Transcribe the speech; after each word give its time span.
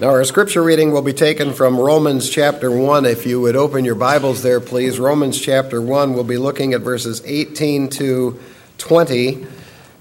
Now, 0.00 0.08
our 0.08 0.24
scripture 0.24 0.60
reading 0.60 0.90
will 0.90 1.02
be 1.02 1.12
taken 1.12 1.52
from 1.52 1.78
Romans 1.78 2.28
chapter 2.28 2.68
1. 2.68 3.06
If 3.06 3.26
you 3.26 3.40
would 3.40 3.54
open 3.54 3.84
your 3.84 3.94
Bibles 3.94 4.42
there, 4.42 4.58
please. 4.58 4.98
Romans 4.98 5.40
chapter 5.40 5.80
1, 5.80 6.14
we'll 6.14 6.24
be 6.24 6.36
looking 6.36 6.74
at 6.74 6.80
verses 6.80 7.22
18 7.24 7.90
to 7.90 8.40
20 8.78 9.46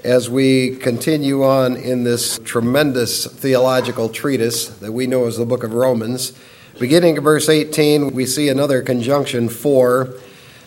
as 0.04 0.32
we 0.32 0.78
continue 0.78 1.44
on 1.44 1.76
in 1.76 2.06
this 2.06 2.40
tremendous 2.40 3.28
theological 3.28 4.10
treatise 4.10 4.70
that 4.80 4.92
we 4.92 5.06
know 5.06 5.28
as 5.28 5.38
the 5.38 5.46
book 5.46 5.64
of 5.64 5.76
Romans. 5.76 6.34
Beginning 6.80 7.18
at 7.18 7.22
verse 7.22 7.48
18, 7.48 8.16
we 8.16 8.26
see 8.26 8.50
another 8.50 8.82
conjunction 8.82 9.48
for, 9.48 10.16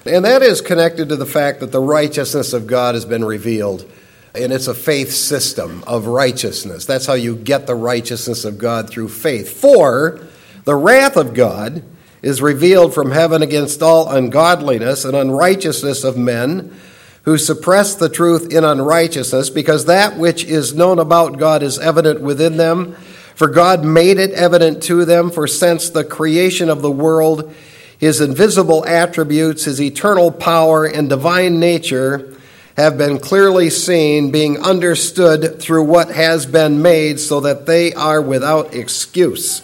and 0.05 0.25
that 0.25 0.43
is 0.43 0.61
connected 0.61 1.09
to 1.09 1.17
the 1.17 1.27
fact 1.27 1.59
that 1.59 1.73
the 1.73 1.81
righteousness 1.81 2.53
of 2.53 2.69
God 2.69 2.95
has 2.95 3.05
been 3.05 3.25
revealed 3.25 3.91
and 4.37 4.53
it's 4.53 4.69
a 4.69 4.75
faith 4.75 5.13
system 5.13 5.83
of 5.87 6.07
righteousness. 6.07 6.85
That's 6.85 7.07
how 7.07 7.15
you 7.15 7.37
get 7.37 7.67
the 7.67 7.75
righteousness 7.75 8.45
of 8.45 8.59
God 8.59 8.91
through 8.91 9.09
faith. 9.09 9.61
For 9.61 10.27
the 10.65 10.75
wrath 10.75 11.17
of 11.17 11.35
God 11.35 11.83
is 12.23 12.43
revealed 12.43 12.95
from 12.95 13.11
heaven 13.11 13.43
against 13.43 13.83
all 13.83 14.11
ungodliness 14.11 15.05
and 15.05 15.17
unrighteousness 15.17 16.05
of 16.05 16.17
men 16.17 16.75
who 17.23 17.37
suppress 17.37 17.97
the 17.97 18.09
truth 18.09 18.53
in 18.53 18.63
unrighteousness, 18.63 19.51
because 19.51 19.87
that 19.87 20.17
which 20.17 20.45
is 20.45 20.75
known 20.75 20.99
about 21.01 21.39
God 21.39 21.63
is 21.63 21.79
evident 21.79 22.21
within 22.21 22.57
them. 22.57 22.95
For 23.35 23.49
God 23.49 23.85
made 23.85 24.19
it 24.19 24.31
evident 24.31 24.83
to 24.85 25.05
them, 25.05 25.31
for 25.31 25.47
since 25.47 25.91
the 25.91 26.05
creation 26.05 26.71
of 26.71 26.83
the 26.83 26.91
world, 26.91 27.53
his 27.99 28.21
invisible 28.21 28.87
attributes, 28.87 29.65
his 29.65 29.81
eternal 29.81 30.31
power, 30.31 30.85
and 30.85 31.09
divine 31.09 31.59
nature, 31.59 32.36
have 32.77 32.99
been 32.99 33.19
clearly 33.19 33.71
seen, 33.71 34.31
being 34.31 34.63
understood 34.63 35.61
through 35.61 35.85
what 35.85 36.11
has 36.11 36.45
been 36.45 36.83
made, 36.83 37.19
so 37.19 37.41
that 37.41 37.65
they 37.65 37.95
are 37.95 38.21
without 38.21 38.75
excuse. 38.75 39.63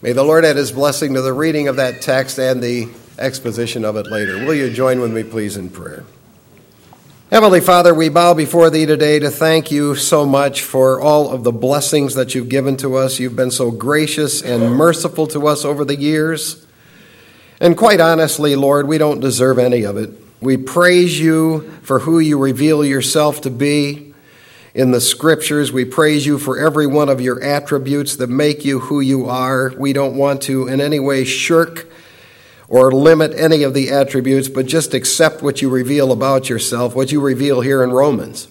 May 0.00 0.12
the 0.12 0.24
Lord 0.24 0.44
add 0.44 0.56
his 0.56 0.72
blessing 0.72 1.14
to 1.14 1.22
the 1.22 1.32
reading 1.32 1.68
of 1.68 1.76
that 1.76 2.00
text 2.00 2.38
and 2.38 2.62
the 2.62 2.88
exposition 3.18 3.84
of 3.84 3.96
it 3.96 4.06
later. 4.06 4.44
Will 4.46 4.54
you 4.54 4.70
join 4.70 5.00
with 5.00 5.12
me, 5.12 5.22
please, 5.22 5.56
in 5.56 5.68
prayer? 5.68 6.04
Heavenly 7.30 7.60
Father, 7.60 7.94
we 7.94 8.08
bow 8.08 8.32
before 8.32 8.70
Thee 8.70 8.86
today 8.86 9.18
to 9.18 9.30
thank 9.30 9.70
You 9.70 9.94
so 9.94 10.24
much 10.24 10.62
for 10.62 11.00
all 11.00 11.30
of 11.30 11.42
the 11.44 11.52
blessings 11.52 12.14
that 12.14 12.34
You've 12.34 12.48
given 12.48 12.76
to 12.78 12.96
us. 12.96 13.18
You've 13.18 13.36
been 13.36 13.50
so 13.50 13.70
gracious 13.70 14.40
and 14.40 14.74
merciful 14.74 15.26
to 15.28 15.46
us 15.46 15.64
over 15.64 15.84
the 15.84 15.96
years. 15.96 16.66
And 17.60 17.76
quite 17.76 18.00
honestly, 18.00 18.56
Lord, 18.56 18.88
we 18.88 18.98
don't 18.98 19.20
deserve 19.20 19.58
any 19.58 19.84
of 19.84 19.96
it. 19.96 20.23
We 20.44 20.58
praise 20.58 21.18
you 21.18 21.70
for 21.80 22.00
who 22.00 22.18
you 22.18 22.38
reveal 22.38 22.84
yourself 22.84 23.40
to 23.40 23.50
be 23.50 24.12
in 24.74 24.90
the 24.90 25.00
scriptures. 25.00 25.72
We 25.72 25.86
praise 25.86 26.26
you 26.26 26.38
for 26.38 26.58
every 26.58 26.86
one 26.86 27.08
of 27.08 27.22
your 27.22 27.42
attributes 27.42 28.16
that 28.16 28.28
make 28.28 28.62
you 28.62 28.80
who 28.80 29.00
you 29.00 29.26
are. 29.26 29.72
We 29.78 29.94
don't 29.94 30.18
want 30.18 30.42
to 30.42 30.68
in 30.68 30.82
any 30.82 31.00
way 31.00 31.24
shirk 31.24 31.88
or 32.68 32.92
limit 32.92 33.32
any 33.34 33.62
of 33.62 33.72
the 33.72 33.90
attributes, 33.90 34.50
but 34.50 34.66
just 34.66 34.92
accept 34.92 35.42
what 35.42 35.62
you 35.62 35.70
reveal 35.70 36.12
about 36.12 36.50
yourself, 36.50 36.94
what 36.94 37.10
you 37.10 37.22
reveal 37.22 37.62
here 37.62 37.82
in 37.82 37.90
Romans. 37.90 38.48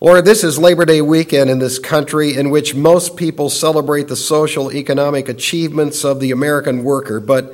Lord, 0.00 0.24
this 0.24 0.44
is 0.44 0.60
Labor 0.60 0.84
Day 0.84 1.00
weekend 1.00 1.50
in 1.50 1.58
this 1.58 1.80
country 1.80 2.36
in 2.36 2.50
which 2.50 2.76
most 2.76 3.16
people 3.16 3.50
celebrate 3.50 4.06
the 4.06 4.14
social 4.14 4.70
economic 4.70 5.28
achievements 5.28 6.04
of 6.04 6.20
the 6.20 6.30
American 6.30 6.84
worker, 6.84 7.18
but 7.18 7.52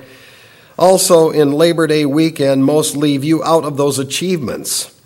also, 0.80 1.30
in 1.30 1.52
Labor 1.52 1.86
Day 1.86 2.06
weekend, 2.06 2.64
most 2.64 2.96
leave 2.96 3.22
you 3.22 3.44
out 3.44 3.64
of 3.64 3.76
those 3.76 3.98
achievements. 3.98 4.98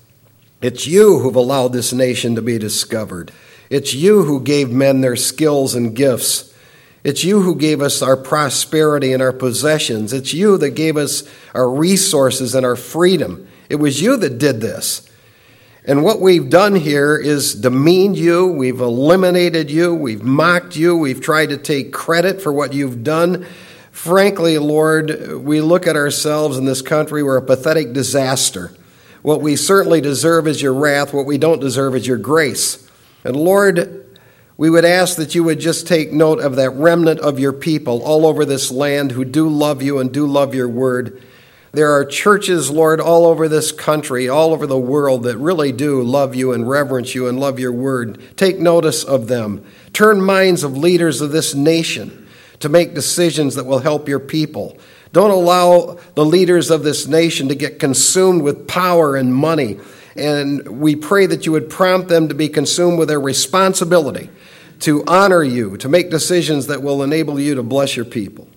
It's 0.62 0.86
you 0.86 1.18
who've 1.18 1.34
allowed 1.34 1.72
this 1.72 1.92
nation 1.92 2.36
to 2.36 2.42
be 2.42 2.58
discovered. 2.58 3.32
It's 3.68 3.92
you 3.92 4.22
who 4.22 4.40
gave 4.40 4.70
men 4.70 5.00
their 5.00 5.16
skills 5.16 5.74
and 5.74 5.94
gifts. 5.94 6.54
It's 7.02 7.24
you 7.24 7.42
who 7.42 7.56
gave 7.56 7.82
us 7.82 8.02
our 8.02 8.16
prosperity 8.16 9.12
and 9.12 9.20
our 9.20 9.32
possessions. 9.32 10.12
It's 10.12 10.32
you 10.32 10.56
that 10.58 10.70
gave 10.70 10.96
us 10.96 11.28
our 11.54 11.68
resources 11.68 12.54
and 12.54 12.64
our 12.64 12.76
freedom. 12.76 13.48
It 13.68 13.76
was 13.76 14.00
you 14.00 14.16
that 14.16 14.38
did 14.38 14.60
this. 14.60 15.10
And 15.84 16.02
what 16.02 16.20
we've 16.20 16.48
done 16.48 16.76
here 16.76 17.16
is 17.16 17.54
demeaned 17.54 18.16
you, 18.16 18.46
we've 18.46 18.80
eliminated 18.80 19.70
you, 19.70 19.94
we've 19.94 20.22
mocked 20.22 20.76
you, 20.76 20.96
we've 20.96 21.20
tried 21.20 21.50
to 21.50 21.58
take 21.58 21.92
credit 21.92 22.40
for 22.40 22.52
what 22.52 22.72
you've 22.72 23.04
done. 23.04 23.46
Frankly, 23.94 24.58
Lord, 24.58 25.38
we 25.44 25.60
look 25.60 25.86
at 25.86 25.94
ourselves 25.94 26.58
in 26.58 26.64
this 26.64 26.82
country, 26.82 27.22
we're 27.22 27.36
a 27.36 27.42
pathetic 27.42 27.92
disaster. 27.92 28.72
What 29.22 29.40
we 29.40 29.54
certainly 29.54 30.00
deserve 30.00 30.48
is 30.48 30.60
your 30.60 30.74
wrath, 30.74 31.14
what 31.14 31.26
we 31.26 31.38
don't 31.38 31.60
deserve 31.60 31.94
is 31.94 32.04
your 32.04 32.18
grace. 32.18 32.90
And 33.22 33.36
Lord, 33.36 34.18
we 34.56 34.68
would 34.68 34.84
ask 34.84 35.16
that 35.16 35.36
you 35.36 35.44
would 35.44 35.60
just 35.60 35.86
take 35.86 36.12
note 36.12 36.40
of 36.40 36.56
that 36.56 36.70
remnant 36.70 37.20
of 37.20 37.38
your 37.38 37.52
people 37.52 38.02
all 38.02 38.26
over 38.26 38.44
this 38.44 38.72
land 38.72 39.12
who 39.12 39.24
do 39.24 39.48
love 39.48 39.80
you 39.80 40.00
and 40.00 40.12
do 40.12 40.26
love 40.26 40.56
your 40.56 40.68
word. 40.68 41.22
There 41.70 41.92
are 41.92 42.04
churches, 42.04 42.72
Lord, 42.72 43.00
all 43.00 43.24
over 43.24 43.48
this 43.48 43.70
country, 43.70 44.28
all 44.28 44.52
over 44.52 44.66
the 44.66 44.76
world 44.76 45.22
that 45.22 45.38
really 45.38 45.70
do 45.70 46.02
love 46.02 46.34
you 46.34 46.52
and 46.52 46.68
reverence 46.68 47.14
you 47.14 47.28
and 47.28 47.38
love 47.38 47.60
your 47.60 47.72
word. 47.72 48.20
Take 48.36 48.58
notice 48.58 49.04
of 49.04 49.28
them. 49.28 49.64
Turn 49.92 50.20
minds 50.20 50.64
of 50.64 50.76
leaders 50.76 51.20
of 51.20 51.30
this 51.30 51.54
nation 51.54 52.23
to 52.64 52.70
make 52.70 52.94
decisions 52.94 53.56
that 53.56 53.66
will 53.66 53.78
help 53.78 54.08
your 54.08 54.18
people. 54.18 54.78
Don't 55.12 55.30
allow 55.30 55.98
the 56.14 56.24
leaders 56.24 56.70
of 56.70 56.82
this 56.82 57.06
nation 57.06 57.48
to 57.48 57.54
get 57.54 57.78
consumed 57.78 58.40
with 58.40 58.66
power 58.66 59.16
and 59.16 59.34
money. 59.34 59.78
And 60.16 60.80
we 60.80 60.96
pray 60.96 61.26
that 61.26 61.44
you 61.44 61.52
would 61.52 61.68
prompt 61.68 62.08
them 62.08 62.28
to 62.28 62.34
be 62.34 62.48
consumed 62.48 62.98
with 62.98 63.08
their 63.08 63.20
responsibility 63.20 64.30
to 64.80 65.04
honor 65.06 65.42
you, 65.42 65.76
to 65.76 65.90
make 65.90 66.10
decisions 66.10 66.68
that 66.68 66.82
will 66.82 67.02
enable 67.02 67.38
you 67.38 67.56
to 67.56 67.62
bless 67.62 67.96
your 67.96 68.06
people. 68.06 68.48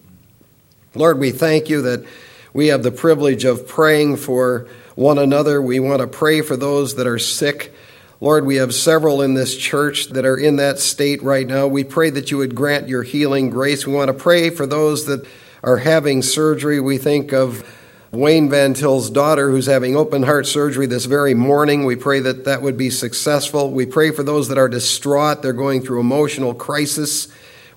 Lord, 0.96 1.20
we 1.20 1.32
thank 1.32 1.68
you 1.70 1.82
that 1.82 2.06
we 2.54 2.68
have 2.68 2.84
the 2.84 2.92
privilege 2.92 3.44
of 3.44 3.68
praying 3.68 4.18
for 4.18 4.70
one 4.96 5.18
another. 5.18 5.62
We 5.62 5.82
want 5.82 6.00
to 6.00 6.08
pray 6.08 6.40
for 6.40 6.56
those 6.56 6.96
that 6.96 7.08
are 7.08 7.20
sick. 7.20 7.74
Lord, 8.20 8.48
we 8.48 8.56
have 8.56 8.74
several 8.74 9.22
in 9.22 9.36
this 9.36 9.56
church 9.56 10.08
that 10.08 10.26
are 10.26 10.38
in 10.38 10.56
that 10.56 10.80
state 10.80 11.22
right 11.22 11.46
now. 11.46 11.68
We 11.68 11.84
pray 11.84 12.10
that 12.10 12.32
you 12.32 12.38
would 12.38 12.56
grant 12.56 12.88
your 12.88 13.04
healing 13.04 13.52
grace. 13.52 13.86
We 13.86 13.94
want 13.94 14.08
to 14.08 14.14
pray 14.14 14.50
for 14.50 14.66
those 14.66 15.06
that 15.06 15.28
are 15.62 15.78
having 15.78 16.24
surgery. 16.24 16.80
We 16.80 16.98
think 16.98 17.32
of 17.32 17.64
Wayne 18.12 18.50
Van 18.50 18.74
Til's 18.74 19.12
daughter 19.12 19.52
who's 19.52 19.68
having 19.68 19.96
open 19.96 20.24
heart 20.24 20.48
surgery 20.48 20.88
this 20.88 21.06
very 21.06 21.36
morning. 21.36 21.86
We 21.86 21.96
pray 21.96 22.20
that 22.22 22.46
that 22.46 22.64
would 22.64 22.76
be 22.76 22.90
successful. 22.90 23.70
We 23.70 23.86
pray 23.86 24.10
for 24.10 24.24
those 24.24 24.48
that 24.48 24.58
are 24.58 24.70
distraught, 24.70 25.44
they're 25.44 25.54
going 25.54 25.84
through 25.84 26.00
emotional 26.00 26.56
crisis. 26.56 27.28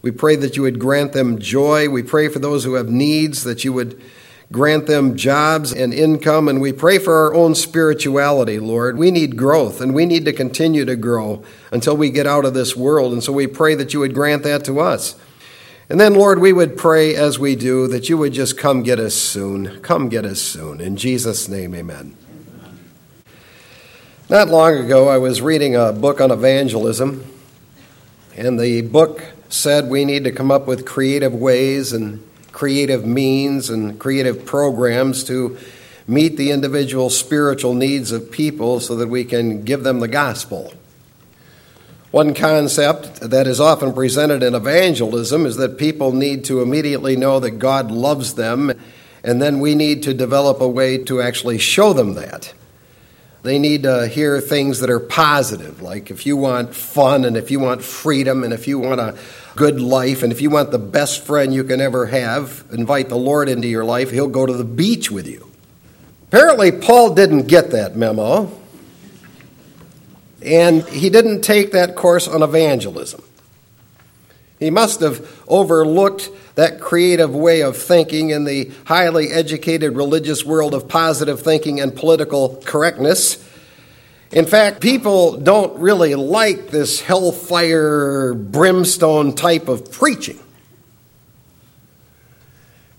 We 0.01 0.11
pray 0.11 0.37
that 0.37 0.57
you 0.57 0.63
would 0.63 0.79
grant 0.79 1.13
them 1.13 1.39
joy. 1.39 1.91
We 1.91 2.03
pray 2.03 2.29
for 2.29 2.39
those 2.39 2.65
who 2.65 2.75
have 2.75 2.89
needs 2.89 3.45
that 3.45 3.63
you 3.63 3.75
would 3.75 4.01
Grant 4.53 4.89
them 4.89 5.17
jobs 5.17 5.73
and 5.73 5.95
income, 5.95 6.49
and 6.49 6.61
we 6.61 6.73
pray 6.73 6.99
for 6.99 7.15
our 7.15 7.35
own 7.35 7.55
spirituality, 7.55 8.59
Lord. 8.59 8.99
We 8.99 9.13
need 9.13 9.37
growth, 9.37 9.81
and 9.81 9.95
we 9.95 10.07
need 10.07 10.25
to 10.25 10.33
continue 10.33 10.85
to 10.85 10.97
grow 10.97 11.45
until 11.71 11.97
we 11.97 12.11
get 12.11 12.27
out 12.27 12.45
of 12.45 12.53
this 12.53 12.75
world. 12.75 13.13
And 13.13 13.23
so 13.23 13.33
we 13.33 13.47
pray 13.47 13.77
that 13.77 13.95
you 13.95 14.01
would 14.01 14.13
grant 14.13 14.43
that 14.43 14.65
to 14.65 14.81
us. 14.81 15.15
And 15.89 16.01
then, 16.01 16.15
Lord, 16.15 16.41
we 16.41 16.53
would 16.53 16.77
pray 16.77 17.15
as 17.15 17.39
we 17.39 17.55
do 17.55 17.87
that 17.89 18.09
you 18.09 18.19
would 18.19 18.33
just 18.33 18.59
come 18.59 18.83
get 18.83 18.99
us 18.99 19.15
soon. 19.15 19.81
Come 19.83 20.09
get 20.09 20.25
us 20.25 20.41
soon. 20.41 20.81
In 20.81 20.97
Jesus' 20.97 21.49
name, 21.49 21.73
amen. 21.75 22.17
Not 24.29 24.49
long 24.49 24.79
ago, 24.79 25.09
I 25.09 25.19
was 25.19 25.41
reading 25.41 25.77
a 25.77 25.93
book 25.93 26.21
on 26.21 26.33
evangelism, 26.33 27.25
and 28.37 28.59
the 28.59 28.83
book 28.83 29.25
said 29.49 29.89
we 29.89 30.05
need 30.05 30.25
to 30.25 30.33
come 30.33 30.51
up 30.51 30.67
with 30.67 30.87
creative 30.87 31.35
ways 31.35 31.93
and 31.93 32.25
creative 32.53 33.07
means 33.07 33.71
and 33.71 33.99
creative 33.99 34.45
programs 34.45 35.25
to 35.25 35.57
meet 36.07 36.37
the 36.37 36.51
individual 36.51 37.09
spiritual 37.11 37.75
needs 37.75 38.13
of 38.13 38.31
people 38.31 38.81
so 38.81 38.97
that 38.97 39.09
we 39.09 39.25
can 39.25 39.63
give 39.63 39.85
them 39.85 40.01
the 40.01 40.09
gospel. 40.09 40.73
One 42.11 42.35
concept 42.35 43.21
that 43.21 43.47
is 43.47 43.61
often 43.61 43.93
presented 43.93 44.43
in 44.43 44.57
evangelism 44.57 45.47
is 45.47 45.57
that 45.57 45.79
people 45.79 46.13
need 46.13 46.45
to 46.47 46.61
immediately 46.61 47.15
know 47.15 47.39
that 47.39 47.53
God 47.53 47.93
loves 47.93 48.35
them, 48.35 48.73
and 49.23 49.41
then 49.41 49.61
we 49.61 49.77
need 49.77 50.03
to 50.03 50.15
develop 50.15 50.61
a 50.61 50.69
way 50.69 50.99
to 51.05 51.23
actually 51.23 51.59
show 51.59 51.93
them 51.93 52.15
that. 52.15 52.53
They 53.43 53.61
need 53.61 53.85
to 53.85 54.09
hear 54.09 54.41
things 54.41 54.81
that 54.81 54.91
are 54.91 55.01
positive, 55.01 55.81
like 55.83 56.11
if 56.11 56.27
you 56.27 56.37
want 56.37 56.75
fun 56.75 57.25
and 57.25 57.37
if 57.37 57.51
you 57.51 57.61
want 57.61 57.83
freedom 57.83 58.43
and 58.43 58.53
if 58.53 58.67
you 58.67 58.81
want 58.81 59.01
a 59.01 59.17
good 59.57 59.81
life 59.81 60.23
and 60.23 60.33
if 60.33 60.41
you 60.41 60.51
want 60.51 60.71
the 60.71 60.79
best 60.79 61.25
friend 61.25 61.53
you 61.53 61.65
can 61.65 61.81
ever 61.81 62.07
have, 62.07 62.65
invite 62.73 63.09
the 63.09 63.17
Lord 63.17 63.49
into 63.49 63.69
your 63.69 63.85
life, 63.85 64.11
He'll 64.11 64.29
go 64.29 64.47
to 64.47 64.53
the 64.53 64.65
beach 64.65 65.11
with 65.11 65.27
you. 65.27 65.51
Apparently, 66.29 66.71
Paul 66.71 67.15
didn't 67.15 67.49
get 67.49 67.73
that 67.73 67.97
memo, 67.97 68.53
and 70.45 70.85
he 70.89 71.11
didn't 71.11 71.43
take 71.43 71.73
that 71.73 71.97
course 71.97 72.29
on 72.29 72.43
evangelism. 72.43 73.23
He 74.61 74.71
must 74.71 75.01
have 75.01 75.43
overlooked 75.49 76.31
that 76.55 76.81
creative 76.81 77.35
way 77.35 77.63
of 77.63 77.77
thinking 77.77 78.31
in 78.31 78.45
the 78.45 78.71
highly 78.85 79.31
educated 79.31 79.97
religious 79.97 80.45
world 80.45 80.75
of 80.75 80.87
positive 80.87 81.41
thinking 81.41 81.81
and 81.81 81.97
political 81.97 82.63
correctness. 82.65 83.45
In 84.33 84.47
fact, 84.47 84.81
people 84.81 85.37
don't 85.37 85.81
really 85.81 86.15
like 86.15 86.69
this 86.69 87.01
hellfire, 87.01 88.33
brimstone 88.35 89.35
type 89.35 89.69
of 89.69 89.91
preaching. 89.91 90.39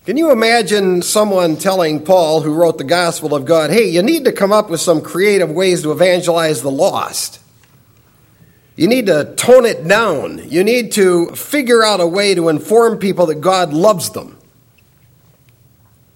Can 0.04 0.16
you 0.16 0.30
imagine 0.32 1.00
someone 1.00 1.56
telling 1.56 2.04
Paul, 2.04 2.40
who 2.42 2.52
wrote 2.52 2.76
the 2.76 2.84
Gospel 2.84 3.34
of 3.34 3.44
God, 3.44 3.70
hey, 3.70 3.88
you 3.88 4.02
need 4.02 4.24
to 4.24 4.32
come 4.32 4.52
up 4.52 4.68
with 4.68 4.80
some 4.80 5.00
creative 5.00 5.50
ways 5.50 5.82
to 5.82 5.92
evangelize 5.92 6.60
the 6.60 6.70
lost? 6.70 7.38
You 8.74 8.88
need 8.88 9.06
to 9.06 9.32
tone 9.36 9.64
it 9.64 9.86
down. 9.86 10.50
You 10.50 10.64
need 10.64 10.92
to 10.92 11.28
figure 11.28 11.82
out 11.84 12.00
a 12.00 12.06
way 12.06 12.34
to 12.34 12.48
inform 12.48 12.98
people 12.98 13.26
that 13.26 13.36
God 13.36 13.72
loves 13.72 14.10
them. 14.10 14.38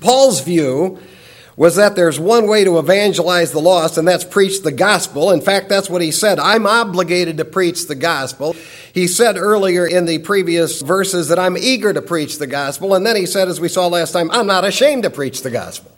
Paul's 0.01 0.41
view 0.41 0.99
was 1.57 1.77
that 1.77 1.97
there's 1.97 2.21
one 2.21 2.47
way 2.47 2.65
to 2.65 2.79
evangelize 2.79 3.51
the 3.51 3.61
lost, 3.61 3.97
and 3.97 4.07
that's 4.07 4.25
preach 4.25 4.63
the 4.63 4.73
gospel. 4.73 5.31
In 5.31 5.41
fact, 5.41 5.71
that's 5.71 5.89
what 5.89 6.03
he 6.03 6.11
said. 6.11 6.39
I'm 6.39 6.67
obligated 6.67 7.39
to 7.39 7.47
preach 7.47 7.87
the 7.87 7.95
gospel. 7.95 8.55
He 8.93 9.07
said 9.07 9.39
earlier 9.39 9.87
in 9.87 10.05
the 10.05 10.19
previous 10.19 10.83
verses 10.83 11.29
that 11.29 11.39
I'm 11.39 11.57
eager 11.57 11.95
to 11.95 12.03
preach 12.03 12.39
the 12.39 12.47
gospel, 12.47 12.95
and 12.95 13.07
then 13.07 13.17
he 13.17 13.25
said, 13.25 13.49
as 13.49 13.59
we 13.59 13.69
saw 13.69 13.87
last 13.87 14.13
time, 14.13 14.31
I'm 14.31 14.47
not 14.47 14.67
ashamed 14.67 15.05
to 15.05 15.11
preach 15.11 15.43
the 15.43 15.51
gospel. 15.51 15.91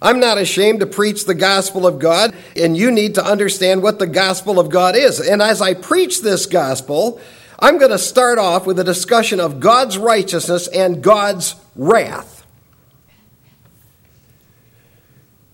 I'm 0.00 0.20
not 0.20 0.38
ashamed 0.38 0.78
to 0.78 0.86
preach 0.86 1.24
the 1.24 1.34
gospel 1.34 1.84
of 1.84 1.98
God, 1.98 2.32
and 2.54 2.76
you 2.76 2.92
need 2.92 3.16
to 3.16 3.24
understand 3.24 3.82
what 3.82 3.98
the 3.98 4.06
gospel 4.06 4.60
of 4.60 4.70
God 4.70 4.94
is. 4.94 5.18
And 5.18 5.42
as 5.42 5.60
I 5.60 5.74
preach 5.74 6.22
this 6.22 6.46
gospel, 6.46 7.20
I'm 7.58 7.78
going 7.78 7.90
to 7.90 7.98
start 7.98 8.38
off 8.38 8.64
with 8.64 8.78
a 8.78 8.84
discussion 8.84 9.40
of 9.40 9.58
God's 9.58 9.98
righteousness 9.98 10.68
and 10.68 11.02
God's 11.02 11.56
wrath. 11.74 12.37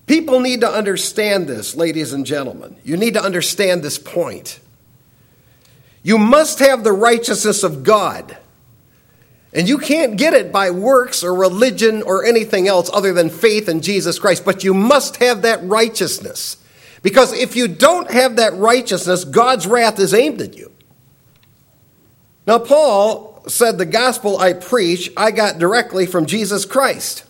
People 0.05 0.39
need 0.39 0.61
to 0.61 0.69
understand 0.69 1.47
this, 1.47 1.75
ladies 1.75 2.13
and 2.13 2.25
gentlemen. 2.25 2.75
You 2.83 2.95
need 2.95 3.15
to 3.15 3.23
understand 3.23 3.81
this 3.81 3.97
point. 3.97 4.59
You 6.03 6.19
must 6.19 6.59
have 6.59 6.83
the 6.83 6.91
righteousness 6.91 7.63
of 7.63 7.83
God. 7.83 8.37
And 9.53 9.67
you 9.67 9.77
can't 9.77 10.17
get 10.17 10.33
it 10.33 10.51
by 10.51 10.69
works 10.69 11.23
or 11.23 11.33
religion 11.33 12.03
or 12.03 12.25
anything 12.25 12.67
else 12.67 12.89
other 12.93 13.13
than 13.13 13.29
faith 13.29 13.67
in 13.67 13.81
Jesus 13.81 14.19
Christ, 14.19 14.45
but 14.45 14.63
you 14.63 14.73
must 14.73 15.17
have 15.17 15.41
that 15.41 15.63
righteousness. 15.63 16.57
Because 17.01 17.33
if 17.33 17.55
you 17.55 17.67
don't 17.67 18.11
have 18.11 18.35
that 18.35 18.53
righteousness, 18.55 19.23
God's 19.23 19.65
wrath 19.65 19.97
is 19.97 20.13
aimed 20.13 20.41
at 20.41 20.55
you. 20.55 20.71
Now, 22.45 22.59
Paul 22.59 23.43
said, 23.47 23.77
The 23.77 23.85
gospel 23.85 24.37
I 24.37 24.53
preach, 24.53 25.11
I 25.17 25.31
got 25.31 25.57
directly 25.57 26.05
from 26.05 26.25
Jesus 26.25 26.65
Christ. 26.65 27.24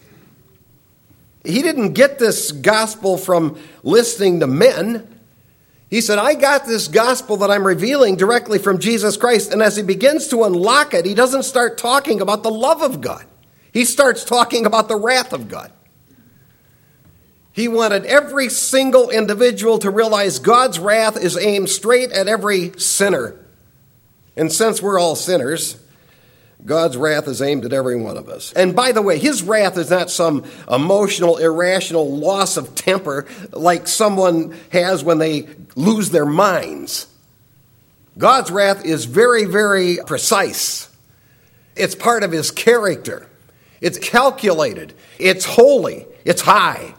He 1.46 1.62
didn't 1.62 1.94
get 1.94 2.20
this 2.20 2.52
gospel 2.52 3.18
from 3.18 3.60
listening 3.84 4.40
to 4.40 4.48
men. 4.48 5.08
He 5.90 6.02
said, 6.02 6.18
I 6.18 6.34
got 6.34 6.66
this 6.66 6.88
gospel 6.88 7.38
that 7.38 7.52
I'm 7.52 7.66
revealing 7.66 8.16
directly 8.16 8.60
from 8.60 8.80
Jesus 8.80 9.18
Christ. 9.18 9.54
And 9.54 9.62
as 9.62 9.76
he 9.76 9.84
begins 9.84 10.28
to 10.30 10.44
unlock 10.44 10.94
it, 10.94 11.06
he 11.06 11.14
doesn't 11.14 11.44
start 11.44 11.78
talking 11.78 12.22
about 12.22 12.44
the 12.44 12.52
love 12.52 12.82
of 12.82 13.02
God, 13.02 13.26
he 13.72 13.86
starts 13.86 14.24
talking 14.24 14.66
about 14.66 14.88
the 14.88 14.98
wrath 14.98 15.34
of 15.34 15.48
God. 15.48 15.72
He 17.52 17.70
wanted 17.70 18.06
every 18.06 18.50
single 18.50 19.10
individual 19.10 19.80
to 19.80 19.90
realize 19.90 20.40
God's 20.40 20.78
wrath 20.78 21.16
is 21.16 21.38
aimed 21.38 21.70
straight 21.70 22.12
at 22.12 22.28
every 22.28 22.78
sinner. 22.78 23.40
And 24.36 24.52
since 24.52 24.82
we're 24.82 25.00
all 25.00 25.16
sinners, 25.16 25.78
God's 26.64 26.98
wrath 26.98 27.28
is 27.28 27.42
aimed 27.42 27.66
at 27.66 27.74
every 27.74 27.96
one 27.96 28.18
of 28.18 28.30
us. 28.30 28.54
And 28.54 28.76
by 28.76 28.92
the 28.92 29.02
way, 29.02 29.20
his 29.20 29.44
wrath 29.44 29.78
is 29.78 29.90
not 29.90 30.10
some 30.10 30.46
emotional, 30.72 31.38
irrational 31.38 32.18
loss 32.18 32.58
of 32.58 32.76
temper 32.76 33.28
like 33.52 33.88
someone 33.88 34.56
has 34.72 35.04
when 35.04 35.18
they 35.18 35.48
lose 35.76 36.10
their 36.10 36.26
minds. 36.26 37.08
God's 38.18 38.50
wrath 38.50 38.86
is 38.86 39.06
very, 39.06 39.46
very 39.46 39.98
precise. 40.06 40.90
It's 41.76 41.96
part 41.96 42.24
of 42.24 42.32
his 42.32 42.50
character. 42.52 43.28
It's 43.82 43.98
calculated. 43.98 44.94
It's 45.20 45.46
holy. 45.46 46.08
It's 46.24 46.42
high. 46.42 46.96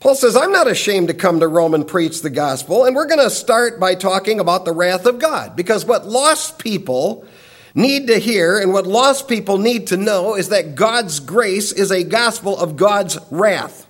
Paul 0.00 0.16
says, 0.16 0.34
I'm 0.34 0.50
not 0.50 0.66
ashamed 0.66 1.08
to 1.08 1.14
come 1.14 1.38
to 1.38 1.46
Rome 1.46 1.74
and 1.74 1.86
preach 1.86 2.22
the 2.22 2.30
gospel. 2.30 2.84
And 2.84 2.96
we're 2.96 3.06
going 3.06 3.20
to 3.20 3.30
start 3.30 3.78
by 3.78 3.94
talking 3.94 4.40
about 4.40 4.64
the 4.64 4.72
wrath 4.72 5.06
of 5.06 5.20
God. 5.20 5.54
Because 5.54 5.84
what 5.84 6.08
lost 6.08 6.58
people 6.58 7.24
need 7.74 8.08
to 8.08 8.18
hear 8.18 8.58
and 8.58 8.72
what 8.72 8.86
lost 8.86 9.28
people 9.28 9.58
need 9.58 9.88
to 9.88 9.96
know 9.96 10.34
is 10.34 10.50
that 10.50 10.74
God's 10.74 11.20
grace 11.20 11.72
is 11.72 11.90
a 11.90 12.04
gospel 12.04 12.56
of 12.58 12.76
God's 12.76 13.18
wrath. 13.30 13.88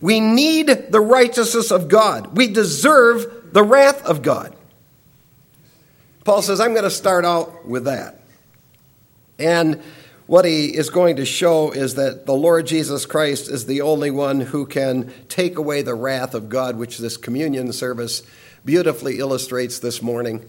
We 0.00 0.20
need 0.20 0.66
the 0.66 1.00
righteousness 1.00 1.70
of 1.70 1.88
God. 1.88 2.36
We 2.36 2.48
deserve 2.48 3.52
the 3.52 3.62
wrath 3.62 4.04
of 4.04 4.22
God. 4.22 4.56
Paul 6.24 6.42
says, 6.42 6.60
I'm 6.60 6.72
going 6.72 6.84
to 6.84 6.90
start 6.90 7.24
out 7.24 7.66
with 7.66 7.84
that. 7.84 8.20
And 9.38 9.82
what 10.26 10.44
he 10.44 10.66
is 10.66 10.90
going 10.90 11.16
to 11.16 11.24
show 11.24 11.72
is 11.72 11.96
that 11.96 12.24
the 12.24 12.34
Lord 12.34 12.66
Jesus 12.66 13.04
Christ 13.04 13.50
is 13.50 13.66
the 13.66 13.80
only 13.80 14.10
one 14.10 14.40
who 14.40 14.64
can 14.64 15.12
take 15.28 15.58
away 15.58 15.82
the 15.82 15.94
wrath 15.94 16.34
of 16.34 16.48
God, 16.48 16.76
which 16.76 16.98
this 16.98 17.16
communion 17.16 17.72
service 17.72 18.22
beautifully 18.64 19.18
illustrates 19.18 19.78
this 19.80 20.02
morning. 20.02 20.48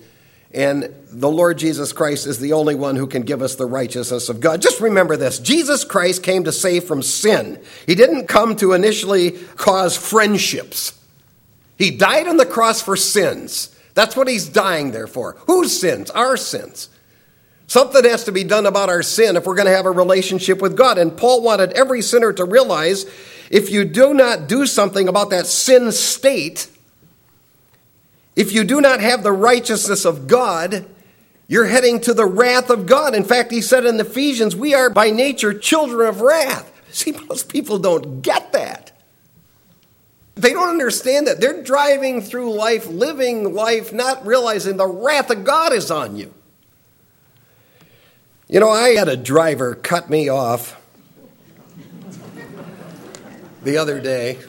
And 0.54 0.94
the 1.10 1.30
Lord 1.30 1.58
Jesus 1.58 1.94
Christ 1.94 2.28
is 2.28 2.40
the 2.40 2.54
only 2.54 2.76
one 2.76 2.98
who 2.98 3.08
can 3.08 3.22
give 3.22 3.42
us 3.42 3.56
the 3.56 3.66
righteousness 3.66 4.28
of 4.28 4.42
God. 4.42 4.62
Just 4.62 4.82
remember 4.82 5.16
this 5.16 5.40
Jesus 5.40 5.84
Christ 5.86 6.24
came 6.24 6.44
to 6.44 6.52
save 6.52 6.84
from 6.84 7.02
sin. 7.02 7.62
He 7.86 7.96
didn't 7.96 8.28
come 8.28 8.56
to 8.58 8.74
initially 8.74 9.32
cause 9.56 9.96
friendships. 9.96 11.00
He 11.78 11.92
died 11.92 12.28
on 12.28 12.38
the 12.38 12.46
cross 12.46 12.82
for 12.82 12.96
sins. 12.96 13.76
That's 13.94 14.16
what 14.16 14.28
he's 14.28 14.48
dying 14.48 14.92
there 14.92 15.08
for. 15.08 15.38
Whose 15.48 15.78
sins? 15.78 16.10
Our 16.12 16.38
sins. 16.38 16.90
Something 17.68 18.04
has 18.04 18.26
to 18.26 18.34
be 18.34 18.44
done 18.44 18.66
about 18.66 18.90
our 18.90 19.02
sin 19.02 19.38
if 19.38 19.46
we're 19.46 19.56
going 19.56 19.68
to 19.68 19.76
have 19.76 19.86
a 19.86 19.92
relationship 19.92 20.62
with 20.62 20.76
God. 20.76 20.98
And 20.98 21.16
Paul 21.16 21.42
wanted 21.42 21.72
every 21.72 22.02
sinner 22.02 22.34
to 22.34 22.44
realize 22.44 23.06
if 23.50 23.70
you 23.70 23.86
do 23.86 24.14
not 24.14 24.48
do 24.48 24.66
something 24.66 25.08
about 25.08 25.30
that 25.30 25.46
sin 25.46 25.92
state, 25.94 26.68
if 28.36 28.52
you 28.52 28.64
do 28.64 28.82
not 28.82 29.02
have 29.02 29.24
the 29.24 29.32
righteousness 29.32 30.06
of 30.06 30.28
God, 30.28 30.86
you're 31.48 31.66
heading 31.66 32.00
to 32.02 32.14
the 32.14 32.26
wrath 32.26 32.70
of 32.70 32.86
God. 32.86 33.14
In 33.14 33.24
fact, 33.24 33.52
he 33.52 33.62
said 33.62 33.86
in 33.86 34.00
Ephesians, 34.00 34.56
we 34.56 34.74
are 34.74 34.90
by 34.90 35.10
nature 35.10 35.54
children 35.54 36.08
of 36.08 36.22
wrath. 36.22 36.72
See, 36.92 37.12
most 37.12 37.50
people 37.50 37.78
don't 37.78 38.22
get 38.22 38.54
that. 38.54 38.92
They 40.36 40.54
don't 40.54 40.70
understand 40.70 41.28
that. 41.28 41.42
They're 41.42 41.62
driving 41.62 42.22
through 42.22 42.54
life, 42.54 42.88
living 42.88 43.54
life, 43.54 43.92
not 43.92 44.26
realizing 44.26 44.78
the 44.78 44.88
wrath 44.88 45.30
of 45.30 45.44
God 45.44 45.74
is 45.74 45.92
on 45.92 46.16
you. 46.16 46.34
You 48.48 48.60
know, 48.60 48.70
I 48.70 48.90
had 48.90 49.08
a 49.08 49.18
driver 49.18 49.76
cut 49.76 50.10
me 50.10 50.30
off 50.30 50.82
the 53.62 53.78
other 53.78 54.00
day. 54.00 54.40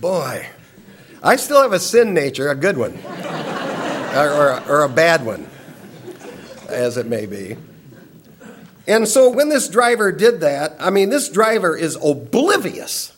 Boy, 0.00 0.46
I 1.22 1.36
still 1.36 1.60
have 1.60 1.72
a 1.72 1.80
sin 1.80 2.14
nature, 2.14 2.48
a 2.48 2.54
good 2.54 2.78
one, 2.78 2.96
or, 4.14 4.30
or, 4.30 4.62
or, 4.68 4.82
a 4.84 4.88
bad 4.88 5.24
one, 5.24 5.46
as 6.68 6.96
it 6.96 7.06
may 7.06 7.26
be. 7.26 7.56
And 8.86 9.06
so 9.06 9.28
when 9.28 9.50
this 9.50 9.68
driver 9.68 10.12
did 10.12 10.40
that, 10.40 10.76
I 10.80 10.88
mean, 10.88 11.10
this 11.10 11.28
driver 11.28 11.76
is 11.76 11.96
oblivious 12.02 13.12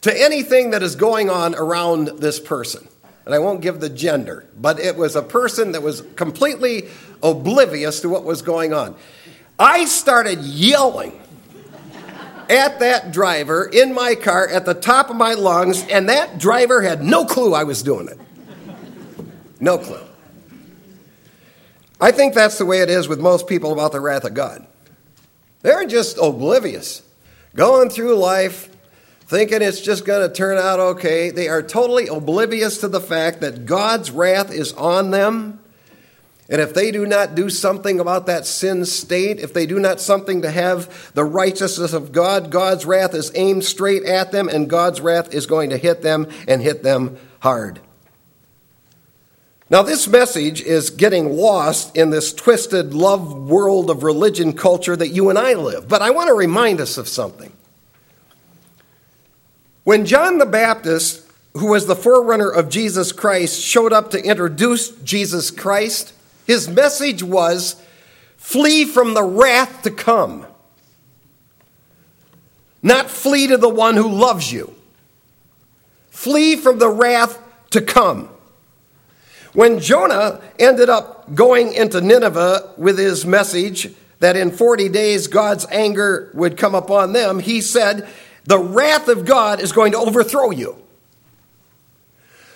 to 0.00 0.22
anything 0.22 0.70
that 0.70 0.82
is 0.82 0.96
going 0.96 1.30
on 1.30 1.54
around 1.54 2.08
this 2.18 2.40
person. 2.40 2.88
And 3.24 3.34
I 3.34 3.38
won't 3.38 3.60
give 3.60 3.78
the 3.78 3.90
gender, 3.90 4.46
but 4.58 4.80
it 4.80 4.96
was 4.96 5.14
a 5.14 5.22
person 5.22 5.72
that 5.72 5.82
was 5.82 6.02
completely 6.16 6.88
oblivious 7.22 8.00
to 8.00 8.08
what 8.08 8.24
was 8.24 8.42
going 8.42 8.72
on. 8.72 8.96
I 9.56 9.84
started 9.84 10.40
yelling 10.40 11.19
at 12.50 12.80
that 12.80 13.12
driver 13.12 13.64
in 13.64 13.94
my 13.94 14.14
car 14.14 14.48
at 14.48 14.66
the 14.66 14.74
top 14.74 15.08
of 15.08 15.16
my 15.16 15.34
lungs, 15.34 15.86
and 15.88 16.08
that 16.08 16.38
driver 16.38 16.82
had 16.82 17.02
no 17.02 17.24
clue 17.24 17.54
I 17.54 17.64
was 17.64 17.82
doing 17.82 18.08
it. 18.08 18.18
No 19.60 19.78
clue. 19.78 20.02
I 22.00 22.10
think 22.10 22.34
that's 22.34 22.58
the 22.58 22.66
way 22.66 22.80
it 22.80 22.90
is 22.90 23.08
with 23.08 23.20
most 23.20 23.46
people 23.46 23.72
about 23.72 23.92
the 23.92 24.00
wrath 24.00 24.24
of 24.24 24.34
God. 24.34 24.66
They're 25.62 25.86
just 25.86 26.18
oblivious, 26.20 27.02
going 27.54 27.90
through 27.90 28.16
life 28.16 28.70
thinking 29.30 29.62
it's 29.62 29.80
just 29.80 30.04
going 30.04 30.28
to 30.28 30.34
turn 30.34 30.58
out 30.58 30.80
okay. 30.80 31.30
They 31.30 31.48
are 31.48 31.62
totally 31.62 32.08
oblivious 32.08 32.78
to 32.78 32.88
the 32.88 33.00
fact 33.00 33.42
that 33.42 33.64
God's 33.64 34.10
wrath 34.10 34.52
is 34.52 34.72
on 34.72 35.12
them 35.12 35.60
and 36.50 36.60
if 36.60 36.74
they 36.74 36.90
do 36.90 37.06
not 37.06 37.34
do 37.34 37.48
something 37.48 38.00
about 38.00 38.26
that 38.26 38.44
sin 38.44 38.84
state, 38.84 39.38
if 39.38 39.54
they 39.54 39.66
do 39.66 39.78
not 39.78 40.00
something 40.00 40.42
to 40.42 40.50
have 40.50 41.12
the 41.14 41.24
righteousness 41.24 41.92
of 41.92 42.10
God, 42.10 42.50
God's 42.50 42.84
wrath 42.84 43.14
is 43.14 43.30
aimed 43.34 43.64
straight 43.64 44.04
at 44.04 44.32
them, 44.32 44.48
and 44.48 44.68
God's 44.68 45.00
wrath 45.00 45.32
is 45.32 45.46
going 45.46 45.70
to 45.70 45.78
hit 45.78 46.02
them 46.02 46.26
and 46.48 46.60
hit 46.60 46.82
them 46.82 47.16
hard. 47.38 47.80
Now, 49.70 49.82
this 49.82 50.08
message 50.08 50.60
is 50.60 50.90
getting 50.90 51.36
lost 51.36 51.96
in 51.96 52.10
this 52.10 52.34
twisted 52.34 52.92
love 52.92 53.32
world 53.48 53.88
of 53.88 54.02
religion 54.02 54.52
culture 54.52 54.96
that 54.96 55.10
you 55.10 55.30
and 55.30 55.38
I 55.38 55.54
live. 55.54 55.86
But 55.86 56.02
I 56.02 56.10
want 56.10 56.26
to 56.26 56.34
remind 56.34 56.80
us 56.80 56.98
of 56.98 57.06
something. 57.06 57.52
When 59.84 60.04
John 60.04 60.38
the 60.38 60.46
Baptist 60.46 61.30
who 61.54 61.66
was 61.66 61.86
the 61.86 61.96
forerunner 61.96 62.48
of 62.48 62.68
Jesus 62.68 63.12
Christ, 63.12 63.60
showed 63.60 63.92
up 63.92 64.10
to 64.10 64.22
introduce 64.22 64.90
Jesus 65.02 65.50
Christ, 65.50 66.12
his 66.50 66.68
message 66.68 67.22
was 67.22 67.80
flee 68.36 68.84
from 68.84 69.14
the 69.14 69.22
wrath 69.22 69.82
to 69.82 69.90
come, 69.92 70.44
not 72.82 73.08
flee 73.08 73.46
to 73.46 73.56
the 73.56 73.68
one 73.68 73.94
who 73.94 74.08
loves 74.08 74.52
you. 74.52 74.74
Flee 76.10 76.56
from 76.56 76.80
the 76.80 76.88
wrath 76.88 77.40
to 77.70 77.80
come. 77.80 78.28
When 79.52 79.78
Jonah 79.78 80.40
ended 80.58 80.88
up 80.88 81.32
going 81.36 81.72
into 81.72 82.00
Nineveh 82.00 82.74
with 82.76 82.98
his 82.98 83.24
message 83.24 83.88
that 84.18 84.34
in 84.34 84.50
40 84.50 84.88
days 84.88 85.28
God's 85.28 85.66
anger 85.70 86.32
would 86.34 86.56
come 86.56 86.74
upon 86.74 87.12
them, 87.12 87.38
he 87.38 87.60
said, 87.60 88.08
The 88.42 88.58
wrath 88.58 89.06
of 89.06 89.24
God 89.24 89.60
is 89.60 89.70
going 89.70 89.92
to 89.92 89.98
overthrow 89.98 90.50
you. 90.50 90.82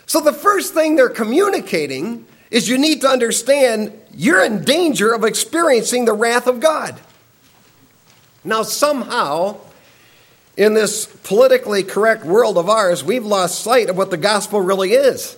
So 0.06 0.20
the 0.20 0.32
first 0.32 0.74
thing 0.74 0.96
they're 0.96 1.08
communicating 1.08 2.26
is 2.54 2.68
you 2.68 2.78
need 2.78 3.00
to 3.00 3.08
understand 3.08 3.92
you're 4.14 4.44
in 4.44 4.62
danger 4.62 5.12
of 5.12 5.24
experiencing 5.24 6.04
the 6.04 6.12
wrath 6.12 6.46
of 6.46 6.60
God. 6.60 6.94
Now, 8.44 8.62
somehow, 8.62 9.56
in 10.56 10.72
this 10.72 11.06
politically 11.24 11.82
correct 11.82 12.24
world 12.24 12.56
of 12.56 12.68
ours, 12.68 13.02
we've 13.02 13.24
lost 13.24 13.62
sight 13.62 13.90
of 13.90 13.96
what 13.96 14.12
the 14.12 14.16
gospel 14.16 14.60
really 14.60 14.92
is. 14.92 15.36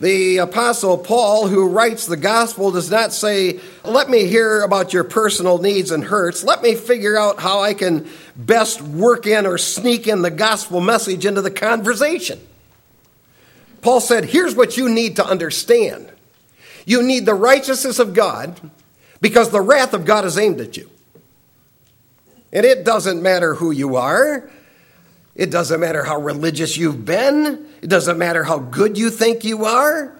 The 0.00 0.38
Apostle 0.38 0.98
Paul, 0.98 1.46
who 1.46 1.68
writes 1.68 2.06
the 2.06 2.16
gospel, 2.16 2.72
does 2.72 2.90
not 2.90 3.12
say, 3.12 3.60
Let 3.84 4.10
me 4.10 4.26
hear 4.26 4.62
about 4.62 4.92
your 4.92 5.04
personal 5.04 5.58
needs 5.58 5.92
and 5.92 6.02
hurts. 6.02 6.42
Let 6.42 6.60
me 6.60 6.74
figure 6.74 7.16
out 7.16 7.38
how 7.38 7.60
I 7.60 7.74
can 7.74 8.08
best 8.34 8.82
work 8.82 9.28
in 9.28 9.46
or 9.46 9.58
sneak 9.58 10.08
in 10.08 10.22
the 10.22 10.32
gospel 10.32 10.80
message 10.80 11.24
into 11.24 11.40
the 11.40 11.52
conversation. 11.52 12.40
Paul 13.84 14.00
said, 14.00 14.24
Here's 14.24 14.56
what 14.56 14.78
you 14.78 14.88
need 14.88 15.16
to 15.16 15.26
understand 15.26 16.10
you 16.86 17.02
need 17.02 17.26
the 17.26 17.34
righteousness 17.34 17.98
of 17.98 18.14
God 18.14 18.58
because 19.20 19.50
the 19.50 19.60
wrath 19.60 19.92
of 19.92 20.06
God 20.06 20.24
is 20.24 20.38
aimed 20.38 20.60
at 20.60 20.76
you. 20.76 20.90
And 22.50 22.64
it 22.64 22.84
doesn't 22.84 23.22
matter 23.22 23.54
who 23.54 23.70
you 23.70 23.96
are. 23.96 24.50
It 25.34 25.50
doesn't 25.50 25.80
matter 25.80 26.02
how 26.02 26.18
religious 26.18 26.78
you've 26.78 27.04
been. 27.04 27.66
It 27.82 27.88
doesn't 27.88 28.16
matter 28.16 28.42
how 28.42 28.58
good 28.58 28.96
you 28.96 29.10
think 29.10 29.44
you 29.44 29.66
are. 29.66 30.14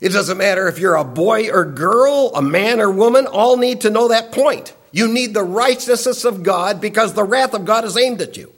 It 0.00 0.10
doesn't 0.10 0.38
matter 0.38 0.66
if 0.68 0.78
you're 0.78 0.96
a 0.96 1.04
boy 1.04 1.50
or 1.50 1.66
girl, 1.66 2.32
a 2.34 2.42
man 2.42 2.80
or 2.80 2.90
woman, 2.90 3.26
all 3.26 3.58
need 3.58 3.82
to 3.82 3.90
know 3.90 4.08
that 4.08 4.32
point. 4.32 4.74
You 4.90 5.06
need 5.08 5.34
the 5.34 5.44
righteousness 5.44 6.24
of 6.24 6.42
God 6.42 6.80
because 6.80 7.12
the 7.12 7.24
wrath 7.24 7.52
of 7.52 7.66
God 7.66 7.84
is 7.84 7.96
aimed 7.96 8.22
at 8.22 8.38
you. 8.38 8.52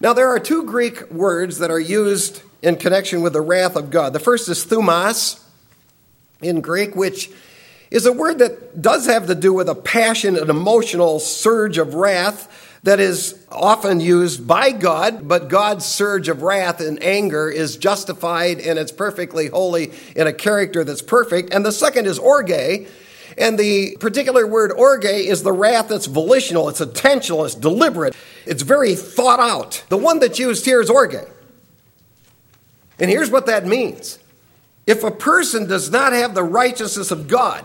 Now, 0.00 0.12
there 0.12 0.28
are 0.28 0.40
two 0.40 0.64
Greek 0.64 1.10
words 1.10 1.58
that 1.58 1.70
are 1.70 1.80
used 1.80 2.42
in 2.64 2.76
connection 2.76 3.20
with 3.20 3.34
the 3.34 3.42
wrath 3.42 3.76
of 3.76 3.90
God. 3.90 4.14
The 4.14 4.18
first 4.18 4.48
is 4.48 4.64
thumos 4.64 5.40
in 6.40 6.62
Greek, 6.62 6.96
which 6.96 7.30
is 7.90 8.06
a 8.06 8.12
word 8.12 8.38
that 8.38 8.80
does 8.80 9.06
have 9.06 9.26
to 9.26 9.34
do 9.34 9.52
with 9.52 9.68
a 9.68 9.74
passion, 9.74 10.36
an 10.36 10.48
emotional 10.48 11.20
surge 11.20 11.76
of 11.76 11.94
wrath 11.94 12.80
that 12.84 13.00
is 13.00 13.38
often 13.50 14.00
used 14.00 14.46
by 14.46 14.70
God, 14.70 15.28
but 15.28 15.48
God's 15.48 15.84
surge 15.84 16.28
of 16.28 16.42
wrath 16.42 16.80
and 16.80 17.02
anger 17.02 17.50
is 17.50 17.76
justified 17.76 18.60
and 18.60 18.78
it's 18.78 18.92
perfectly 18.92 19.48
holy 19.48 19.92
in 20.16 20.26
a 20.26 20.32
character 20.32 20.84
that's 20.84 21.02
perfect. 21.02 21.52
And 21.52 21.64
the 21.64 21.72
second 21.72 22.06
is 22.06 22.18
orge. 22.18 22.86
And 23.36 23.58
the 23.58 23.96
particular 24.00 24.46
word 24.46 24.72
orge 24.72 25.04
is 25.04 25.42
the 25.42 25.52
wrath 25.52 25.88
that's 25.88 26.06
volitional, 26.06 26.68
it's 26.68 26.80
intentional, 26.80 27.44
it's 27.44 27.54
deliberate, 27.54 28.14
it's 28.46 28.62
very 28.62 28.94
thought 28.94 29.40
out. 29.40 29.84
The 29.88 29.96
one 29.96 30.18
that's 30.18 30.38
used 30.38 30.64
here 30.64 30.80
is 30.80 30.88
orge. 30.88 31.16
And 32.98 33.10
here's 33.10 33.30
what 33.30 33.46
that 33.46 33.66
means 33.66 34.18
if 34.86 35.02
a 35.02 35.10
person 35.10 35.66
does 35.66 35.90
not 35.90 36.12
have 36.12 36.34
the 36.34 36.44
righteousness 36.44 37.10
of 37.10 37.28
God, 37.28 37.64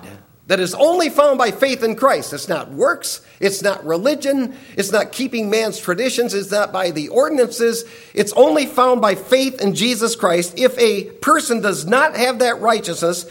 that 0.50 0.60
is 0.60 0.74
only 0.74 1.10
found 1.10 1.38
by 1.38 1.52
faith 1.52 1.84
in 1.84 1.96
Christ. 1.96 2.34
It's 2.34 2.48
not 2.48 2.72
works, 2.72 3.22
it's 3.40 3.62
not 3.62 3.86
religion, 3.86 4.58
it's 4.76 4.92
not 4.92 5.12
keeping 5.12 5.50
man's 5.52 5.78
traditions, 5.80 6.34
it's 6.34 6.50
not 6.50 6.74
by 6.74 6.90
the 6.90 7.10
ordinances. 7.10 7.86
It's 8.16 8.34
only 8.34 8.66
found 8.66 9.00
by 9.00 9.14
faith 9.14 9.62
in 9.62 9.76
Jesus 9.76 10.16
Christ. 10.16 10.58
If 10.58 10.76
a 10.80 11.04
person 11.04 11.62
does 11.62 11.86
not 11.86 12.16
have 12.16 12.40
that 12.40 12.62
righteousness, 12.62 13.28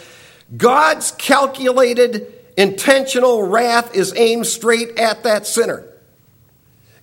God's 0.56 1.10
calculated, 1.10 2.32
intentional 2.56 3.42
wrath 3.42 3.96
is 3.96 4.14
aimed 4.16 4.46
straight 4.46 4.98
at 4.98 5.24
that 5.24 5.44
sinner. 5.44 5.84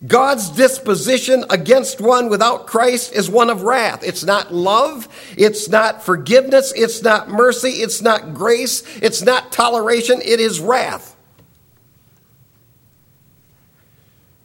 God's 0.05 0.49
disposition 0.49 1.45
against 1.49 2.01
one 2.01 2.29
without 2.29 2.67
Christ 2.67 3.13
is 3.13 3.29
one 3.29 3.49
of 3.49 3.63
wrath. 3.63 4.03
It's 4.03 4.23
not 4.23 4.53
love. 4.53 5.07
It's 5.37 5.69
not 5.69 6.03
forgiveness. 6.03 6.73
It's 6.75 7.01
not 7.01 7.29
mercy. 7.29 7.69
It's 7.69 8.01
not 8.01 8.33
grace. 8.33 8.83
It's 9.01 9.21
not 9.21 9.51
toleration. 9.51 10.21
It 10.23 10.39
is 10.39 10.59
wrath. 10.59 11.15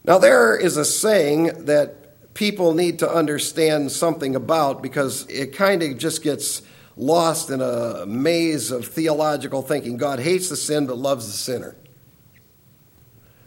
Now, 0.05 0.19
there 0.19 0.57
is 0.57 0.77
a 0.77 0.85
saying 0.85 1.67
that 1.67 2.33
people 2.35 2.75
need 2.75 3.01
to 3.01 3.11
understand 3.11 3.93
something 3.93 4.35
about 4.35 4.83
because 4.83 5.27
it 5.27 5.53
kind 5.53 5.83
of 5.83 5.99
just 5.99 6.23
gets 6.23 6.63
lost 6.97 7.51
in 7.51 7.61
a 7.61 8.07
maze 8.07 8.71
of 8.71 8.87
theological 8.87 9.63
thinking. 9.63 9.97
God 9.97 10.21
hates 10.21 10.49
the 10.49 10.57
sin 10.57 10.87
but 10.87 10.97
loves 10.97 11.27
the 11.27 11.33
sinner. 11.33 11.77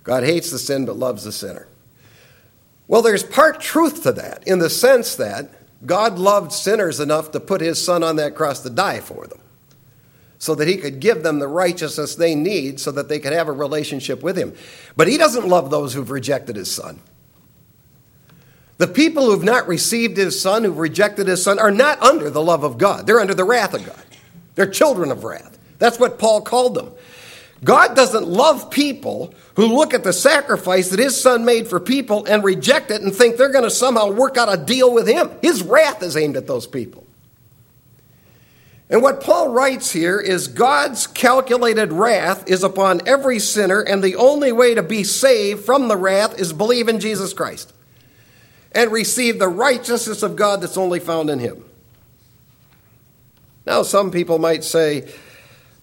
God 0.04 0.24
hates 0.24 0.52
the 0.52 0.60
sin 0.60 0.86
but 0.86 0.98
loves 0.98 1.24
the 1.24 1.32
sinner. 1.32 1.68
Well, 2.88 3.02
there's 3.02 3.24
part 3.24 3.62
truth 3.62 4.04
to 4.04 4.12
that 4.14 4.48
in 4.48 4.60
the 4.60 4.70
sense 4.70 5.16
that 5.16 5.50
God 5.86 6.20
loved 6.20 6.52
sinners 6.52 7.00
enough 7.00 7.32
to 7.32 7.40
put 7.40 7.62
his 7.62 7.84
son 7.84 8.04
on 8.04 8.18
that 8.18 8.36
cross 8.36 8.62
to 8.62 8.70
die 8.70 9.00
for 9.00 9.28
them 9.28 9.40
so 10.38 10.56
that 10.56 10.68
he 10.68 10.76
could 10.76 11.00
give 11.00 11.24
them 11.24 11.40
the 11.40 11.48
righteousness 11.48 12.16
they 12.16 12.36
need 12.36 12.80
so 12.80 12.92
that 12.92 13.08
they 13.08 13.20
could 13.20 13.32
have 13.32 13.48
a 13.48 13.54
relationship 13.54 14.22
with 14.22 14.38
him. 14.38 14.54
But 14.98 15.08
he 15.08 15.18
doesn't 15.18 15.48
love 15.48 15.70
those 15.70 15.94
who've 15.94 16.12
rejected 16.12 16.58
his 16.58 16.70
son. 16.70 17.00
The 18.78 18.88
people 18.88 19.26
who've 19.26 19.44
not 19.44 19.68
received 19.68 20.18
his 20.18 20.42
son, 20.42 20.66
who've 20.66 20.78
rejected 20.78 21.28
his 21.28 21.42
son, 21.42 21.60
are 21.60 21.72
not 21.72 22.02
under 22.02 22.30
the 22.30 22.42
love 22.42 22.66
of 22.66 22.78
God. 22.78 23.08
They're 23.08 23.22
under 23.22 23.34
the 23.34 23.46
wrath 23.46 23.74
of 23.74 23.86
God. 23.86 24.04
They're 24.56 24.70
children 24.70 25.12
of 25.12 25.24
wrath. 25.24 25.58
That's 25.80 26.00
what 26.00 26.20
Paul 26.20 26.42
called 26.42 26.76
them. 26.76 26.92
God 27.64 27.96
doesn't 27.96 28.28
love 28.28 28.70
people 28.70 29.34
who 29.56 29.68
look 29.68 29.94
at 29.94 30.04
the 30.04 30.14
sacrifice 30.14 30.90
that 30.90 31.00
his 31.00 31.20
son 31.20 31.46
made 31.46 31.68
for 31.68 31.80
people 31.80 32.26
and 32.26 32.44
reject 32.44 32.92
it 32.92 33.02
and 33.02 33.14
think 33.14 33.38
they're 33.38 33.52
going 33.52 33.64
to 33.64 33.72
somehow 33.72 34.12
work 34.12 34.38
out 34.38 34.52
a 34.52 34.58
deal 34.58 34.94
with 34.94 35.08
him. 35.08 35.32
His 35.42 35.64
wrath 35.64 36.04
is 36.04 36.18
aimed 36.18 36.36
at 36.36 36.48
those 36.48 36.68
people. 36.68 37.06
And 38.90 39.02
what 39.02 39.22
Paul 39.22 39.50
writes 39.50 39.92
here 39.92 40.20
is 40.20 40.48
God's 40.48 41.08
calculated 41.08 41.92
wrath 41.92 42.50
is 42.50 42.64
upon 42.64 43.08
every 43.08 43.40
sinner, 43.40 43.80
and 43.82 44.04
the 44.04 44.18
only 44.18 44.52
way 44.52 44.76
to 44.76 44.84
be 44.84 45.04
saved 45.04 45.64
from 45.66 45.88
the 45.88 45.98
wrath 45.98 46.40
is 46.40 46.54
believe 46.54 46.90
in 46.90 47.00
Jesus 47.00 47.34
Christ 47.34 47.74
and 48.74 48.92
receive 48.92 49.40
the 49.40 49.48
righteousness 49.48 50.24
of 50.24 50.36
God 50.36 50.62
that's 50.62 50.78
only 50.78 51.00
found 51.00 51.30
in 51.30 51.40
him. 51.40 51.64
Now, 53.66 53.84
some 53.84 54.12
people 54.12 54.40
might 54.40 54.64
say, 54.64 55.10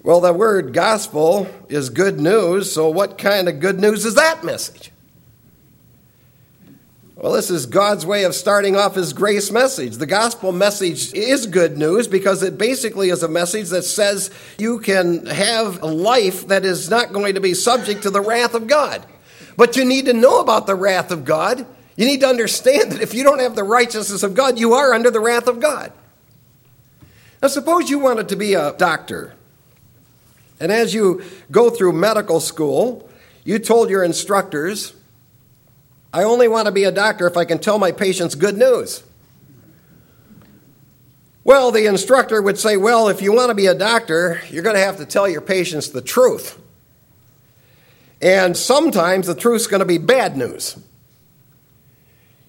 well, 0.02 0.20
the 0.20 0.32
word 0.32 0.72
gospel 0.72 1.46
is 1.68 1.90
good 1.90 2.18
news, 2.18 2.72
so 2.72 2.88
what 2.88 3.18
kind 3.18 3.48
of 3.48 3.60
good 3.60 3.78
news 3.78 4.06
is 4.06 4.14
that 4.14 4.42
message? 4.42 4.90
Well, 7.16 7.32
this 7.32 7.50
is 7.50 7.66
God's 7.66 8.06
way 8.06 8.24
of 8.24 8.34
starting 8.34 8.76
off 8.76 8.94
his 8.94 9.12
grace 9.12 9.50
message. 9.50 9.98
The 9.98 10.06
gospel 10.06 10.52
message 10.52 11.12
is 11.12 11.44
good 11.44 11.76
news 11.76 12.08
because 12.08 12.42
it 12.42 12.56
basically 12.56 13.10
is 13.10 13.22
a 13.22 13.28
message 13.28 13.68
that 13.68 13.82
says 13.82 14.30
you 14.56 14.80
can 14.80 15.26
have 15.26 15.82
a 15.82 15.86
life 15.86 16.48
that 16.48 16.64
is 16.64 16.88
not 16.88 17.12
going 17.12 17.34
to 17.34 17.40
be 17.42 17.52
subject 17.52 18.04
to 18.04 18.10
the 18.10 18.22
wrath 18.22 18.54
of 18.54 18.66
God. 18.66 19.04
But 19.58 19.76
you 19.76 19.84
need 19.84 20.06
to 20.06 20.14
know 20.14 20.40
about 20.40 20.66
the 20.66 20.74
wrath 20.74 21.10
of 21.10 21.26
God. 21.26 21.66
You 21.94 22.06
need 22.06 22.22
to 22.22 22.26
understand 22.26 22.92
that 22.92 23.02
if 23.02 23.12
you 23.12 23.22
don't 23.22 23.40
have 23.40 23.54
the 23.54 23.64
righteousness 23.64 24.22
of 24.22 24.32
God, 24.32 24.58
you 24.58 24.72
are 24.72 24.94
under 24.94 25.10
the 25.10 25.20
wrath 25.20 25.46
of 25.46 25.60
God. 25.60 25.92
Now, 27.42 27.48
suppose 27.48 27.90
you 27.90 27.98
wanted 27.98 28.30
to 28.30 28.36
be 28.36 28.54
a 28.54 28.72
doctor 28.72 29.34
and 30.60 30.70
as 30.70 30.92
you 30.92 31.22
go 31.50 31.70
through 31.70 31.94
medical 31.94 32.38
school, 32.38 33.08
you 33.44 33.58
told 33.58 33.88
your 33.88 34.04
instructors, 34.04 34.92
I 36.12 36.24
only 36.24 36.48
want 36.48 36.66
to 36.66 36.72
be 36.72 36.84
a 36.84 36.92
doctor 36.92 37.26
if 37.26 37.36
I 37.36 37.46
can 37.46 37.58
tell 37.58 37.78
my 37.78 37.92
patients 37.92 38.34
good 38.34 38.56
news. 38.56 39.02
Well, 41.42 41.70
the 41.72 41.86
instructor 41.86 42.42
would 42.42 42.58
say, 42.58 42.76
Well, 42.76 43.08
if 43.08 43.22
you 43.22 43.32
want 43.32 43.48
to 43.48 43.54
be 43.54 43.66
a 43.66 43.74
doctor, 43.74 44.40
you're 44.50 44.62
going 44.62 44.76
to 44.76 44.82
have 44.82 44.98
to 44.98 45.06
tell 45.06 45.28
your 45.28 45.40
patients 45.40 45.88
the 45.88 46.02
truth. 46.02 46.60
And 48.20 48.54
sometimes 48.54 49.26
the 49.26 49.34
truth's 49.34 49.66
going 49.66 49.80
to 49.80 49.86
be 49.86 49.96
bad 49.96 50.36
news. 50.36 50.78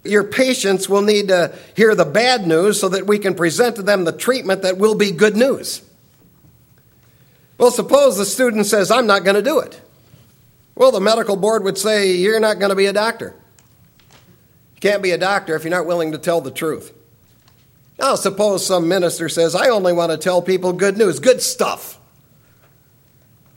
Your 0.04 0.24
patients 0.24 0.90
will 0.90 1.04
need 1.04 1.30
to 1.30 1.56
hear 1.76 1.96
the 1.96 2.06
bad 2.06 2.46
news 2.46 2.82
so 2.82 2.90
that 2.90 3.08
we 3.08 3.20
can 3.20 3.36
present 3.36 3.78
to 3.78 3.82
them 3.82 4.04
the 4.04 4.12
treatment 4.12 4.64
that 4.64 4.78
will 4.78 4.96
be 4.96 5.12
good 5.12 5.38
news. 5.38 5.82
Well, 7.62 7.70
suppose 7.70 8.18
the 8.18 8.26
student 8.26 8.66
says, 8.66 8.90
I'm 8.90 9.06
not 9.06 9.24
going 9.24 9.36
to 9.36 9.44
do 9.44 9.60
it. 9.60 9.80
Well, 10.74 10.92
the 10.92 11.00
medical 11.00 11.36
board 11.36 11.64
would 11.64 11.78
say, 11.78 12.14
You're 12.14 12.40
not 12.40 12.58
going 12.58 12.72
to 12.72 12.76
be 12.76 12.88
a 12.88 12.94
doctor. 12.94 13.36
You 14.74 14.82
can't 14.82 15.04
be 15.04 15.12
a 15.12 15.18
doctor 15.20 15.56
if 15.56 15.64
you're 15.64 15.70
not 15.70 15.86
willing 15.86 16.14
to 16.14 16.18
tell 16.18 16.42
the 16.42 16.50
truth. 16.50 16.92
Now, 18.00 18.16
suppose 18.16 18.66
some 18.66 18.88
minister 18.88 19.30
says, 19.30 19.54
I 19.54 19.70
only 19.70 19.94
want 19.94 20.12
to 20.12 20.18
tell 20.18 20.42
people 20.42 20.74
good 20.74 20.98
news, 20.98 21.20
good 21.20 21.40
stuff. 21.40 22.00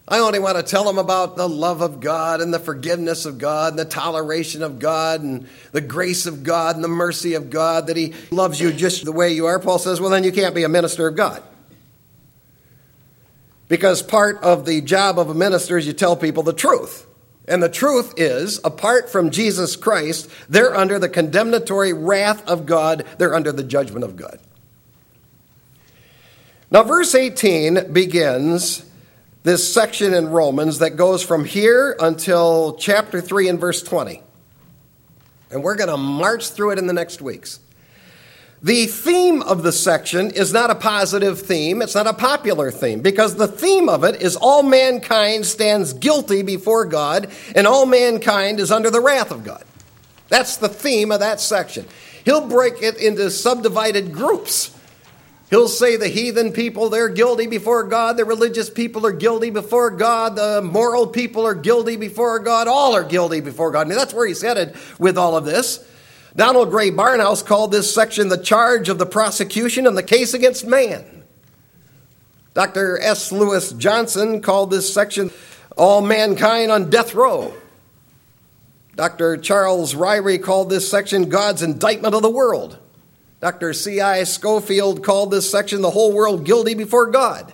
I 0.07 0.19
only 0.19 0.39
want 0.39 0.59
to 0.59 0.63
tell 0.63 0.85
them 0.85 0.99
about 0.99 1.39
the 1.39 1.49
love 1.49 1.81
of 1.81 2.01
God 2.01 2.43
and 2.43 2.53
the 2.53 2.59
forgiveness 2.59 3.25
of 3.25 3.39
God 3.39 3.73
and 3.73 3.79
the 3.79 3.87
toleration 3.87 4.63
of 4.63 4.79
God 4.79 5.23
and 5.23 5.49
the 5.73 5.81
grace 5.81 6.27
of 6.27 6.43
God 6.43 6.75
and 6.75 6.85
the 6.85 6.89
mercy 6.89 7.33
of 7.33 7.49
God, 7.49 7.87
that 7.87 7.97
He 7.97 8.13
loves 8.31 8.61
you 8.61 8.71
just 8.71 9.07
the 9.07 9.13
way 9.13 9.33
you 9.33 9.47
are. 9.47 9.59
Paul 9.59 9.79
says, 9.79 9.99
well, 9.99 10.11
then 10.11 10.25
you 10.25 10.33
can't 10.33 10.55
be 10.55 10.65
a 10.65 10.69
minister 10.69 11.09
of 11.09 11.17
God. 11.17 11.43
Because 13.75 14.03
part 14.03 14.41
of 14.45 14.67
the 14.67 14.81
job 14.83 15.19
of 15.19 15.31
a 15.31 15.35
minister 15.35 15.77
is 15.77 15.85
you 15.85 15.93
tell 15.93 16.15
people 16.15 16.45
the 16.45 16.53
truth. 16.53 17.09
And 17.49 17.61
the 17.61 17.69
truth 17.69 18.15
is, 18.17 18.61
apart 18.63 19.11
from 19.11 19.33
Jesus 19.33 19.75
Christ, 19.75 20.31
they're 20.49 20.77
under 20.77 21.01
the 21.01 21.09
condemnatory 21.09 21.93
wrath 21.93 22.47
of 22.47 22.67
God, 22.67 23.05
they're 23.19 23.35
under 23.35 23.51
the 23.51 23.65
judgment 23.65 24.05
of 24.05 24.15
God. 24.15 24.39
Now, 26.71 26.85
verse 26.85 27.17
18 27.17 27.93
begins 27.93 28.87
this 29.43 29.75
section 29.75 30.15
in 30.15 30.29
Romans 30.29 30.79
that 30.79 30.91
goes 30.91 31.25
from 31.25 31.45
here 31.45 31.97
until 31.99 32.77
chapter 32.77 33.21
3 33.21 33.49
and 33.49 33.59
verse 33.59 33.83
20. 33.83 34.23
And 35.51 35.65
we're 35.65 35.75
going 35.75 35.91
to 35.91 35.97
march 35.97 36.51
through 36.51 36.71
it 36.71 36.79
in 36.79 36.87
the 36.87 36.93
next 36.93 37.21
weeks. 37.21 37.59
The 38.63 38.87
theme 38.87 39.43
of 39.43 39.63
the 39.63 39.73
section 39.73 40.31
is 40.31 40.53
not 40.53 40.71
a 40.71 40.75
positive 40.75 41.41
theme, 41.41 41.83
it's 41.83 41.95
not 41.95 42.07
a 42.07 42.15
popular 42.15 42.71
theme, 42.71 43.01
because 43.01 43.37
the 43.37 43.47
theme 43.47 43.89
of 43.91 44.05
it 44.05 44.23
is 44.23 44.37
all 44.37 44.63
mankind 44.63 45.45
stands 45.45 45.93
guilty 45.93 46.43
before 46.43 46.87
God, 46.87 47.31
and 47.55 47.67
all 47.67 47.85
mankind 47.85 48.61
is 48.61 48.73
under 48.73 48.91
the 48.91 49.01
wrath 49.01 49.31
of 49.31 49.45
God. 49.45 49.65
That's 50.29 50.57
the 50.57 50.69
theme 50.69 51.13
of 51.13 51.21
that 51.21 51.41
section. 51.41 51.87
He'll 52.25 52.47
break 52.47 52.83
it 52.83 52.97
into 52.97 53.31
subdivided 53.31 54.13
groups. 54.13 54.71
He'll 55.51 55.69
say 55.69 55.97
the 55.97 56.09
heathen 56.09 56.53
people, 56.53 56.89
they're 56.89 57.11
guilty 57.11 57.47
before 57.47 57.85
God. 57.85 58.17
The 58.17 58.25
religious 58.25 58.71
people 58.71 59.07
are 59.07 59.13
guilty 59.13 59.51
before 59.51 59.91
God. 59.91 60.37
The 60.37 60.63
moral 60.63 61.07
people 61.07 61.47
are 61.47 61.55
guilty 61.55 61.97
before 61.97 62.39
God. 62.39 62.67
All 62.67 62.95
are 62.95 63.05
guilty 63.05 63.41
before 63.41 63.71
God. 63.71 63.87
I 63.87 63.89
mean, 63.91 63.99
that's 63.99 64.15
where 64.15 64.27
he's 64.27 64.41
headed 64.41 64.75
with 64.99 65.19
all 65.19 65.37
of 65.37 65.45
this. 65.45 65.87
Donald 66.37 66.71
Grey 66.71 66.91
Barnhouse 66.91 67.45
called 67.45 67.71
this 67.71 67.95
section 67.95 68.29
the 68.29 68.37
charge 68.37 68.89
of 68.89 68.99
the 68.99 69.07
prosecution 69.07 69.87
and 69.87 69.97
the 69.97 70.03
case 70.03 70.35
against 70.35 70.67
man. 70.67 71.25
Dr. 72.55 72.99
S. 73.01 73.31
Lewis 73.33 73.73
Johnson 73.73 74.41
called 74.41 74.71
this 74.71 74.93
section 74.93 75.31
all 75.77 76.01
mankind 76.01 76.71
on 76.71 76.91
death 76.91 77.15
row. 77.15 77.55
Dr. 78.97 79.37
Charles 79.37 79.95
Ryrie 79.95 80.43
called 80.43 80.71
this 80.71 80.89
section 80.89 81.29
God's 81.29 81.63
indictment 81.63 82.15
of 82.15 82.23
the 82.23 82.31
world. 82.31 82.79
Dr. 83.41 83.73
C.I. 83.73 84.25
Scofield 84.25 85.05
called 85.05 85.31
this 85.31 85.51
section 85.51 85.83
the 85.83 85.91
whole 85.91 86.13
world 86.13 86.45
guilty 86.45 86.75
before 86.75 87.11
God. 87.11 87.53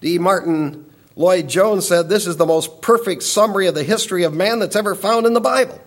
D. 0.00 0.18
Martin 0.18 0.86
Lloyd 1.16 1.48
Jones 1.48 1.86
said 1.86 2.08
this 2.08 2.26
is 2.26 2.38
the 2.38 2.46
most 2.46 2.80
perfect 2.80 3.22
summary 3.22 3.66
of 3.66 3.74
the 3.74 3.84
history 3.84 4.24
of 4.24 4.32
man 4.32 4.58
that's 4.58 4.76
ever 4.76 4.94
found 4.94 5.26
in 5.26 5.34
the 5.34 5.40
Bible. 5.40 5.80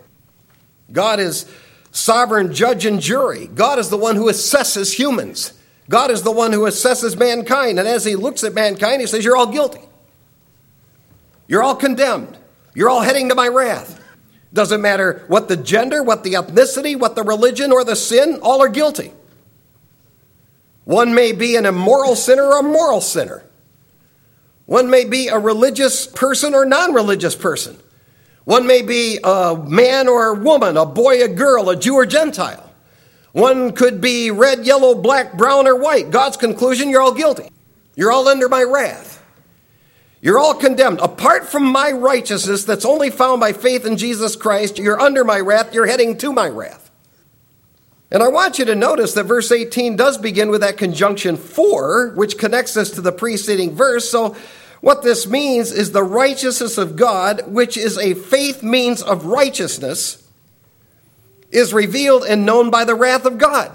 God 0.94 1.20
is 1.20 1.46
sovereign 1.92 2.54
judge 2.54 2.86
and 2.86 3.02
jury. 3.02 3.48
God 3.48 3.80
is 3.80 3.90
the 3.90 3.98
one 3.98 4.16
who 4.16 4.26
assesses 4.26 4.94
humans. 4.94 5.54
God 5.90 6.12
is 6.12 6.22
the 6.22 6.32
one 6.32 6.54
who 6.54 6.62
assesses 6.62 7.18
mankind. 7.18 7.80
And 7.80 7.88
as 7.88 8.06
he 8.06 8.16
looks 8.16 8.44
at 8.44 8.54
mankind, 8.54 9.02
he 9.02 9.08
says, 9.08 9.26
You're 9.26 9.36
all 9.36 9.52
guilty. 9.52 9.82
You're 11.48 11.64
all 11.64 11.76
condemned. 11.76 12.38
You're 12.74 12.90
all 12.90 13.02
heading 13.02 13.30
to 13.30 13.36
my 13.36 13.48
wrath. 13.48 14.00
Doesn't 14.54 14.82
matter 14.82 15.24
what 15.28 15.48
the 15.48 15.58
gender, 15.58 16.04
what 16.04 16.24
the 16.24 16.34
ethnicity, 16.34 16.98
what 16.98 17.16
the 17.16 17.24
religion, 17.24 17.72
or 17.72 17.84
the 17.84 17.96
sin, 17.96 18.40
all 18.42 18.62
are 18.62 18.70
guilty. 18.70 19.12
One 20.86 21.16
may 21.16 21.32
be 21.32 21.56
an 21.56 21.66
immoral 21.66 22.16
sinner 22.16 22.44
or 22.44 22.60
a 22.60 22.64
moral 22.64 23.02
sinner. 23.02 23.44
One 24.66 24.90
may 24.90 25.06
be 25.06 25.28
a 25.28 25.40
religious 25.40 26.08
person 26.08 26.54
or 26.54 26.66
non 26.66 26.94
religious 26.94 27.36
person. 27.36 27.78
One 28.46 28.68
may 28.68 28.82
be 28.82 29.20
a 29.24 29.56
man 29.56 30.08
or 30.08 30.28
a 30.28 30.34
woman, 30.34 30.76
a 30.78 30.86
boy, 30.86 31.24
a 31.24 31.28
girl, 31.28 31.70
a 31.70 31.76
Jew 31.76 31.96
or 31.96 32.06
Gentile. 32.06 32.72
One 33.32 33.72
could 33.72 34.00
be 34.00 34.32
red, 34.32 34.66
yellow, 34.66 34.96
black, 34.96 35.34
brown, 35.34 35.68
or 35.68 35.76
white. 35.76 36.12
God's 36.12 36.38
conclusion 36.38 36.90
you're 36.90 37.02
all 37.02 37.14
guilty. 37.14 37.50
You're 37.96 38.12
all 38.12 38.28
under 38.28 38.50
my 38.50 38.64
wrath. 38.64 39.24
You're 40.22 40.40
all 40.40 40.54
condemned. 40.54 41.00
Apart 41.00 41.48
from 41.48 41.64
my 41.64 41.92
righteousness 41.92 42.64
that's 42.64 42.86
only 42.86 43.10
found 43.10 43.40
by 43.42 43.54
faith 43.54 43.86
in 43.86 43.98
Jesus 43.98 44.36
Christ, 44.36 44.78
you're 44.78 45.00
under 45.00 45.24
my 45.24 45.40
wrath. 45.40 45.74
You're 45.74 45.86
heading 45.86 46.18
to 46.20 46.32
my 46.32 46.48
wrath. 46.48 46.92
And 48.10 48.22
I 48.22 48.28
want 48.28 48.60
you 48.60 48.66
to 48.66 48.76
notice 48.76 49.16
that 49.16 49.24
verse 49.24 49.52
18 49.52 49.96
does 49.96 50.20
begin 50.20 50.50
with 50.50 50.62
that 50.62 50.78
conjunction 50.78 51.36
for, 51.36 52.12
which 52.16 52.38
connects 52.38 52.78
us 52.78 52.92
to 52.92 53.02
the 53.02 53.12
preceding 53.12 53.76
verse. 53.76 54.08
So, 54.10 54.36
what 54.84 55.02
this 55.02 55.26
means 55.26 55.72
is 55.72 55.94
the 55.94 56.04
righteousness 56.04 56.78
of 56.78 56.98
God, 56.98 57.44
which 57.48 57.78
is 57.78 57.98
a 57.98 58.16
faith 58.16 58.62
means 58.62 59.02
of 59.02 59.24
righteousness, 59.24 60.28
is 61.52 61.74
revealed 61.74 62.26
and 62.26 62.46
known 62.46 62.70
by 62.70 62.84
the 62.84 62.94
wrath 62.94 63.24
of 63.24 63.38
God. 63.38 63.72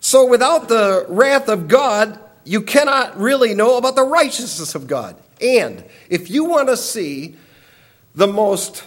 So, 0.00 0.26
without 0.26 0.68
the 0.68 1.06
wrath 1.08 1.48
of 1.48 1.66
God, 1.66 2.20
you 2.44 2.60
cannot 2.60 3.18
really 3.18 3.54
know 3.54 3.78
about 3.78 3.96
the 3.96 4.02
righteousness 4.02 4.74
of 4.74 4.86
God. 4.86 5.16
And 5.40 5.82
if 6.10 6.28
you 6.28 6.44
want 6.44 6.68
to 6.68 6.76
see 6.76 7.34
the 8.14 8.26
most 8.26 8.84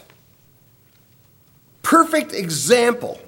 perfect 1.81 2.33
example 2.33 3.19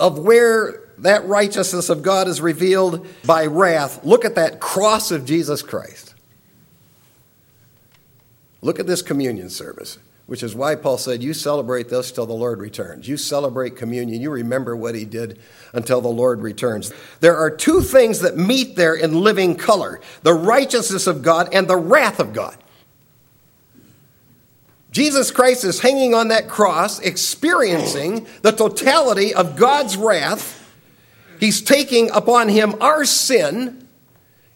of 0.00 0.18
where 0.18 0.80
that 0.96 1.26
righteousness 1.26 1.90
of 1.90 2.02
God 2.02 2.28
is 2.28 2.40
revealed 2.40 3.06
by 3.26 3.44
wrath, 3.44 4.02
look 4.06 4.24
at 4.24 4.36
that 4.36 4.58
cross 4.58 5.10
of 5.10 5.26
Jesus 5.26 5.60
Christ. 5.60 6.03
Look 8.64 8.80
at 8.80 8.86
this 8.88 9.02
communion 9.02 9.48
service 9.48 9.98
which 10.26 10.42
is 10.42 10.54
why 10.54 10.74
Paul 10.74 10.96
said, 10.96 11.22
You 11.22 11.34
celebrate 11.34 11.88
this 11.88 12.10
till 12.10 12.26
the 12.26 12.32
Lord 12.32 12.58
returns. 12.58 13.06
You 13.06 13.16
celebrate 13.16 13.76
communion. 13.76 14.22
You 14.22 14.30
remember 14.30 14.74
what 14.74 14.94
he 14.94 15.04
did 15.04 15.38
until 15.72 16.00
the 16.00 16.08
Lord 16.08 16.40
returns. 16.40 16.92
There 17.20 17.36
are 17.36 17.50
two 17.50 17.82
things 17.82 18.20
that 18.20 18.36
meet 18.36 18.76
there 18.76 18.94
in 18.94 19.20
living 19.20 19.56
color 19.56 20.00
the 20.22 20.34
righteousness 20.34 21.06
of 21.06 21.22
God 21.22 21.50
and 21.52 21.68
the 21.68 21.76
wrath 21.76 22.20
of 22.20 22.32
God. 22.32 22.56
Jesus 24.90 25.30
Christ 25.30 25.64
is 25.64 25.80
hanging 25.80 26.14
on 26.14 26.28
that 26.28 26.48
cross, 26.48 27.00
experiencing 27.00 28.26
the 28.42 28.52
totality 28.52 29.34
of 29.34 29.56
God's 29.56 29.96
wrath. 29.96 30.60
He's 31.40 31.60
taking 31.60 32.10
upon 32.12 32.48
him 32.48 32.76
our 32.80 33.04
sin. 33.04 33.88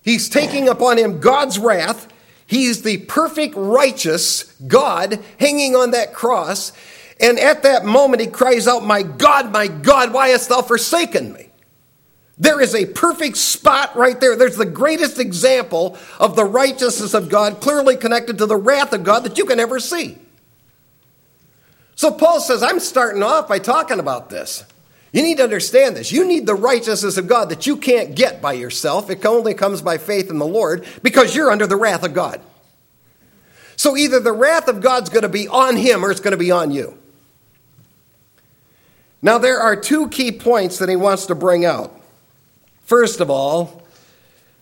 He's 0.02 0.28
taking 0.28 0.68
upon 0.68 0.96
him 0.96 1.18
God's 1.18 1.58
wrath. 1.58 2.06
He's 2.48 2.82
the 2.82 2.96
perfect 2.96 3.54
righteous 3.56 4.44
God 4.66 5.22
hanging 5.38 5.76
on 5.76 5.90
that 5.90 6.14
cross. 6.14 6.72
And 7.20 7.38
at 7.38 7.62
that 7.64 7.84
moment, 7.84 8.22
he 8.22 8.26
cries 8.26 8.66
out, 8.66 8.82
My 8.82 9.02
God, 9.02 9.52
my 9.52 9.68
God, 9.68 10.14
why 10.14 10.28
hast 10.28 10.48
thou 10.48 10.62
forsaken 10.62 11.34
me? 11.34 11.50
There 12.38 12.60
is 12.60 12.74
a 12.74 12.86
perfect 12.86 13.36
spot 13.36 13.94
right 13.96 14.18
there. 14.18 14.34
There's 14.34 14.56
the 14.56 14.64
greatest 14.64 15.18
example 15.18 15.98
of 16.18 16.36
the 16.36 16.44
righteousness 16.44 17.12
of 17.12 17.28
God, 17.28 17.60
clearly 17.60 17.96
connected 17.96 18.38
to 18.38 18.46
the 18.46 18.56
wrath 18.56 18.94
of 18.94 19.04
God 19.04 19.24
that 19.24 19.36
you 19.36 19.44
can 19.44 19.60
ever 19.60 19.78
see. 19.78 20.16
So 21.96 22.12
Paul 22.12 22.40
says, 22.40 22.62
I'm 22.62 22.80
starting 22.80 23.22
off 23.22 23.48
by 23.48 23.58
talking 23.58 23.98
about 23.98 24.30
this. 24.30 24.64
You 25.12 25.22
need 25.22 25.38
to 25.38 25.44
understand 25.44 25.96
this. 25.96 26.12
You 26.12 26.26
need 26.26 26.46
the 26.46 26.54
righteousness 26.54 27.16
of 27.16 27.26
God 27.26 27.48
that 27.48 27.66
you 27.66 27.76
can't 27.76 28.14
get 28.14 28.42
by 28.42 28.52
yourself. 28.52 29.08
It 29.08 29.24
only 29.24 29.54
comes 29.54 29.80
by 29.80 29.98
faith 29.98 30.28
in 30.28 30.38
the 30.38 30.46
Lord 30.46 30.86
because 31.02 31.34
you're 31.34 31.50
under 31.50 31.66
the 31.66 31.76
wrath 31.76 32.04
of 32.04 32.12
God. 32.12 32.40
So 33.76 33.96
either 33.96 34.20
the 34.20 34.32
wrath 34.32 34.68
of 34.68 34.80
God's 34.80 35.08
going 35.08 35.22
to 35.22 35.28
be 35.28 35.48
on 35.48 35.76
him 35.76 36.04
or 36.04 36.10
it's 36.10 36.20
going 36.20 36.32
to 36.32 36.36
be 36.36 36.50
on 36.50 36.72
you. 36.72 36.98
Now, 39.22 39.38
there 39.38 39.58
are 39.58 39.76
two 39.76 40.08
key 40.08 40.30
points 40.30 40.78
that 40.78 40.88
he 40.88 40.96
wants 40.96 41.26
to 41.26 41.34
bring 41.34 41.64
out. 41.64 41.94
First 42.84 43.20
of 43.20 43.30
all, 43.30 43.82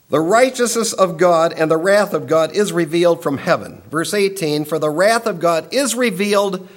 the 0.08 0.20
righteousness 0.20 0.92
of 0.92 1.18
God 1.18 1.52
and 1.52 1.70
the 1.70 1.76
wrath 1.76 2.14
of 2.14 2.26
God 2.26 2.54
is 2.54 2.72
revealed 2.72 3.22
from 3.22 3.38
heaven. 3.38 3.82
Verse 3.90 4.14
18 4.14 4.64
For 4.64 4.78
the 4.78 4.90
wrath 4.90 5.26
of 5.26 5.40
God 5.40 5.72
is 5.74 5.94
revealed 5.94 6.68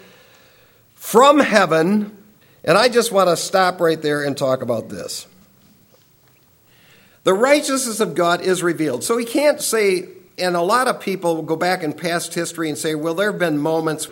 from 0.96 1.40
heaven 1.40 2.18
and 2.64 2.78
I 2.78 2.90
just 2.90 3.12
want 3.12 3.30
to 3.30 3.38
stop 3.38 3.80
right 3.80 4.02
there 4.02 4.24
and 4.24 4.38
talk 4.38 4.62
about 4.62 4.90
this. 4.90 5.28
The 7.24 7.34
righteousness 7.34 8.00
of 8.00 8.16
God 8.16 8.42
is 8.42 8.64
revealed. 8.64 9.04
So 9.04 9.18
he 9.18 9.26
can't 9.26 9.62
say, 9.62 10.10
and 10.38 10.56
a 10.56 10.62
lot 10.62 10.88
of 10.88 11.00
people 11.00 11.36
will 11.36 11.44
go 11.44 11.56
back 11.56 11.84
in 11.84 11.94
past 11.94 12.34
history 12.34 12.70
and 12.70 12.78
say, 12.78 12.96
well, 12.96 13.14
there 13.14 13.32
have 13.32 13.40
been 13.40 13.58
moments 13.58 14.08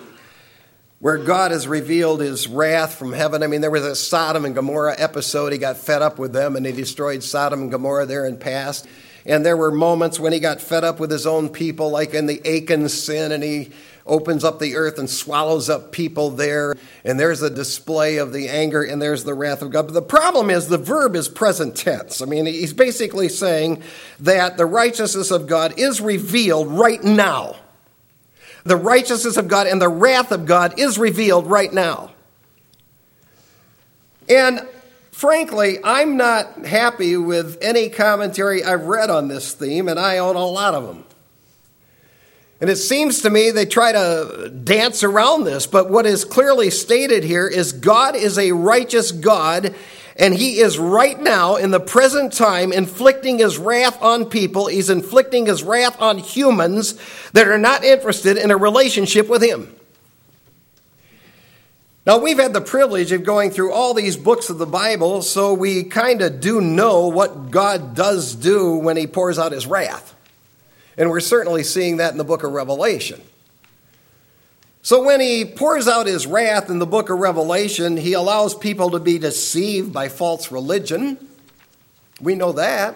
where 0.99 1.17
God 1.17 1.51
has 1.51 1.67
revealed 1.67 2.21
his 2.21 2.47
wrath 2.47 2.95
from 2.95 3.13
heaven. 3.13 3.43
I 3.43 3.47
mean, 3.47 3.61
there 3.61 3.71
was 3.71 3.85
a 3.85 3.95
Sodom 3.95 4.45
and 4.45 4.55
Gomorrah 4.55 4.95
episode. 4.97 5.53
He 5.53 5.59
got 5.59 5.77
fed 5.77 6.01
up 6.01 6.17
with 6.17 6.33
them 6.33 6.55
and 6.55 6.65
he 6.65 6.71
destroyed 6.71 7.23
Sodom 7.23 7.63
and 7.63 7.71
Gomorrah 7.71 8.07
there 8.07 8.25
in 8.25 8.37
past. 8.37 8.87
And 9.25 9.45
there 9.45 9.57
were 9.57 9.71
moments 9.71 10.19
when 10.19 10.33
he 10.33 10.39
got 10.39 10.61
fed 10.61 10.83
up 10.83 10.99
with 10.99 11.11
his 11.11 11.27
own 11.27 11.49
people, 11.49 11.91
like 11.91 12.13
in 12.13 12.25
the 12.25 12.41
Achan 12.45 12.87
sin, 12.89 13.31
and 13.31 13.43
he 13.43 13.71
opens 14.07 14.43
up 14.43 14.59
the 14.59 14.75
earth 14.75 14.97
and 14.97 15.09
swallows 15.09 15.69
up 15.69 15.91
people 15.91 16.29
there. 16.29 16.75
And 17.03 17.19
there's 17.19 17.41
a 17.41 17.49
display 17.49 18.17
of 18.17 18.33
the 18.33 18.49
anger 18.49 18.83
and 18.83 19.01
there's 19.01 19.23
the 19.23 19.33
wrath 19.33 19.61
of 19.61 19.71
God. 19.71 19.87
But 19.87 19.93
the 19.93 20.01
problem 20.01 20.49
is 20.49 20.67
the 20.67 20.77
verb 20.77 21.15
is 21.15 21.27
present 21.29 21.75
tense. 21.75 22.21
I 22.21 22.25
mean, 22.25 22.45
he's 22.45 22.73
basically 22.73 23.29
saying 23.29 23.83
that 24.19 24.57
the 24.57 24.65
righteousness 24.65 25.31
of 25.31 25.47
God 25.47 25.73
is 25.77 26.01
revealed 26.01 26.67
right 26.67 27.03
now. 27.03 27.55
The 28.63 28.75
righteousness 28.75 29.37
of 29.37 29.47
God 29.47 29.67
and 29.67 29.81
the 29.81 29.89
wrath 29.89 30.31
of 30.31 30.45
God 30.45 30.77
is 30.77 30.97
revealed 30.97 31.47
right 31.47 31.71
now. 31.71 32.11
And 34.29 34.67
frankly, 35.11 35.79
I'm 35.83 36.17
not 36.17 36.65
happy 36.65 37.15
with 37.15 37.57
any 37.61 37.89
commentary 37.89 38.63
I've 38.63 38.85
read 38.85 39.09
on 39.09 39.29
this 39.29 39.53
theme, 39.53 39.87
and 39.87 39.97
I 39.97 40.17
own 40.17 40.35
a 40.35 40.45
lot 40.45 40.73
of 40.73 40.85
them. 40.85 41.06
And 42.59 42.69
it 42.69 42.77
seems 42.77 43.21
to 43.21 43.29
me 43.29 43.51
they 43.51 43.65
try 43.65 43.91
to 43.91 44.49
dance 44.49 45.03
around 45.03 45.43
this, 45.43 45.67
but 45.67 45.91
what 45.91 46.07
is 46.07 46.25
clearly 46.25 46.71
stated 46.71 47.23
here 47.23 47.47
is 47.47 47.71
God 47.71 48.15
is 48.15 48.39
a 48.39 48.51
righteous 48.51 49.11
God, 49.11 49.75
and 50.15 50.33
He 50.33 50.57
is 50.59 50.79
right 50.79 51.19
now, 51.19 51.57
in 51.57 51.69
the 51.69 51.79
present 51.79 52.33
time, 52.33 52.73
inflicting 52.73 53.37
His 53.37 53.59
wrath 53.59 54.01
on 54.01 54.25
people. 54.25 54.65
He's 54.65 54.89
inflicting 54.89 55.45
His 55.45 55.61
wrath 55.61 56.01
on 56.01 56.17
humans 56.17 56.99
that 57.33 57.47
are 57.47 57.59
not 57.59 57.83
interested 57.83 58.37
in 58.37 58.49
a 58.49 58.57
relationship 58.57 59.29
with 59.29 59.43
Him. 59.43 59.75
Now, 62.07 62.17
we've 62.17 62.39
had 62.39 62.53
the 62.53 62.61
privilege 62.61 63.11
of 63.11 63.23
going 63.23 63.51
through 63.51 63.73
all 63.73 63.93
these 63.93 64.17
books 64.17 64.49
of 64.49 64.57
the 64.57 64.65
Bible, 64.65 65.21
so 65.21 65.53
we 65.53 65.83
kind 65.83 66.23
of 66.23 66.39
do 66.39 66.59
know 66.59 67.09
what 67.09 67.51
God 67.51 67.95
does 67.95 68.33
do 68.33 68.77
when 68.77 68.97
He 68.97 69.05
pours 69.05 69.37
out 69.37 69.51
His 69.51 69.67
wrath. 69.67 70.15
And 70.97 71.09
we're 71.09 71.19
certainly 71.19 71.63
seeing 71.63 71.97
that 71.97 72.11
in 72.11 72.17
the 72.17 72.23
book 72.23 72.43
of 72.43 72.51
Revelation. 72.51 73.21
So 74.81 75.03
when 75.03 75.19
he 75.19 75.43
pours 75.43 75.87
out 75.87 76.07
his 76.07 76.25
wrath 76.25 76.69
in 76.69 76.79
the 76.79 76.85
book 76.85 77.09
of 77.09 77.19
Revelation, 77.19 77.97
he 77.97 78.13
allows 78.13 78.55
people 78.55 78.91
to 78.91 78.99
be 78.99 79.19
deceived 79.19 79.91
by 79.91 80.07
false 80.07 80.51
religion. 80.51 81.17
We 82.21 82.35
know 82.35 82.53
that. 82.53 82.95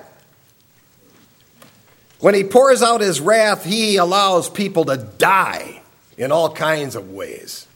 When 2.21 2.33
he 2.33 2.45
pours 2.45 2.81
out 2.81 3.01
his 3.01 3.19
wrath, 3.19 3.65
he 3.65 3.97
allows 3.97 4.49
people 4.49 4.85
to 4.85 4.97
die 5.17 5.81
in 6.17 6.31
all 6.31 6.53
kinds 6.53 6.95
of 6.95 7.11
ways. 7.11 7.67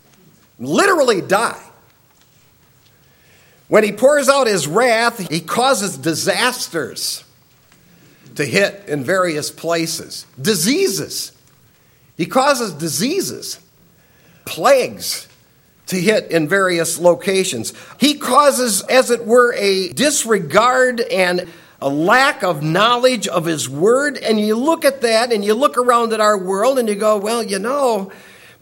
Literally 0.59 1.19
die. 1.19 1.61
When 3.67 3.83
he 3.83 3.91
pours 3.91 4.29
out 4.29 4.47
his 4.47 4.65
wrath, 4.65 5.27
he 5.29 5.41
causes 5.41 5.97
disasters 5.97 7.24
to 8.35 8.45
hit 8.45 8.83
in 8.87 9.03
various 9.03 9.51
places. 9.51 10.25
Diseases. 10.39 11.31
He 12.17 12.25
causes 12.25 12.73
diseases, 12.73 13.59
plagues 14.45 15.27
to 15.87 15.97
hit 15.97 16.31
in 16.31 16.47
various 16.47 16.97
locations. 16.97 17.73
He 17.99 18.15
causes, 18.15 18.81
as 18.83 19.11
it 19.11 19.25
were, 19.25 19.53
a 19.53 19.89
disregard 19.89 21.01
and 21.01 21.47
a 21.81 21.89
lack 21.89 22.43
of 22.43 22.63
knowledge 22.63 23.27
of 23.27 23.45
His 23.45 23.69
Word. 23.69 24.17
And 24.17 24.39
you 24.39 24.55
look 24.55 24.85
at 24.85 25.01
that 25.01 25.31
and 25.31 25.43
you 25.43 25.53
look 25.53 25.77
around 25.77 26.13
at 26.13 26.21
our 26.21 26.37
world 26.37 26.79
and 26.79 26.87
you 26.87 26.95
go, 26.95 27.17
well, 27.17 27.43
you 27.43 27.59
know, 27.59 28.11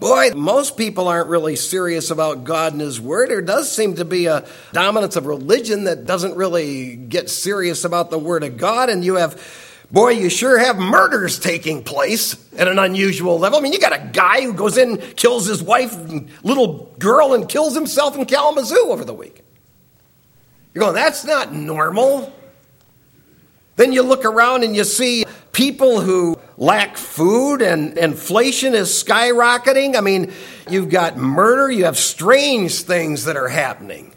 Boy, 0.03 0.31
most 0.35 0.75
people 0.75 1.07
aren't 1.07 1.29
really 1.29 1.55
serious 1.55 2.11
about 2.11 2.43
God 2.43 2.73
and 2.73 2.81
His 2.81 2.99
Word. 2.99 3.29
There 3.29 3.41
does 3.41 3.71
seem 3.71 3.95
to 3.95 4.03
be 4.03 4.25
a 4.25 4.45
dominance 4.73 5.15
of 5.15 5.25
religion 5.25 5.85
that 5.85 6.03
doesn't 6.03 6.35
really 6.35 6.97
get 6.97 7.29
serious 7.29 7.85
about 7.85 8.09
the 8.09 8.19
Word 8.19 8.43
of 8.43 8.57
God. 8.57 8.89
And 8.89 9.05
you 9.05 9.15
have, 9.15 9.41
boy, 9.89 10.09
you 10.09 10.29
sure 10.29 10.59
have 10.59 10.77
murders 10.77 11.39
taking 11.39 11.85
place 11.85 12.35
at 12.57 12.67
an 12.67 12.79
unusual 12.79 13.39
level. 13.39 13.57
I 13.57 13.61
mean, 13.61 13.71
you 13.71 13.79
got 13.79 13.95
a 13.95 14.09
guy 14.11 14.41
who 14.41 14.51
goes 14.51 14.77
in, 14.77 14.97
kills 14.97 15.45
his 15.45 15.63
wife 15.63 15.95
and 15.95 16.29
little 16.43 16.93
girl, 16.99 17.33
and 17.33 17.47
kills 17.47 17.73
himself 17.73 18.17
in 18.17 18.25
Kalamazoo 18.25 18.87
over 18.89 19.05
the 19.05 19.13
week. 19.13 19.41
You're 20.73 20.81
going, 20.81 20.95
that's 20.95 21.23
not 21.23 21.53
normal. 21.53 22.33
Then 23.77 23.93
you 23.93 24.03
look 24.03 24.25
around 24.25 24.65
and 24.65 24.75
you 24.75 24.83
see 24.83 25.23
people 25.53 26.01
who 26.01 26.37
lack 26.63 26.95
food 26.95 27.61
and 27.61 27.97
inflation 27.97 28.73
is 28.73 28.87
skyrocketing. 28.89 29.97
I 29.97 30.01
mean, 30.01 30.31
you've 30.69 30.89
got 30.89 31.17
murder, 31.17 31.69
you 31.69 31.83
have 31.85 31.97
strange 31.97 32.83
things 32.83 33.25
that 33.25 33.35
are 33.35 33.49
happening, 33.49 34.13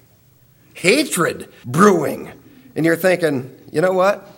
hatred 0.74 1.52
brewing. 1.64 2.30
And 2.76 2.87
you're 2.87 2.96
thinking, 2.96 3.56
you 3.72 3.80
know 3.80 3.92
what? 3.92 4.30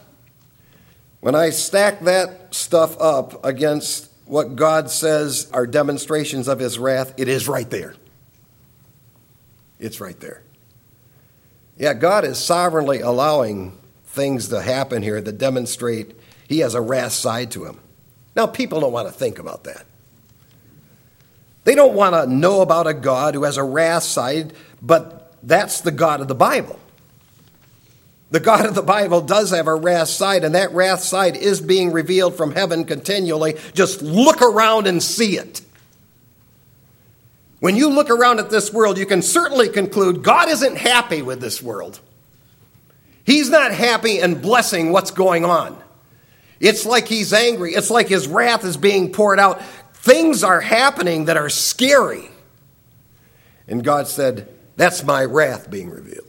When 1.21 1.35
I 1.35 1.51
stack 1.51 2.01
that 2.01 2.55
stuff 2.55 2.99
up 2.99 3.45
against 3.45 4.11
what 4.25 4.57
God 4.57 4.91
says 4.91 5.51
are 5.53 5.67
demonstrations 5.67 6.49
of 6.49 6.59
his 6.59 6.79
wrath, 6.79 7.13
it 7.19 7.29
is 7.29 7.47
right 7.47 7.69
there. 7.69 7.95
It's 9.79 10.01
right 10.01 10.19
there. 10.19 10.43
Yeah, 11.77 11.95
God 11.95 12.25
is 12.25 12.39
sovereignly 12.39 13.01
allowing 13.01 13.79
things 14.07 14.49
to 14.49 14.63
happen 14.63 15.03
here 15.03 15.21
that 15.21 15.37
demonstrate 15.39 16.15
he 16.49 16.61
has 16.61 16.75
a 16.75 16.81
wrath 16.81 17.13
side 17.13 17.51
to 17.51 17.67
him. 17.67 17.81
Now, 18.39 18.47
people 18.47 18.79
don't 18.79 18.93
want 18.93 19.09
to 19.09 19.13
think 19.13 19.41
about 19.41 19.65
that. 19.65 19.85
They 21.65 21.75
don't 21.75 21.95
want 21.95 22.15
to 22.15 22.33
know 22.33 22.61
about 22.61 22.87
a 22.87 22.95
God 22.95 23.35
who 23.35 23.43
has 23.43 23.57
a 23.57 23.65
wrath 23.65 24.05
side, 24.05 24.53
but 24.81 25.35
that's 25.43 25.81
the 25.81 25.91
God 25.91 26.21
of 26.21 26.29
the 26.29 26.37
Bible. 26.37 26.79
The 28.31 28.39
God 28.39 28.65
of 28.65 28.77
the 28.77 28.83
Bible 28.83 29.23
does 29.23 29.51
have 29.51 29.67
a 29.67 29.75
wrath 29.75 30.07
side, 30.07 30.45
and 30.45 30.55
that 30.55 30.71
wrath 30.71 31.01
side 31.01 31.37
is 31.37 31.61
being 31.61 31.91
revealed 31.91 32.37
from 32.37 32.53
heaven 32.53 32.85
continually. 32.85 33.57
Just 33.75 34.03
look 34.03 34.41
around 34.41 34.87
and 34.87 35.03
see 35.03 35.37
it. 35.37 35.61
When 37.59 37.75
you 37.75 37.89
look 37.89 38.09
around 38.09 38.39
at 38.39 38.51
this 38.51 38.73
world, 38.73 38.99
you 38.99 39.07
can 39.07 39.21
certainly 39.21 39.69
conclude 39.69 40.23
God 40.23 40.49
isn't 40.49 40.77
happy 40.77 41.23
with 41.23 41.41
this 41.41 41.61
world. 41.61 41.99
He's 43.25 43.51
not 43.51 43.75
happy 43.75 44.21
and 44.21 44.41
blessing 44.41 44.93
what's 44.93 45.11
going 45.11 45.45
on. 45.45 45.77
It's 46.61 46.85
like 46.85 47.09
he's 47.09 47.33
angry. 47.33 47.75
It's 47.75 47.91
like 47.91 48.09
his 48.09 48.27
wrath 48.27 48.65
is 48.65 48.77
being 48.77 49.13
poured 49.13 49.39
out. 49.39 49.63
Things 49.95 50.43
are 50.43 50.61
happening 50.61 51.27
that 51.27 51.37
are 51.37 51.49
scary. 51.49 52.29
And 53.67 53.85
God 53.85 54.09
said, 54.09 54.49
That's 54.77 55.05
my 55.05 55.25
wrath 55.25 55.71
being 55.71 55.91
revealed. 55.91 56.25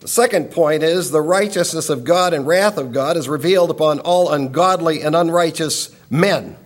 The 0.00 0.08
second 0.08 0.50
point 0.50 0.82
is 0.82 1.10
the 1.10 1.20
righteousness 1.20 1.90
of 1.90 2.04
God 2.04 2.32
and 2.32 2.46
wrath 2.46 2.78
of 2.78 2.92
God 2.92 3.16
is 3.16 3.28
revealed 3.28 3.70
upon 3.70 4.00
all 4.00 4.32
ungodly 4.32 5.02
and 5.02 5.14
unrighteous 5.14 5.94
men. 6.08 6.56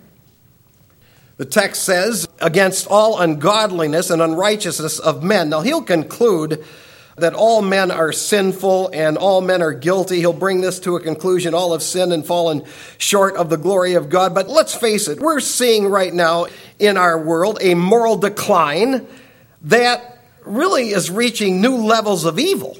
The 1.37 1.45
text 1.45 1.83
says, 1.83 2.27
against 2.39 2.87
all 2.87 3.19
ungodliness 3.19 4.09
and 4.09 4.21
unrighteousness 4.21 4.99
of 4.99 5.21
men. 5.21 5.49
Now, 5.49 5.61
he'll 5.61 5.81
conclude 5.81 6.63
that 7.17 7.33
all 7.33 7.61
men 7.61 7.91
are 7.91 8.11
sinful 8.11 8.89
and 8.93 9.17
all 9.17 9.39
men 9.39 9.61
are 9.61 9.71
guilty. 9.71 10.17
He'll 10.17 10.33
bring 10.33 10.61
this 10.61 10.79
to 10.81 10.97
a 10.97 10.99
conclusion. 10.99 11.53
All 11.53 11.71
have 11.71 11.81
sinned 11.81 12.11
and 12.11 12.25
fallen 12.25 12.63
short 12.97 13.37
of 13.37 13.49
the 13.49 13.57
glory 13.57 13.93
of 13.93 14.09
God. 14.09 14.35
But 14.35 14.49
let's 14.49 14.75
face 14.75 15.07
it, 15.07 15.19
we're 15.19 15.39
seeing 15.39 15.87
right 15.87 16.13
now 16.13 16.47
in 16.77 16.97
our 16.97 17.17
world 17.17 17.59
a 17.61 17.73
moral 17.73 18.17
decline 18.17 19.07
that 19.63 20.19
really 20.43 20.89
is 20.89 21.09
reaching 21.09 21.61
new 21.61 21.77
levels 21.77 22.25
of 22.25 22.37
evil. 22.37 22.77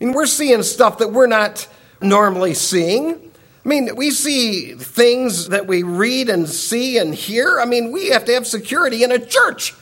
I 0.00 0.04
mean, 0.04 0.14
we're 0.14 0.26
seeing 0.26 0.62
stuff 0.62 0.98
that 0.98 1.12
we're 1.12 1.28
not 1.28 1.68
normally 2.00 2.54
seeing. 2.54 3.30
I 3.64 3.68
mean, 3.68 3.94
we 3.94 4.10
see 4.10 4.74
things 4.74 5.48
that 5.50 5.66
we 5.66 5.82
read 5.82 6.28
and 6.28 6.48
see 6.48 6.98
and 6.98 7.14
hear. 7.14 7.60
I 7.60 7.66
mean, 7.66 7.92
we 7.92 8.08
have 8.08 8.24
to 8.24 8.32
have 8.32 8.46
security 8.46 9.04
in 9.04 9.12
a 9.12 9.18
church. 9.18 9.74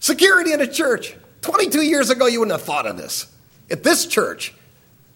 Security 0.00 0.52
in 0.52 0.60
a 0.60 0.66
church. 0.66 1.14
22 1.42 1.82
years 1.82 2.10
ago, 2.10 2.26
you 2.26 2.40
wouldn't 2.40 2.58
have 2.58 2.66
thought 2.66 2.86
of 2.86 2.96
this. 2.96 3.32
At 3.70 3.82
this 3.82 4.06
church. 4.06 4.54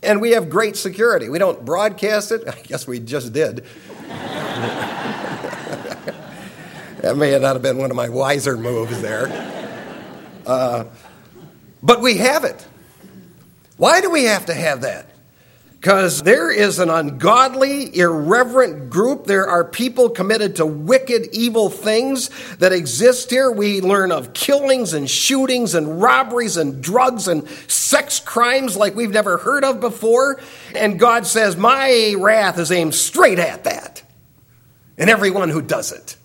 And 0.02 0.20
we 0.20 0.32
have 0.32 0.50
great 0.50 0.76
security. 0.76 1.28
We 1.28 1.38
don't 1.38 1.64
broadcast 1.64 2.30
it. 2.30 2.46
I 2.48 2.60
guess 2.60 2.86
we 2.86 3.00
just 3.00 3.32
did. 3.32 3.64
that 7.00 7.16
may 7.16 7.36
not 7.38 7.54
have 7.54 7.62
been 7.62 7.78
one 7.78 7.90
of 7.90 7.96
my 7.96 8.10
wiser 8.10 8.56
moves 8.56 9.00
there. 9.00 9.26
Uh, 10.46 10.84
but 11.82 12.00
we 12.00 12.18
have 12.18 12.44
it. 12.44 12.66
Why 13.76 14.00
do 14.00 14.10
we 14.10 14.24
have 14.24 14.46
to 14.46 14.54
have 14.54 14.82
that? 14.82 15.13
Because 15.84 16.22
there 16.22 16.50
is 16.50 16.78
an 16.78 16.88
ungodly, 16.88 17.94
irreverent 17.94 18.88
group. 18.88 19.26
There 19.26 19.46
are 19.46 19.64
people 19.64 20.08
committed 20.08 20.56
to 20.56 20.64
wicked, 20.64 21.28
evil 21.32 21.68
things 21.68 22.30
that 22.56 22.72
exist 22.72 23.28
here. 23.28 23.50
We 23.50 23.82
learn 23.82 24.10
of 24.10 24.32
killings 24.32 24.94
and 24.94 25.10
shootings 25.10 25.74
and 25.74 26.00
robberies 26.00 26.56
and 26.56 26.82
drugs 26.82 27.28
and 27.28 27.46
sex 27.68 28.18
crimes 28.18 28.78
like 28.78 28.94
we've 28.94 29.10
never 29.10 29.36
heard 29.36 29.62
of 29.62 29.80
before. 29.80 30.40
And 30.74 30.98
God 30.98 31.26
says, 31.26 31.54
My 31.54 32.14
wrath 32.16 32.58
is 32.58 32.72
aimed 32.72 32.94
straight 32.94 33.38
at 33.38 33.64
that 33.64 34.02
and 34.96 35.10
everyone 35.10 35.50
who 35.50 35.60
does 35.60 35.92
it. 35.92 36.16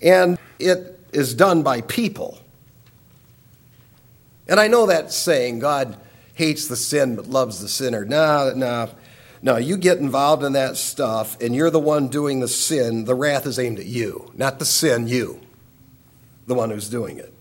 And 0.00 0.38
it 0.58 0.98
is 1.12 1.34
done 1.34 1.62
by 1.62 1.82
people. 1.82 2.38
And 4.48 4.58
I 4.58 4.68
know 4.68 4.86
that 4.86 5.12
saying, 5.12 5.58
God 5.58 5.96
hates 6.34 6.68
the 6.68 6.76
sin 6.76 7.16
but 7.16 7.26
loves 7.26 7.60
the 7.60 7.68
sinner. 7.68 8.04
No, 8.04 8.52
no. 8.54 8.90
No, 9.40 9.56
you 9.56 9.76
get 9.76 9.98
involved 9.98 10.42
in 10.42 10.54
that 10.54 10.76
stuff 10.76 11.40
and 11.40 11.54
you're 11.54 11.70
the 11.70 11.78
one 11.78 12.08
doing 12.08 12.40
the 12.40 12.48
sin, 12.48 13.04
the 13.04 13.14
wrath 13.14 13.46
is 13.46 13.58
aimed 13.58 13.78
at 13.78 13.86
you, 13.86 14.32
not 14.34 14.58
the 14.58 14.64
sin, 14.64 15.06
you, 15.06 15.40
the 16.46 16.54
one 16.54 16.70
who's 16.70 16.88
doing 16.88 17.18
it. 17.18 17.32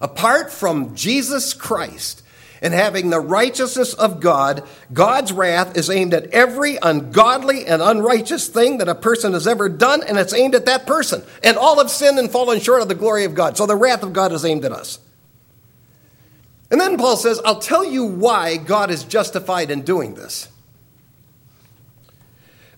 Apart 0.00 0.52
from 0.52 0.94
Jesus 0.94 1.54
Christ 1.54 2.22
and 2.62 2.74
having 2.74 3.08
the 3.08 3.20
righteousness 3.20 3.94
of 3.94 4.20
God, 4.20 4.64
God's 4.92 5.32
wrath 5.32 5.78
is 5.78 5.88
aimed 5.88 6.12
at 6.12 6.26
every 6.26 6.76
ungodly 6.82 7.66
and 7.66 7.80
unrighteous 7.80 8.48
thing 8.48 8.78
that 8.78 8.88
a 8.88 8.94
person 8.94 9.32
has 9.32 9.46
ever 9.46 9.70
done, 9.70 10.02
and 10.02 10.18
it's 10.18 10.34
aimed 10.34 10.54
at 10.54 10.66
that 10.66 10.86
person. 10.86 11.22
And 11.42 11.56
all 11.56 11.78
have 11.78 11.90
sinned 11.90 12.18
and 12.18 12.30
fallen 12.30 12.60
short 12.60 12.82
of 12.82 12.88
the 12.88 12.94
glory 12.94 13.24
of 13.24 13.34
God. 13.34 13.56
So 13.56 13.64
the 13.64 13.76
wrath 13.76 14.02
of 14.02 14.12
God 14.12 14.32
is 14.32 14.44
aimed 14.44 14.66
at 14.66 14.72
us. 14.72 14.98
And 16.70 16.80
then 16.80 16.96
Paul 16.96 17.16
says, 17.16 17.40
I'll 17.44 17.58
tell 17.58 17.84
you 17.84 18.04
why 18.04 18.56
God 18.56 18.90
is 18.90 19.04
justified 19.04 19.70
in 19.70 19.82
doing 19.82 20.14
this. 20.14 20.48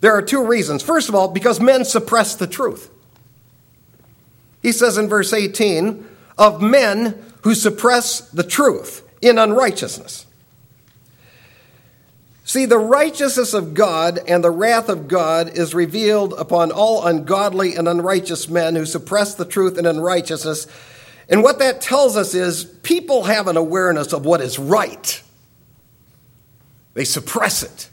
There 0.00 0.16
are 0.16 0.22
two 0.22 0.44
reasons. 0.44 0.82
First 0.82 1.08
of 1.08 1.14
all, 1.14 1.28
because 1.28 1.60
men 1.60 1.84
suppress 1.84 2.34
the 2.34 2.46
truth. 2.46 2.90
He 4.62 4.72
says 4.72 4.96
in 4.96 5.08
verse 5.08 5.32
18, 5.32 6.08
of 6.38 6.62
men 6.62 7.22
who 7.42 7.54
suppress 7.54 8.20
the 8.30 8.42
truth 8.42 9.06
in 9.20 9.38
unrighteousness. 9.38 10.26
See, 12.44 12.66
the 12.66 12.78
righteousness 12.78 13.54
of 13.54 13.74
God 13.74 14.18
and 14.26 14.42
the 14.42 14.50
wrath 14.50 14.88
of 14.88 15.08
God 15.08 15.56
is 15.56 15.74
revealed 15.74 16.34
upon 16.34 16.70
all 16.72 17.06
ungodly 17.06 17.76
and 17.76 17.88
unrighteous 17.88 18.48
men 18.48 18.74
who 18.74 18.84
suppress 18.84 19.34
the 19.34 19.44
truth 19.44 19.78
in 19.78 19.86
unrighteousness 19.86 20.66
and 21.28 21.42
what 21.42 21.58
that 21.60 21.80
tells 21.80 22.16
us 22.16 22.34
is 22.34 22.64
people 22.64 23.24
have 23.24 23.48
an 23.48 23.56
awareness 23.56 24.12
of 24.12 24.24
what 24.24 24.40
is 24.40 24.58
right, 24.58 25.22
they 26.94 27.04
suppress 27.04 27.62
it. 27.62 27.88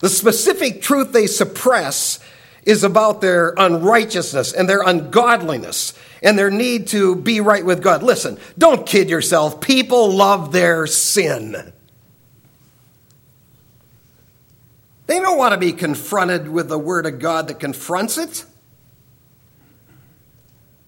The 0.00 0.08
specific 0.08 0.80
truth 0.80 1.12
they 1.12 1.26
suppress 1.26 2.20
is 2.62 2.84
about 2.84 3.20
their 3.20 3.54
unrighteousness 3.56 4.52
and 4.52 4.68
their 4.68 4.82
ungodliness 4.82 5.94
and 6.22 6.38
their 6.38 6.50
need 6.50 6.88
to 6.88 7.16
be 7.16 7.40
right 7.40 7.64
with 7.64 7.82
God. 7.82 8.02
Listen, 8.02 8.38
don't 8.58 8.86
kid 8.86 9.08
yourself. 9.08 9.60
People 9.60 10.12
love 10.12 10.52
their 10.52 10.86
sin. 10.86 11.72
They 15.06 15.18
don't 15.18 15.38
want 15.38 15.52
to 15.52 15.58
be 15.58 15.72
confronted 15.72 16.48
with 16.48 16.68
the 16.68 16.78
Word 16.78 17.04
of 17.06 17.18
God 17.18 17.48
that 17.48 17.58
confronts 17.58 18.16
it. 18.16 18.44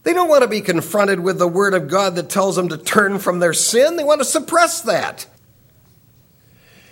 They 0.05 0.13
don't 0.13 0.29
want 0.29 0.43
to 0.43 0.49
be 0.49 0.61
confronted 0.61 1.21
with 1.21 1.39
the 1.39 1.49
Word 1.49 1.75
of 1.75 1.89
God 1.89 2.17
that 2.17 2.29
tells 2.29 2.57
them 2.57 2.69
to 2.69 2.79
turn 2.79 3.19
from 3.19 3.39
their 3.39 3.53
sin. 3.53 3.97
They 3.97 4.05
want 4.05 4.21
to 4.21 4.25
suppress 4.25 4.81
that. 4.83 5.27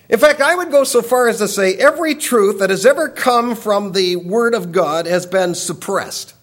In 0.08 0.18
fact, 0.18 0.40
I 0.40 0.54
would 0.54 0.70
go 0.70 0.84
so 0.84 1.02
far 1.02 1.28
as 1.28 1.38
to 1.38 1.48
say 1.48 1.74
every 1.74 2.14
truth 2.14 2.60
that 2.60 2.70
has 2.70 2.86
ever 2.86 3.08
come 3.08 3.56
from 3.56 3.92
the 3.92 4.16
Word 4.16 4.54
of 4.54 4.70
God 4.72 5.06
has 5.06 5.26
been 5.26 5.54
suppressed. 5.54 6.34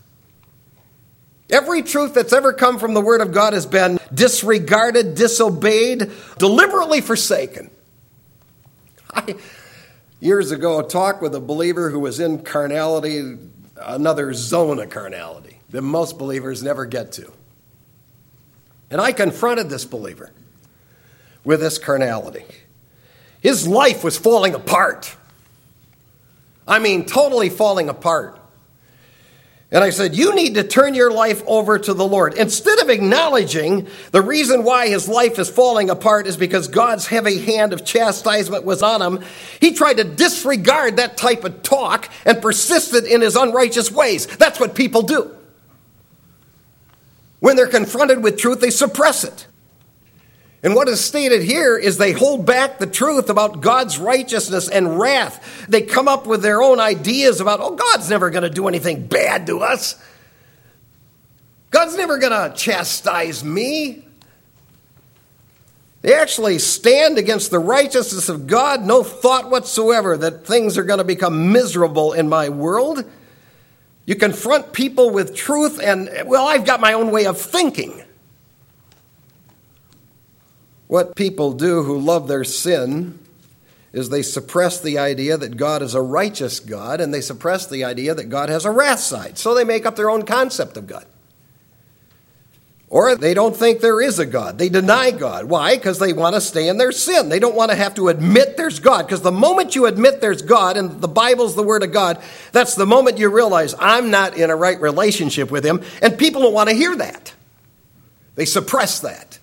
Every 1.49 1.81
truth 1.81 2.13
that's 2.13 2.33
ever 2.33 2.51
come 2.51 2.79
from 2.79 2.93
the 2.93 3.01
Word 3.01 3.21
of 3.21 3.31
God 3.31 3.53
has 3.53 3.65
been 3.65 3.99
disregarded, 4.13 5.15
disobeyed, 5.15 6.11
deliberately 6.37 6.99
forsaken. 6.99 7.69
I, 9.13 9.35
years 10.19 10.51
ago, 10.51 10.81
talked 10.81 11.21
with 11.21 11.33
a 11.33 11.39
believer 11.39 11.89
who 11.89 11.99
was 11.99 12.19
in 12.19 12.43
carnality, 12.43 13.37
another 13.77 14.33
zone 14.33 14.79
of 14.79 14.89
carnality 14.89 15.56
that 15.69 15.81
most 15.81 16.17
believers 16.17 16.63
never 16.63 16.85
get 16.85 17.11
to. 17.13 17.31
And 18.89 19.01
I 19.01 19.11
confronted 19.11 19.69
this 19.69 19.85
believer 19.85 20.31
with 21.43 21.59
this 21.59 21.77
carnality. 21.77 22.45
His 23.41 23.67
life 23.67 24.03
was 24.03 24.17
falling 24.17 24.55
apart. 24.55 25.15
I 26.67 26.79
mean, 26.79 27.05
totally 27.05 27.49
falling 27.49 27.89
apart. 27.89 28.37
And 29.69 29.83
I 29.83 29.89
said, 29.89 30.15
You 30.15 30.33
need 30.33 30.55
to 30.55 30.63
turn 30.63 30.93
your 30.93 31.11
life 31.11 31.43
over 31.45 31.77
to 31.77 31.93
the 31.93 32.07
Lord. 32.07 32.35
Instead 32.35 32.79
of 32.79 32.89
acknowledging 32.89 33.87
the 34.11 34.21
reason 34.21 34.63
why 34.63 34.87
his 34.87 35.09
life 35.09 35.37
is 35.39 35.49
falling 35.49 35.89
apart 35.89 36.25
is 36.25 36.37
because 36.37 36.69
God's 36.69 37.07
heavy 37.07 37.39
hand 37.39 37.73
of 37.73 37.83
chastisement 37.83 38.63
was 38.63 38.81
on 38.81 39.01
him, 39.01 39.23
he 39.59 39.73
tried 39.73 39.97
to 39.97 40.05
disregard 40.05 40.97
that 40.97 41.17
type 41.17 41.43
of 41.43 41.63
talk 41.63 42.09
and 42.25 42.41
persisted 42.41 43.03
in 43.03 43.19
his 43.19 43.35
unrighteous 43.35 43.91
ways. 43.91 44.25
That's 44.27 44.59
what 44.59 44.73
people 44.73 45.01
do. 45.01 45.36
When 47.39 47.55
they're 47.55 47.67
confronted 47.67 48.23
with 48.23 48.37
truth, 48.37 48.61
they 48.61 48.69
suppress 48.71 49.23
it. 49.23 49.47
And 50.63 50.73
what 50.73 50.87
is 50.87 51.03
stated 51.03 51.43
here 51.43 51.77
is 51.77 51.97
they 51.97 52.11
hold 52.11 52.45
back 52.45 52.79
the 52.79 52.87
truth 52.87 53.29
about 53.29 53.61
God's 53.61 53.99
righteousness 53.99 54.67
and 54.67 54.99
wrath. 54.99 55.65
They 55.69 55.83
come 55.83 56.07
up 56.07 56.25
with 56.25 56.41
their 56.41 56.61
own 56.61 56.79
ideas 56.79 57.39
about, 57.39 57.59
oh, 57.61 57.75
God's 57.75 58.09
never 58.09 58.31
going 58.31 58.43
to 58.43 58.49
do 58.49 58.67
anything 58.67 59.05
bad 59.05 59.45
to 59.47 59.59
us. 59.59 60.01
God's 61.69 61.95
never 61.95 62.17
going 62.17 62.31
to 62.31 62.57
chastise 62.57 63.43
me. 63.43 64.03
They 66.01 66.13
actually 66.13 66.57
stand 66.59 67.17
against 67.17 67.51
the 67.51 67.59
righteousness 67.59 68.29
of 68.29 68.47
God, 68.47 68.83
no 68.83 69.03
thought 69.03 69.49
whatsoever 69.49 70.17
that 70.17 70.45
things 70.45 70.77
are 70.77 70.83
going 70.83 70.99
to 70.99 71.03
become 71.03 71.51
miserable 71.51 72.13
in 72.13 72.29
my 72.29 72.49
world. 72.49 73.03
You 74.07 74.15
confront 74.15 74.71
people 74.71 75.09
with 75.09 75.35
truth, 75.35 75.81
and, 75.83 76.09
well, 76.25 76.47
I've 76.47 76.65
got 76.65 76.79
my 76.79 76.93
own 76.93 77.11
way 77.11 77.25
of 77.25 77.39
thinking. 77.39 78.03
What 80.87 81.13
people 81.13 81.51
do 81.51 81.83
who 81.83 81.99
love 81.99 82.29
their 82.29 82.45
sin 82.45 83.19
is 83.91 84.07
they 84.07 84.21
suppress 84.21 84.79
the 84.79 84.97
idea 84.97 85.35
that 85.35 85.57
God 85.57 85.81
is 85.81 85.93
a 85.93 86.01
righteous 86.01 86.61
God, 86.61 87.01
and 87.01 87.13
they 87.13 87.19
suppress 87.19 87.67
the 87.67 87.83
idea 87.83 88.15
that 88.15 88.29
God 88.29 88.47
has 88.47 88.63
a 88.63 88.71
wrath 88.71 89.01
side. 89.01 89.37
So 89.37 89.53
they 89.53 89.65
make 89.65 89.85
up 89.85 89.97
their 89.97 90.09
own 90.09 90.23
concept 90.23 90.77
of 90.77 90.87
God. 90.87 91.05
Or 92.89 93.15
they 93.17 93.33
don't 93.33 93.55
think 93.55 93.81
there 93.81 94.01
is 94.01 94.17
a 94.17 94.25
God. 94.25 94.57
They 94.57 94.69
deny 94.69 95.11
God. 95.11 95.45
Why? 95.45 95.75
Because 95.75 95.99
they 95.99 96.13
want 96.13 96.35
to 96.35 96.41
stay 96.41 96.69
in 96.69 96.77
their 96.77 96.93
sin. 96.93 97.27
They 97.27 97.39
don't 97.39 97.55
want 97.55 97.69
to 97.71 97.75
have 97.75 97.95
to 97.95 98.07
admit 98.07 98.55
there's 98.55 98.79
God. 98.79 99.05
Because 99.05 99.21
the 99.21 99.31
moment 99.31 99.75
you 99.75 99.87
admit 99.87 100.21
there's 100.21 100.41
God, 100.41 100.77
and 100.77 101.01
the 101.01 101.07
Bible's 101.09 101.53
the 101.55 101.63
Word 101.63 101.83
of 101.83 101.91
God, 101.91 102.21
that's 102.53 102.75
the 102.75 102.85
moment 102.85 103.17
you 103.17 103.29
realize 103.29 103.75
I'm 103.77 104.09
not 104.09 104.37
in 104.37 104.49
a 104.49 104.55
right 104.55 104.79
relationship 104.79 105.51
with 105.51 105.65
Him. 105.65 105.83
And 106.01 106.17
people 106.17 106.41
don't 106.41 106.53
want 106.53 106.69
to 106.69 106.75
hear 106.75 106.95
that. 106.95 107.33
They 108.35 108.45
suppress 108.45 109.01
that. 109.01 109.37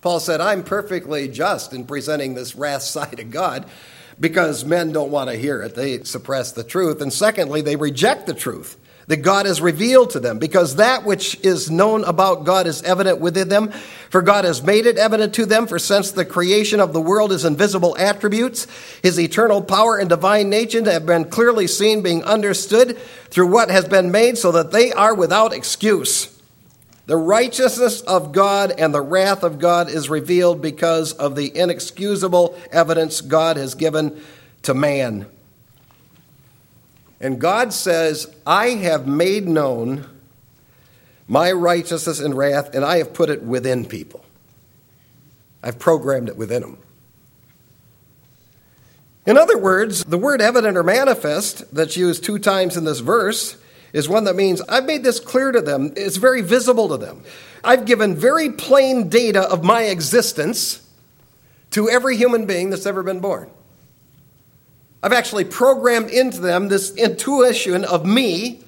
Paul 0.00 0.18
said, 0.18 0.40
I'm 0.40 0.64
perfectly 0.64 1.28
just 1.28 1.72
in 1.72 1.84
presenting 1.84 2.34
this 2.34 2.56
wrath 2.56 2.82
side 2.82 3.20
of 3.20 3.30
God 3.30 3.66
because 4.18 4.64
men 4.64 4.90
don't 4.90 5.12
want 5.12 5.30
to 5.30 5.36
hear 5.36 5.62
it. 5.62 5.76
They 5.76 6.02
suppress 6.02 6.50
the 6.50 6.64
truth. 6.64 7.00
And 7.00 7.12
secondly, 7.12 7.60
they 7.60 7.76
reject 7.76 8.26
the 8.26 8.34
truth 8.34 8.79
that 9.10 9.22
God 9.22 9.46
has 9.46 9.60
revealed 9.60 10.10
to 10.10 10.20
them, 10.20 10.38
because 10.38 10.76
that 10.76 11.04
which 11.04 11.36
is 11.44 11.68
known 11.68 12.04
about 12.04 12.44
God 12.44 12.68
is 12.68 12.80
evident 12.82 13.18
within 13.18 13.48
them. 13.48 13.72
For 14.08 14.22
God 14.22 14.44
has 14.44 14.62
made 14.62 14.86
it 14.86 14.98
evident 14.98 15.34
to 15.34 15.46
them, 15.46 15.66
for 15.66 15.80
since 15.80 16.12
the 16.12 16.24
creation 16.24 16.78
of 16.78 16.92
the 16.92 17.00
world, 17.00 17.32
his 17.32 17.44
invisible 17.44 17.96
attributes, 17.98 18.68
his 19.02 19.18
eternal 19.18 19.62
power 19.62 19.98
and 19.98 20.08
divine 20.08 20.48
nature 20.48 20.88
have 20.88 21.06
been 21.06 21.24
clearly 21.24 21.66
seen, 21.66 22.02
being 22.02 22.22
understood 22.22 22.96
through 23.30 23.48
what 23.48 23.68
has 23.68 23.88
been 23.88 24.12
made, 24.12 24.38
so 24.38 24.52
that 24.52 24.70
they 24.70 24.92
are 24.92 25.12
without 25.12 25.52
excuse. 25.52 26.40
The 27.06 27.16
righteousness 27.16 28.02
of 28.02 28.30
God 28.30 28.70
and 28.78 28.94
the 28.94 29.02
wrath 29.02 29.42
of 29.42 29.58
God 29.58 29.90
is 29.90 30.08
revealed 30.08 30.62
because 30.62 31.14
of 31.14 31.34
the 31.34 31.50
inexcusable 31.58 32.56
evidence 32.70 33.22
God 33.22 33.56
has 33.56 33.74
given 33.74 34.22
to 34.62 34.72
man. 34.72 35.26
And 37.20 37.40
God 37.40 37.72
says, 37.72 38.34
I 38.46 38.68
have 38.68 39.06
made 39.06 39.46
known 39.46 40.08
my 41.28 41.52
righteousness 41.52 42.18
and 42.18 42.36
wrath, 42.36 42.74
and 42.74 42.84
I 42.84 42.98
have 42.98 43.12
put 43.12 43.30
it 43.30 43.42
within 43.42 43.84
people. 43.84 44.24
I've 45.62 45.78
programmed 45.78 46.28
it 46.28 46.36
within 46.36 46.62
them. 46.62 46.78
In 49.26 49.36
other 49.36 49.58
words, 49.58 50.04
the 50.04 50.18
word 50.18 50.40
evident 50.40 50.76
or 50.76 50.82
manifest 50.82 51.72
that's 51.74 51.96
used 51.96 52.24
two 52.24 52.38
times 52.38 52.76
in 52.76 52.84
this 52.84 53.00
verse 53.00 53.56
is 53.92 54.08
one 54.08 54.24
that 54.24 54.34
means 54.34 54.62
I've 54.62 54.86
made 54.86 55.04
this 55.04 55.20
clear 55.20 55.52
to 55.52 55.60
them. 55.60 55.92
It's 55.96 56.16
very 56.16 56.40
visible 56.40 56.88
to 56.88 56.96
them. 56.96 57.22
I've 57.62 57.84
given 57.84 58.16
very 58.16 58.50
plain 58.50 59.08
data 59.08 59.42
of 59.42 59.62
my 59.62 59.82
existence 59.82 60.88
to 61.72 61.88
every 61.90 62.16
human 62.16 62.46
being 62.46 62.70
that's 62.70 62.86
ever 62.86 63.02
been 63.02 63.20
born. 63.20 63.50
I've 65.02 65.12
actually 65.12 65.44
programmed 65.44 66.10
into 66.10 66.40
them 66.40 66.68
this 66.68 66.94
intuition 66.94 67.84
of 67.84 68.04
me. 68.04 68.60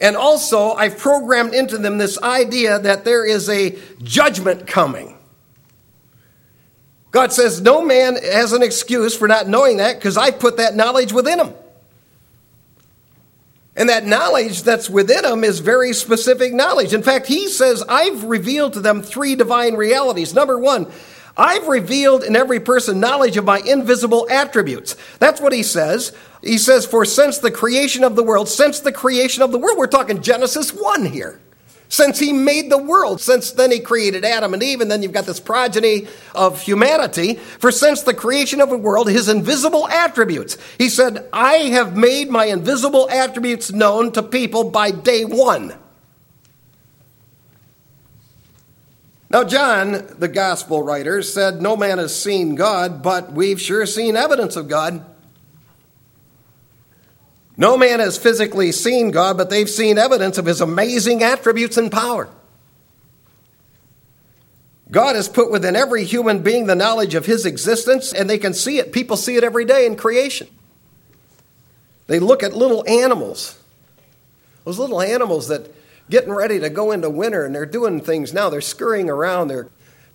And 0.00 0.16
also, 0.16 0.72
I've 0.72 0.98
programmed 0.98 1.54
into 1.54 1.78
them 1.78 1.98
this 1.98 2.20
idea 2.22 2.78
that 2.78 3.04
there 3.04 3.24
is 3.24 3.48
a 3.48 3.76
judgment 4.02 4.66
coming. 4.66 5.16
God 7.10 7.32
says, 7.32 7.60
No 7.62 7.82
man 7.82 8.16
has 8.16 8.52
an 8.52 8.62
excuse 8.62 9.16
for 9.16 9.26
not 9.26 9.48
knowing 9.48 9.78
that 9.78 9.96
because 9.96 10.16
I 10.16 10.30
put 10.30 10.58
that 10.58 10.76
knowledge 10.76 11.12
within 11.12 11.40
him. 11.40 11.54
And 13.74 13.90
that 13.90 14.06
knowledge 14.06 14.62
that's 14.62 14.88
within 14.88 15.22
them 15.22 15.44
is 15.44 15.58
very 15.58 15.92
specific 15.92 16.54
knowledge. 16.54 16.94
In 16.94 17.02
fact, 17.02 17.26
he 17.26 17.48
says, 17.48 17.84
I've 17.88 18.24
revealed 18.24 18.72
to 18.74 18.80
them 18.80 19.02
three 19.02 19.34
divine 19.34 19.74
realities. 19.74 20.34
Number 20.34 20.58
one, 20.58 20.90
I've 21.36 21.68
revealed 21.68 22.24
in 22.24 22.34
every 22.34 22.60
person 22.60 22.98
knowledge 22.98 23.36
of 23.36 23.44
my 23.44 23.58
invisible 23.58 24.26
attributes. 24.30 24.96
That's 25.18 25.40
what 25.40 25.52
he 25.52 25.62
says. 25.62 26.12
He 26.42 26.58
says, 26.58 26.86
For 26.86 27.04
since 27.04 27.38
the 27.38 27.50
creation 27.50 28.04
of 28.04 28.16
the 28.16 28.22
world, 28.22 28.48
since 28.48 28.80
the 28.80 28.92
creation 28.92 29.42
of 29.42 29.52
the 29.52 29.58
world, 29.58 29.76
we're 29.76 29.86
talking 29.86 30.22
Genesis 30.22 30.70
1 30.70 31.06
here. 31.06 31.40
Since 31.88 32.18
he 32.18 32.32
made 32.32 32.70
the 32.70 32.82
world, 32.82 33.20
since 33.20 33.52
then 33.52 33.70
he 33.70 33.78
created 33.78 34.24
Adam 34.24 34.54
and 34.54 34.62
Eve, 34.62 34.80
and 34.80 34.90
then 34.90 35.02
you've 35.02 35.12
got 35.12 35.26
this 35.26 35.38
progeny 35.38 36.08
of 36.34 36.60
humanity. 36.60 37.34
For 37.34 37.70
since 37.70 38.02
the 38.02 38.14
creation 38.14 38.60
of 38.60 38.70
the 38.70 38.78
world, 38.78 39.08
his 39.08 39.28
invisible 39.28 39.86
attributes. 39.88 40.58
He 40.78 40.88
said, 40.88 41.28
I 41.32 41.54
have 41.70 41.96
made 41.96 42.28
my 42.28 42.46
invisible 42.46 43.08
attributes 43.08 43.70
known 43.72 44.10
to 44.12 44.22
people 44.22 44.70
by 44.70 44.90
day 44.90 45.24
one. 45.24 45.74
Now, 49.28 49.42
John, 49.42 50.06
the 50.18 50.28
gospel 50.28 50.82
writer, 50.82 51.20
said, 51.22 51.60
No 51.60 51.76
man 51.76 51.98
has 51.98 52.14
seen 52.14 52.54
God, 52.54 53.02
but 53.02 53.32
we've 53.32 53.60
sure 53.60 53.84
seen 53.86 54.16
evidence 54.16 54.54
of 54.56 54.68
God. 54.68 55.04
No 57.56 57.76
man 57.76 58.00
has 58.00 58.18
physically 58.18 58.70
seen 58.70 59.10
God, 59.10 59.36
but 59.36 59.50
they've 59.50 59.68
seen 59.68 59.98
evidence 59.98 60.38
of 60.38 60.46
his 60.46 60.60
amazing 60.60 61.22
attributes 61.22 61.76
and 61.76 61.90
power. 61.90 62.28
God 64.90 65.16
has 65.16 65.28
put 65.28 65.50
within 65.50 65.74
every 65.74 66.04
human 66.04 66.42
being 66.42 66.66
the 66.66 66.76
knowledge 66.76 67.14
of 67.14 67.26
his 67.26 67.44
existence, 67.44 68.12
and 68.12 68.30
they 68.30 68.38
can 68.38 68.54
see 68.54 68.78
it. 68.78 68.92
People 68.92 69.16
see 69.16 69.36
it 69.36 69.42
every 69.42 69.64
day 69.64 69.86
in 69.86 69.96
creation. 69.96 70.46
They 72.06 72.20
look 72.20 72.44
at 72.44 72.54
little 72.54 72.88
animals, 72.88 73.58
those 74.64 74.78
little 74.78 75.00
animals 75.00 75.48
that 75.48 75.74
getting 76.10 76.32
ready 76.32 76.60
to 76.60 76.70
go 76.70 76.92
into 76.92 77.10
winter 77.10 77.44
and 77.44 77.54
they're 77.54 77.66
doing 77.66 78.00
things 78.00 78.32
now. 78.32 78.50
They're 78.50 78.60
scurrying 78.60 79.10
around, 79.10 79.48
they're 79.48 79.68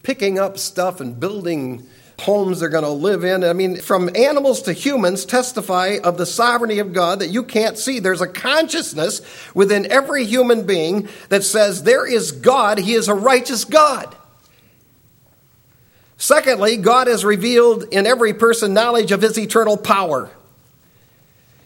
picking 0.04 0.40
up 0.40 0.58
stuff 0.58 1.00
and 1.00 1.20
building 1.20 1.88
homes 2.22 2.60
they're 2.60 2.70
going 2.70 2.84
to 2.84 2.90
live 2.90 3.24
in. 3.24 3.44
I 3.44 3.54
mean, 3.54 3.78
from 3.78 4.10
animals 4.16 4.62
to 4.64 4.74
humans 4.74 5.26
testify 5.26 5.98
of 6.04 6.18
the 6.18 6.26
sovereignty 6.26 6.80
of 6.80 6.94
God 6.94 7.20
that 7.20 7.30
you 7.30 7.44
can't 7.44 7.78
see. 7.78 8.00
There's 8.00 8.22
a 8.22 8.28
consciousness 8.28 9.22
within 9.56 9.92
every 9.92 10.26
human 10.26 10.66
being 10.66 11.10
that 11.30 11.44
says 11.44 11.84
there 11.84 12.06
is 12.06 12.32
God, 12.32 12.78
He 12.78 12.94
is 12.94 13.08
a 13.08 13.16
righteous 13.16 13.66
God. 13.66 14.16
Secondly, 16.18 16.78
God 16.78 17.08
has 17.08 17.26
revealed 17.26 17.86
in 17.92 18.06
every 18.06 18.34
person 18.36 18.76
knowledge 18.76 19.12
of 19.12 19.24
His 19.24 19.40
eternal 19.40 19.76
power. 19.76 20.30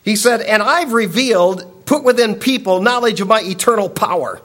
He 0.06 0.16
said, 0.16 0.42
And 0.42 0.62
I've 0.62 0.94
revealed, 0.94 1.86
put 1.88 2.04
within 2.04 2.36
people 2.36 2.80
knowledge 2.80 3.20
of 3.20 3.28
my 3.28 3.42
eternal 3.42 3.90
power. 3.90 4.40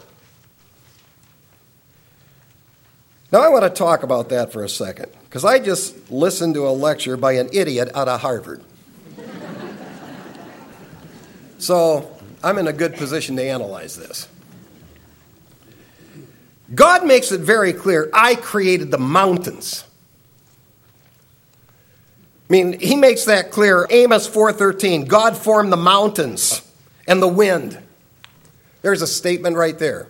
Now, 3.31 3.43
I 3.43 3.49
want 3.51 3.63
to 3.63 3.71
talk 3.71 4.03
about 4.03 4.31
that 4.31 4.53
for 4.53 4.65
a 4.65 4.69
second, 4.69 5.13
because 5.25 5.45
I 5.45 5.61
just 5.61 6.11
listened 6.11 6.55
to 6.55 6.67
a 6.67 6.73
lecture 6.73 7.17
by 7.17 7.33
an 7.33 7.51
idiot 7.53 7.91
out 7.95 8.09
of 8.09 8.23
Harvard. 8.23 8.65
so, 11.59 12.11
I'm 12.43 12.59
in 12.59 12.67
a 12.67 12.73
good 12.73 12.97
position 12.97 13.37
to 13.37 13.45
analyze 13.45 13.97
this. 13.97 14.27
God 16.75 17.07
makes 17.07 17.33
it 17.33 17.41
very 17.41 17.73
clear 17.73 18.11
I 18.15 18.35
created 18.35 18.91
the 18.91 18.99
mountains. 18.99 19.85
I 22.51 22.53
mean, 22.53 22.81
he 22.81 22.97
makes 22.97 23.27
that 23.27 23.53
clear. 23.53 23.87
Amos 23.91 24.27
4:13, 24.27 25.07
God 25.07 25.37
formed 25.37 25.73
the 25.73 25.77
mountains 25.77 26.63
and 27.07 27.23
the 27.23 27.29
wind. 27.29 27.79
There's 28.83 29.03
a 29.03 29.07
statement 29.07 29.57
right 29.57 29.79
there. 29.79 30.09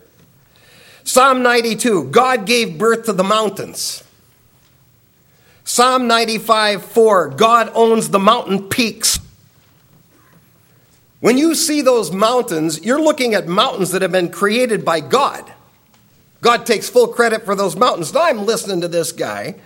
Psalm 1.05 1.43
92, 1.43 2.05
God 2.05 2.47
gave 2.47 2.79
birth 2.79 3.05
to 3.05 3.13
the 3.13 3.25
mountains. 3.25 4.03
Psalm 5.65 6.07
95, 6.07 6.83
4, 6.83 7.29
God 7.29 7.71
owns 7.75 8.09
the 8.09 8.19
mountain 8.19 8.69
peaks. 8.71 9.19
When 11.21 11.37
you 11.37 11.55
see 11.55 11.83
those 11.83 12.11
mountains, 12.11 12.83
you're 12.83 13.03
looking 13.03 13.35
at 13.35 13.49
mountains 13.49 13.91
that 13.91 14.01
have 14.01 14.13
been 14.13 14.31
created 14.31 14.83
by 14.83 15.01
God. 15.01 15.53
God 16.41 16.65
takes 16.65 16.89
full 16.89 17.09
credit 17.09 17.45
for 17.45 17.55
those 17.55 17.77
mountains. 17.77 18.15
Now 18.15 18.23
I'm 18.23 18.47
listening 18.47 18.81
to 18.81 18.89
this 18.89 19.13
guy 19.13 19.57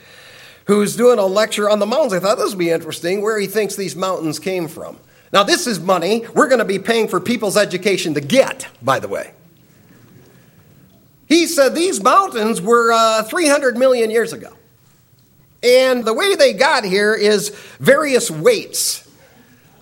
who's 0.66 0.96
doing 0.96 1.18
a 1.18 1.26
lecture 1.26 1.68
on 1.68 1.78
the 1.78 1.86
mountains. 1.86 2.14
I 2.14 2.20
thought 2.20 2.38
this 2.38 2.50
would 2.50 2.58
be 2.58 2.70
interesting 2.70 3.22
where 3.22 3.38
he 3.38 3.46
thinks 3.46 3.76
these 3.76 3.96
mountains 3.96 4.38
came 4.38 4.68
from. 4.68 4.98
Now, 5.32 5.42
this 5.42 5.66
is 5.66 5.80
money 5.80 6.24
we're 6.34 6.48
going 6.48 6.60
to 6.60 6.64
be 6.64 6.78
paying 6.78 7.08
for 7.08 7.20
people's 7.20 7.56
education 7.56 8.14
to 8.14 8.20
get, 8.20 8.68
by 8.80 9.00
the 9.00 9.08
way. 9.08 9.32
He 11.26 11.46
said 11.46 11.74
these 11.74 12.02
mountains 12.02 12.60
were 12.60 12.92
uh, 12.92 13.22
300 13.24 13.76
million 13.76 14.10
years 14.10 14.32
ago. 14.32 14.52
And 15.62 16.04
the 16.04 16.12
way 16.12 16.34
they 16.34 16.52
got 16.52 16.84
here 16.84 17.14
is 17.14 17.48
various 17.80 18.30
weights. 18.30 19.10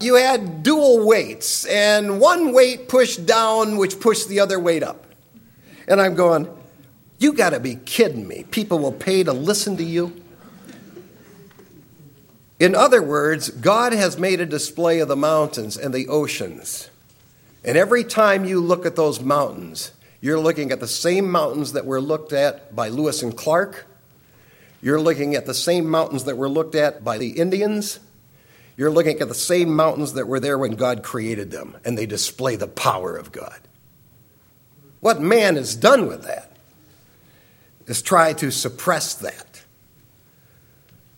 You 0.00 0.14
had 0.14 0.62
dual 0.62 1.04
weights, 1.06 1.64
and 1.66 2.20
one 2.20 2.52
weight 2.52 2.88
pushed 2.88 3.26
down, 3.26 3.76
which 3.76 4.00
pushed 4.00 4.28
the 4.28 4.40
other 4.40 4.58
weight 4.58 4.82
up. 4.82 5.06
And 5.86 6.00
I'm 6.00 6.14
going, 6.14 6.48
You 7.18 7.32
got 7.32 7.50
to 7.50 7.60
be 7.60 7.76
kidding 7.76 8.26
me. 8.26 8.44
People 8.50 8.78
will 8.78 8.92
pay 8.92 9.22
to 9.22 9.32
listen 9.32 9.76
to 9.76 9.84
you. 9.84 10.21
In 12.62 12.76
other 12.76 13.02
words, 13.02 13.50
God 13.50 13.92
has 13.92 14.16
made 14.16 14.40
a 14.40 14.46
display 14.46 15.00
of 15.00 15.08
the 15.08 15.16
mountains 15.16 15.76
and 15.76 15.92
the 15.92 16.06
oceans. 16.06 16.90
And 17.64 17.76
every 17.76 18.04
time 18.04 18.44
you 18.44 18.60
look 18.60 18.86
at 18.86 18.94
those 18.94 19.20
mountains, 19.20 19.90
you're 20.20 20.38
looking 20.38 20.70
at 20.70 20.78
the 20.78 20.86
same 20.86 21.28
mountains 21.28 21.72
that 21.72 21.86
were 21.86 22.00
looked 22.00 22.32
at 22.32 22.72
by 22.76 22.88
Lewis 22.88 23.20
and 23.20 23.36
Clark. 23.36 23.84
You're 24.80 25.00
looking 25.00 25.34
at 25.34 25.44
the 25.44 25.54
same 25.54 25.90
mountains 25.90 26.22
that 26.22 26.36
were 26.36 26.48
looked 26.48 26.76
at 26.76 27.02
by 27.02 27.18
the 27.18 27.30
Indians. 27.30 27.98
You're 28.76 28.92
looking 28.92 29.18
at 29.18 29.26
the 29.26 29.34
same 29.34 29.74
mountains 29.74 30.12
that 30.12 30.28
were 30.28 30.38
there 30.38 30.56
when 30.56 30.76
God 30.76 31.02
created 31.02 31.50
them, 31.50 31.76
and 31.84 31.98
they 31.98 32.06
display 32.06 32.54
the 32.54 32.68
power 32.68 33.16
of 33.16 33.32
God. 33.32 33.58
What 35.00 35.20
man 35.20 35.56
has 35.56 35.74
done 35.74 36.06
with 36.06 36.22
that 36.26 36.56
is 37.88 38.02
try 38.02 38.34
to 38.34 38.52
suppress 38.52 39.14
that 39.14 39.51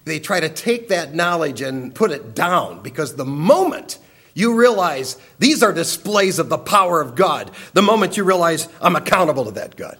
they 0.05 0.21
try 0.21 0.40
to 0.40 0.49
take 0.49 0.88
that 0.88 1.14
knowledge 1.14 1.62
and 1.62 1.95
put 1.95 2.11
it 2.11 2.35
down 2.35 2.83
because 2.83 3.17
the 3.17 3.25
moment 3.25 3.99
you 4.35 4.55
realize 4.55 5.17
these 5.38 5.62
are 5.62 5.73
displays 5.73 6.38
of 6.38 6.49
the 6.49 6.59
power 6.59 7.01
of 7.01 7.14
God, 7.14 7.51
the 7.73 7.83
moment 7.83 8.17
you 8.17 8.25
realize 8.25 8.69
I'm 8.81 8.97
accountable 8.97 9.45
to 9.47 9.53
that 9.53 9.77
God. 9.77 9.97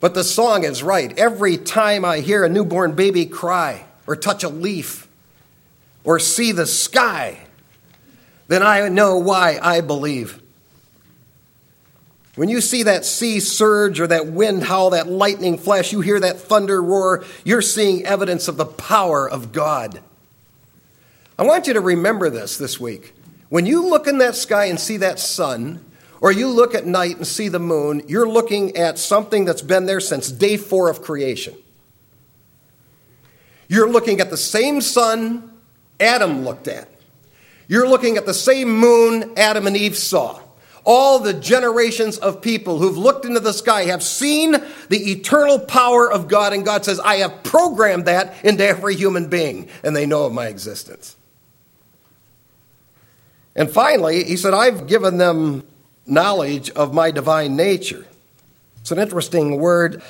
But 0.00 0.14
the 0.14 0.24
song 0.24 0.64
is 0.64 0.82
right. 0.82 1.16
Every 1.18 1.58
time 1.58 2.04
I 2.04 2.20
hear 2.20 2.42
a 2.42 2.48
newborn 2.48 2.92
baby 2.92 3.26
cry, 3.26 3.84
or 4.06 4.16
touch 4.16 4.42
a 4.42 4.48
leaf, 4.48 5.06
or 6.02 6.18
see 6.18 6.52
the 6.52 6.66
sky, 6.66 7.38
then 8.48 8.62
I 8.62 8.88
know 8.88 9.18
why 9.18 9.58
I 9.62 9.82
believe. 9.82 10.42
When 12.36 12.48
you 12.48 12.60
see 12.60 12.84
that 12.84 13.04
sea 13.04 13.40
surge 13.40 14.00
or 14.00 14.06
that 14.06 14.28
wind 14.28 14.62
howl, 14.62 14.90
that 14.90 15.08
lightning 15.08 15.58
flash, 15.58 15.92
you 15.92 16.00
hear 16.00 16.20
that 16.20 16.38
thunder 16.38 16.80
roar, 16.80 17.24
you're 17.44 17.62
seeing 17.62 18.04
evidence 18.06 18.46
of 18.46 18.56
the 18.56 18.66
power 18.66 19.28
of 19.28 19.52
God. 19.52 20.00
I 21.38 21.42
want 21.42 21.66
you 21.66 21.72
to 21.74 21.80
remember 21.80 22.30
this 22.30 22.56
this 22.56 22.78
week. 22.78 23.14
When 23.48 23.66
you 23.66 23.88
look 23.88 24.06
in 24.06 24.18
that 24.18 24.36
sky 24.36 24.66
and 24.66 24.78
see 24.78 24.98
that 24.98 25.18
sun, 25.18 25.84
or 26.20 26.30
you 26.30 26.48
look 26.48 26.74
at 26.74 26.86
night 26.86 27.16
and 27.16 27.26
see 27.26 27.48
the 27.48 27.58
moon, 27.58 28.02
you're 28.06 28.28
looking 28.28 28.76
at 28.76 28.98
something 28.98 29.44
that's 29.44 29.62
been 29.62 29.86
there 29.86 30.00
since 30.00 30.30
day 30.30 30.56
four 30.56 30.88
of 30.88 31.02
creation. 31.02 31.54
You're 33.68 33.90
looking 33.90 34.20
at 34.20 34.30
the 34.30 34.36
same 34.36 34.80
sun 34.80 35.52
Adam 35.98 36.44
looked 36.44 36.68
at. 36.68 36.88
You're 37.68 37.88
looking 37.88 38.16
at 38.16 38.26
the 38.26 38.34
same 38.34 38.70
moon 38.70 39.32
Adam 39.36 39.66
and 39.66 39.76
Eve 39.76 39.96
saw 39.96 40.39
all 40.84 41.18
the 41.18 41.34
generations 41.34 42.18
of 42.18 42.40
people 42.40 42.78
who've 42.78 42.96
looked 42.96 43.24
into 43.24 43.40
the 43.40 43.52
sky 43.52 43.84
have 43.84 44.02
seen 44.02 44.52
the 44.88 45.10
eternal 45.10 45.58
power 45.58 46.10
of 46.10 46.28
God, 46.28 46.52
and 46.52 46.64
God 46.64 46.84
says, 46.84 46.98
I 47.00 47.16
have 47.16 47.42
programmed 47.42 48.06
that 48.06 48.44
into 48.44 48.66
every 48.66 48.96
human 48.96 49.28
being, 49.28 49.68
and 49.82 49.94
they 49.94 50.06
know 50.06 50.24
of 50.24 50.32
my 50.32 50.46
existence. 50.46 51.16
And 53.54 53.70
finally, 53.70 54.24
he 54.24 54.36
said, 54.36 54.54
I've 54.54 54.86
given 54.86 55.18
them 55.18 55.66
knowledge 56.06 56.70
of 56.70 56.94
my 56.94 57.10
divine 57.10 57.56
nature. 57.56 58.06
It's 58.80 58.90
an 58.90 58.98
interesting 58.98 59.58
word. 59.58 60.02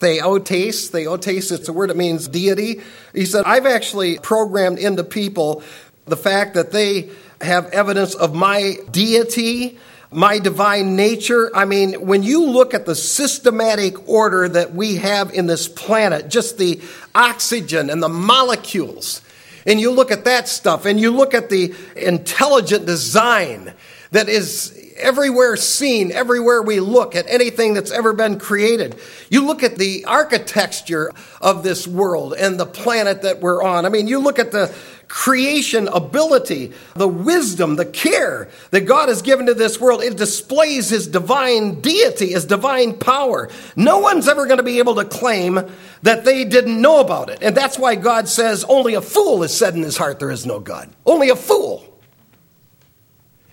Theotes, 0.00 0.88
theotes, 0.88 1.50
it's 1.50 1.68
a 1.68 1.72
word 1.72 1.90
that 1.90 1.96
means 1.96 2.28
deity. 2.28 2.82
He 3.14 3.24
said, 3.24 3.44
I've 3.46 3.66
actually 3.66 4.18
programmed 4.18 4.78
into 4.78 5.04
people 5.04 5.62
the 6.04 6.16
fact 6.16 6.54
that 6.54 6.72
they 6.72 7.10
have 7.40 7.66
evidence 7.66 8.14
of 8.14 8.34
my 8.34 8.76
deity 8.90 9.78
my 10.16 10.38
divine 10.38 10.96
nature. 10.96 11.50
I 11.54 11.66
mean, 11.66 12.06
when 12.06 12.22
you 12.22 12.46
look 12.46 12.72
at 12.72 12.86
the 12.86 12.94
systematic 12.94 14.08
order 14.08 14.48
that 14.48 14.74
we 14.74 14.96
have 14.96 15.34
in 15.34 15.46
this 15.46 15.68
planet, 15.68 16.30
just 16.30 16.56
the 16.56 16.80
oxygen 17.14 17.90
and 17.90 18.02
the 18.02 18.08
molecules, 18.08 19.20
and 19.66 19.80
you 19.80 19.90
look 19.90 20.10
at 20.10 20.24
that 20.24 20.48
stuff, 20.48 20.86
and 20.86 20.98
you 20.98 21.10
look 21.10 21.34
at 21.34 21.50
the 21.50 21.74
intelligent 21.96 22.86
design 22.86 23.72
that 24.12 24.28
is 24.28 24.72
everywhere 24.96 25.56
seen, 25.56 26.10
everywhere 26.12 26.62
we 26.62 26.80
look 26.80 27.14
at 27.14 27.26
anything 27.28 27.74
that's 27.74 27.90
ever 27.90 28.12
been 28.12 28.38
created. 28.38 28.96
You 29.28 29.46
look 29.46 29.62
at 29.62 29.76
the 29.76 30.04
architecture 30.06 31.12
of 31.40 31.62
this 31.62 31.86
world 31.86 32.34
and 32.34 32.58
the 32.58 32.66
planet 32.66 33.22
that 33.22 33.40
we're 33.40 33.62
on. 33.62 33.84
I 33.84 33.88
mean, 33.88 34.08
you 34.08 34.18
look 34.20 34.38
at 34.38 34.52
the 34.52 34.74
creation 35.08 35.86
ability, 35.88 36.72
the 36.94 37.06
wisdom, 37.06 37.76
the 37.76 37.84
care 37.84 38.48
that 38.70 38.82
God 38.82 39.08
has 39.08 39.22
given 39.22 39.46
to 39.46 39.54
this 39.54 39.80
world. 39.80 40.02
It 40.02 40.16
displays 40.16 40.88
His 40.88 41.06
divine 41.06 41.80
deity, 41.80 42.32
His 42.32 42.44
divine 42.44 42.98
power. 42.98 43.48
No 43.76 43.98
one's 43.98 44.28
ever 44.28 44.46
going 44.46 44.58
to 44.58 44.64
be 44.64 44.78
able 44.78 44.96
to 44.96 45.04
claim 45.04 45.60
that 46.06 46.24
they 46.24 46.44
didn't 46.44 46.80
know 46.80 47.00
about 47.00 47.30
it. 47.30 47.38
And 47.42 47.56
that's 47.56 47.76
why 47.76 47.96
God 47.96 48.28
says, 48.28 48.64
only 48.68 48.94
a 48.94 49.00
fool 49.00 49.42
has 49.42 49.56
said 49.56 49.74
in 49.74 49.82
his 49.82 49.96
heart, 49.96 50.20
there 50.20 50.30
is 50.30 50.46
no 50.46 50.60
God. 50.60 50.88
Only 51.04 51.30
a 51.30 51.36
fool. 51.36 51.84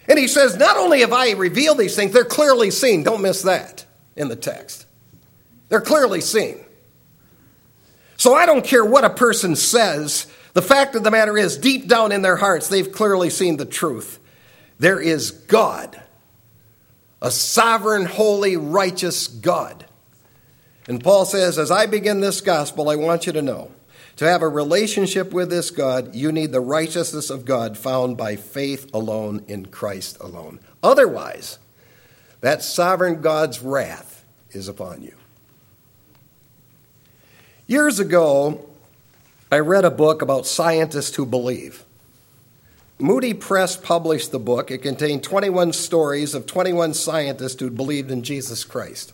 And 0.07 0.19
he 0.19 0.27
says, 0.27 0.55
Not 0.55 0.77
only 0.77 0.99
have 0.99 1.13
I 1.13 1.31
revealed 1.31 1.79
these 1.79 1.95
things, 1.95 2.13
they're 2.13 2.23
clearly 2.23 2.69
seen. 2.69 3.01
Don't 3.01 3.23
miss 3.23 3.41
that 3.41 3.85
in 4.15 4.27
the 4.27 4.35
text. 4.35 4.85
They're 5.69 5.81
clearly 5.81 6.21
seen. 6.21 6.59
So 8.17 8.35
I 8.35 8.45
don't 8.45 8.63
care 8.63 8.85
what 8.85 9.03
a 9.03 9.09
person 9.09 9.55
says. 9.55 10.27
The 10.53 10.61
fact 10.61 10.93
of 10.93 11.03
the 11.03 11.09
matter 11.09 11.35
is, 11.35 11.57
deep 11.57 11.87
down 11.87 12.11
in 12.11 12.21
their 12.21 12.35
hearts, 12.35 12.67
they've 12.67 12.91
clearly 12.91 13.31
seen 13.31 13.57
the 13.57 13.65
truth. 13.65 14.19
There 14.77 14.99
is 14.99 15.31
God, 15.31 15.99
a 17.19 17.31
sovereign, 17.31 18.05
holy, 18.05 18.57
righteous 18.57 19.27
God. 19.27 19.82
And 20.87 21.03
Paul 21.03 21.25
says, 21.25 21.57
As 21.57 21.71
I 21.71 21.85
begin 21.85 22.19
this 22.19 22.41
gospel, 22.41 22.89
I 22.89 22.95
want 22.95 23.25
you 23.25 23.33
to 23.33 23.41
know 23.41 23.71
to 24.15 24.25
have 24.25 24.41
a 24.41 24.47
relationship 24.47 25.33
with 25.33 25.49
this 25.49 25.71
God, 25.71 26.13
you 26.13 26.31
need 26.31 26.51
the 26.51 26.61
righteousness 26.61 27.29
of 27.29 27.45
God 27.45 27.77
found 27.77 28.15
by 28.15 28.35
faith 28.35 28.93
alone 28.93 29.43
in 29.47 29.65
Christ 29.65 30.17
alone. 30.19 30.59
Otherwise, 30.83 31.57
that 32.41 32.61
sovereign 32.61 33.21
God's 33.21 33.61
wrath 33.61 34.23
is 34.51 34.67
upon 34.67 35.01
you. 35.01 35.15
Years 37.65 37.99
ago, 37.99 38.69
I 39.51 39.59
read 39.59 39.85
a 39.85 39.91
book 39.91 40.21
about 40.21 40.45
scientists 40.45 41.15
who 41.15 41.25
believe. 41.25 41.83
Moody 42.99 43.33
Press 43.33 43.75
published 43.75 44.31
the 44.31 44.39
book. 44.39 44.69
It 44.69 44.79
contained 44.79 45.23
21 45.23 45.73
stories 45.73 46.35
of 46.35 46.45
21 46.45 46.93
scientists 46.93 47.59
who 47.59 47.69
believed 47.71 48.11
in 48.11 48.21
Jesus 48.21 48.63
Christ. 48.63 49.13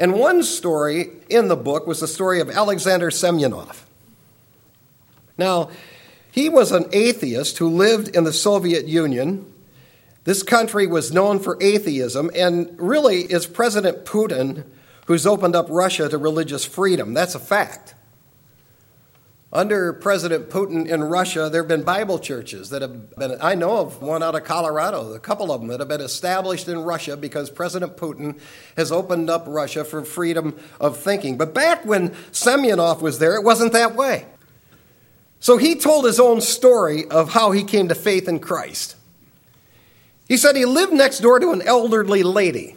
And 0.00 0.14
one 0.14 0.42
story 0.42 1.10
in 1.28 1.48
the 1.48 1.56
book 1.56 1.86
was 1.86 2.00
the 2.00 2.08
story 2.08 2.40
of 2.40 2.48
Alexander 2.50 3.10
Semyonov. 3.10 3.84
Now, 5.36 5.70
he 6.32 6.48
was 6.48 6.72
an 6.72 6.86
atheist 6.90 7.58
who 7.58 7.68
lived 7.68 8.16
in 8.16 8.24
the 8.24 8.32
Soviet 8.32 8.86
Union. 8.88 9.52
This 10.24 10.42
country 10.42 10.86
was 10.86 11.12
known 11.12 11.38
for 11.38 11.58
atheism, 11.60 12.30
and 12.34 12.74
really 12.78 13.22
is 13.22 13.46
President 13.46 14.06
Putin 14.06 14.64
who's 15.06 15.26
opened 15.26 15.56
up 15.56 15.66
Russia 15.68 16.08
to 16.08 16.16
religious 16.16 16.64
freedom. 16.64 17.14
That's 17.14 17.34
a 17.34 17.40
fact. 17.40 17.94
Under 19.52 19.92
President 19.92 20.48
Putin 20.48 20.86
in 20.86 21.02
Russia, 21.02 21.48
there 21.50 21.62
have 21.62 21.68
been 21.68 21.82
Bible 21.82 22.20
churches 22.20 22.70
that 22.70 22.82
have 22.82 23.16
been, 23.16 23.36
I 23.40 23.56
know 23.56 23.78
of 23.78 24.00
one 24.00 24.22
out 24.22 24.36
of 24.36 24.44
Colorado, 24.44 25.12
a 25.12 25.18
couple 25.18 25.50
of 25.50 25.60
them 25.60 25.68
that 25.68 25.80
have 25.80 25.88
been 25.88 26.00
established 26.00 26.68
in 26.68 26.78
Russia 26.78 27.16
because 27.16 27.50
President 27.50 27.96
Putin 27.96 28.38
has 28.76 28.92
opened 28.92 29.28
up 29.28 29.44
Russia 29.48 29.84
for 29.84 30.04
freedom 30.04 30.56
of 30.80 30.98
thinking. 30.98 31.36
But 31.36 31.52
back 31.52 31.84
when 31.84 32.10
Semyonov 32.30 33.02
was 33.02 33.18
there, 33.18 33.34
it 33.34 33.42
wasn't 33.42 33.72
that 33.72 33.96
way. 33.96 34.26
So 35.40 35.56
he 35.56 35.74
told 35.74 36.04
his 36.04 36.20
own 36.20 36.40
story 36.40 37.06
of 37.06 37.32
how 37.32 37.50
he 37.50 37.64
came 37.64 37.88
to 37.88 37.94
faith 37.96 38.28
in 38.28 38.38
Christ. 38.38 38.94
He 40.28 40.36
said 40.36 40.54
he 40.54 40.64
lived 40.64 40.92
next 40.92 41.18
door 41.18 41.40
to 41.40 41.50
an 41.50 41.62
elderly 41.62 42.22
lady 42.22 42.76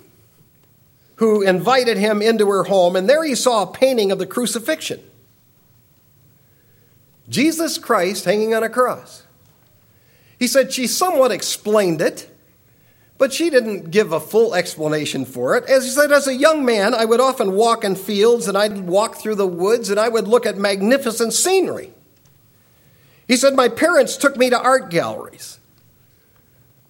who 1.17 1.43
invited 1.43 1.97
him 1.97 2.19
into 2.19 2.47
her 2.49 2.63
home, 2.63 2.95
and 2.95 3.07
there 3.07 3.23
he 3.23 3.35
saw 3.35 3.61
a 3.61 3.71
painting 3.71 4.11
of 4.11 4.17
the 4.17 4.25
crucifixion. 4.25 4.99
Jesus 7.29 7.77
Christ 7.77 8.25
hanging 8.25 8.53
on 8.53 8.63
a 8.63 8.69
cross. 8.69 9.23
He 10.37 10.47
said 10.47 10.73
she 10.73 10.87
somewhat 10.87 11.31
explained 11.31 12.01
it, 12.01 12.29
but 13.17 13.31
she 13.31 13.49
didn't 13.49 13.91
give 13.91 14.11
a 14.11 14.19
full 14.19 14.53
explanation 14.53 15.23
for 15.23 15.55
it. 15.55 15.63
As 15.69 15.85
he 15.85 15.89
said, 15.89 16.11
as 16.11 16.27
a 16.27 16.35
young 16.35 16.65
man, 16.65 16.93
I 16.93 17.05
would 17.05 17.21
often 17.21 17.53
walk 17.53 17.83
in 17.83 17.95
fields 17.95 18.47
and 18.47 18.57
I'd 18.57 18.79
walk 18.79 19.15
through 19.15 19.35
the 19.35 19.47
woods 19.47 19.89
and 19.89 19.99
I 19.99 20.09
would 20.09 20.27
look 20.27 20.45
at 20.45 20.57
magnificent 20.57 21.33
scenery. 21.33 21.93
He 23.27 23.37
said, 23.37 23.55
My 23.55 23.69
parents 23.69 24.17
took 24.17 24.35
me 24.35 24.49
to 24.49 24.59
art 24.59 24.89
galleries. 24.89 25.59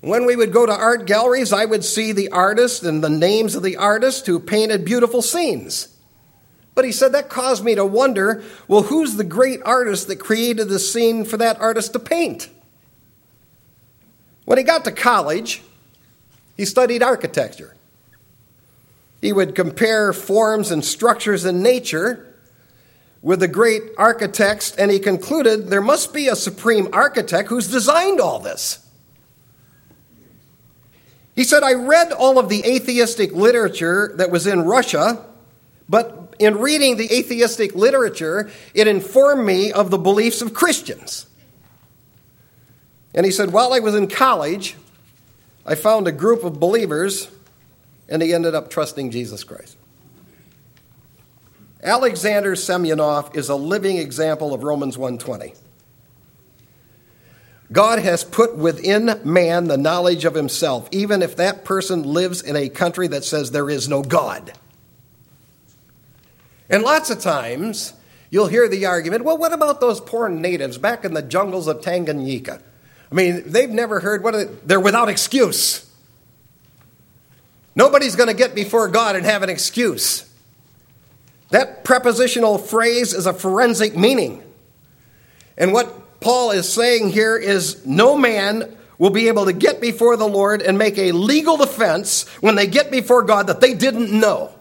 When 0.02 0.26
we 0.26 0.36
would 0.36 0.52
go 0.52 0.66
to 0.66 0.74
art 0.74 1.06
galleries, 1.06 1.54
I 1.54 1.66
would 1.66 1.86
see 1.86 2.12
the 2.12 2.30
artist 2.32 2.84
and 2.84 3.04
the 3.04 3.10
names 3.10 3.56
of 3.56 3.64
the 3.64 3.78
artists 3.78 4.26
who 4.26 4.40
painted 4.40 4.84
beautiful 4.84 5.22
scenes. 5.22 5.93
But 6.76 6.86
he 6.86 6.92
said 6.92 7.12
that 7.12 7.30
caused 7.30 7.64
me 7.64 7.76
to 7.76 7.86
wonder 7.86 8.44
well, 8.68 8.84
who's 8.84 9.16
the 9.16 9.24
great 9.24 9.62
artist 9.64 10.08
that 10.08 10.18
created 10.18 10.70
the 10.70 10.80
scene 10.80 11.26
for 11.26 11.38
that 11.38 11.60
artist 11.62 11.94
to 11.94 12.00
paint? 12.00 12.50
When 14.46 14.58
he 14.58 14.64
got 14.64 14.84
to 14.86 14.92
college, 14.92 15.62
he 16.58 16.66
studied 16.66 17.02
architecture. 17.02 17.76
He 19.22 19.32
would 19.32 19.56
compare 19.56 20.12
forms 20.12 20.72
and 20.72 20.84
structures 20.84 21.46
in 21.46 21.64
nature 21.64 22.34
with 23.22 23.40
the 23.40 23.48
great 23.48 23.84
architects, 23.98 24.76
and 24.76 24.92
he 24.92 25.00
concluded 25.00 25.70
there 25.70 25.82
must 25.82 26.14
be 26.14 26.28
a 26.28 26.36
supreme 26.36 26.90
architect 26.92 27.48
who's 27.48 27.72
designed 27.72 28.20
all 28.20 28.40
this. 28.40 28.86
He 31.34 31.46
said, 31.46 31.64
I 31.64 31.74
read 31.74 32.12
all 32.12 32.38
of 32.38 32.50
the 32.50 32.66
atheistic 32.66 33.32
literature 33.32 34.12
that 34.18 34.30
was 34.30 34.46
in 34.46 34.64
Russia, 34.64 35.26
but 35.88 36.23
in 36.40 36.58
reading 36.60 36.98
the 36.98 37.12
atheistic 37.14 37.76
literature, 37.76 38.50
it 38.74 38.88
informed 38.88 39.46
me 39.46 39.72
of 39.72 39.92
the 39.92 39.98
beliefs 39.98 40.42
of 40.42 40.54
Christians. 40.54 41.28
And 43.14 43.26
he 43.26 43.32
said, 43.32 43.52
While 43.52 43.74
I 43.74 43.80
was 43.80 43.96
in 43.96 44.08
college, 44.08 44.76
I 45.66 45.76
found 45.76 46.08
a 46.08 46.12
group 46.12 46.44
of 46.44 46.60
believers, 46.60 47.30
and 48.10 48.22
he 48.22 48.34
ended 48.34 48.56
up 48.56 48.70
trusting 48.70 49.12
Jesus 49.12 49.44
Christ. 49.44 49.78
Alexander 51.84 52.56
Semyonov 52.56 53.36
is 53.36 53.50
a 53.50 53.56
living 53.56 53.98
example 53.98 54.54
of 54.54 54.64
Romans 54.64 54.98
1:20. 54.98 55.54
God 57.72 58.00
has 58.00 58.24
put 58.24 58.56
within 58.56 59.20
man 59.26 59.68
the 59.68 59.78
knowledge 59.78 60.26
of 60.26 60.36
himself, 60.36 60.88
even 60.92 61.22
if 61.22 61.36
that 61.38 61.66
person 61.66 62.04
lives 62.04 62.42
in 62.42 62.56
a 62.56 62.70
country 62.70 63.08
that 63.08 63.26
says 63.26 63.52
there 63.52 63.70
is 63.70 63.90
no 63.90 64.02
God. 64.02 64.54
And 66.70 66.84
lots 66.84 67.09
of 67.09 67.20
times, 67.20 67.93
you'll 68.30 68.47
hear 68.47 68.68
the 68.68 68.86
argument 68.86 69.24
well, 69.24 69.38
what 69.38 69.53
about 69.53 69.80
those 69.82 69.99
poor 69.99 70.30
natives 70.30 70.78
back 70.78 71.05
in 71.05 71.14
the 71.14 71.22
jungles 71.22 71.68
of 71.68 71.82
Tanganyika? 71.82 72.61
I 73.11 73.16
mean, 73.16 73.43
they've 73.45 73.70
never 73.70 73.99
heard 73.99 74.24
what 74.24 74.34
it, 74.34 74.68
they're 74.68 74.80
without 74.80 75.09
excuse. 75.09 75.89
Nobody's 77.76 78.16
going 78.16 78.30
to 78.30 78.36
get 78.36 78.55
before 78.55 78.88
God 78.88 79.16
and 79.16 79.26
have 79.26 79.43
an 79.43 79.49
excuse. 79.49 80.30
That 81.49 81.84
prepositional 81.84 82.57
phrase 82.57 83.14
is 83.14 83.26
a 83.26 83.34
forensic 83.34 83.95
meaning. 83.95 84.43
And 85.57 85.74
what 85.74 86.20
Paul 86.20 86.51
is 86.51 86.72
saying 86.72 87.09
here 87.09 87.38
is 87.38 87.86
no 87.86 88.18
man 88.18 88.78
will 88.97 89.09
be 89.09 89.28
able 89.28 89.45
to 89.45 89.53
get 89.53 89.82
before 89.82 90.18
the 90.18 90.28
Lord 90.28 90.61
and 90.61 90.78
make 90.78 90.97
a 90.97 91.11
legal 91.11 91.57
defense 91.57 92.28
when 92.41 92.55
they 92.55 92.68
get 92.68 92.89
before 92.89 93.24
God 93.24 93.47
that 93.47 93.59
they 93.59 93.74
didn't 93.74 94.11
know. 94.11 94.53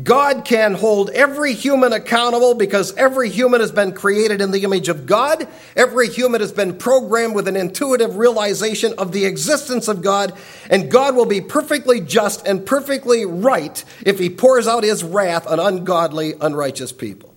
God 0.00 0.44
can 0.44 0.74
hold 0.74 1.10
every 1.10 1.54
human 1.54 1.92
accountable 1.92 2.54
because 2.54 2.94
every 2.96 3.30
human 3.30 3.60
has 3.60 3.72
been 3.72 3.92
created 3.92 4.40
in 4.40 4.52
the 4.52 4.62
image 4.62 4.88
of 4.88 5.06
God. 5.06 5.48
Every 5.74 6.08
human 6.08 6.40
has 6.40 6.52
been 6.52 6.76
programmed 6.76 7.34
with 7.34 7.48
an 7.48 7.56
intuitive 7.56 8.16
realization 8.16 8.94
of 8.96 9.10
the 9.10 9.24
existence 9.24 9.88
of 9.88 10.00
God, 10.00 10.34
and 10.70 10.88
God 10.88 11.16
will 11.16 11.26
be 11.26 11.40
perfectly 11.40 12.00
just 12.00 12.46
and 12.46 12.64
perfectly 12.64 13.24
right 13.24 13.84
if 14.06 14.20
he 14.20 14.30
pours 14.30 14.68
out 14.68 14.84
his 14.84 15.02
wrath 15.02 15.48
on 15.48 15.58
ungodly, 15.58 16.34
unrighteous 16.40 16.92
people. 16.92 17.34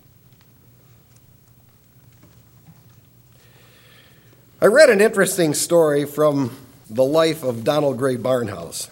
I 4.60 4.66
read 4.66 4.90
an 4.90 5.00
interesting 5.00 5.54
story 5.54 6.04
from 6.04 6.56
the 6.88 7.02
life 7.02 7.42
of 7.42 7.64
Donald 7.64 7.98
Grey 7.98 8.16
Barnhouse. 8.16 8.88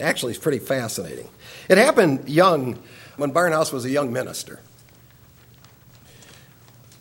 Actually, 0.00 0.32
it's 0.32 0.42
pretty 0.42 0.60
fascinating. 0.60 1.28
It 1.68 1.78
happened 1.78 2.28
young, 2.28 2.78
when 3.16 3.32
Barnhouse 3.32 3.72
was 3.72 3.84
a 3.84 3.90
young 3.90 4.12
minister. 4.12 4.60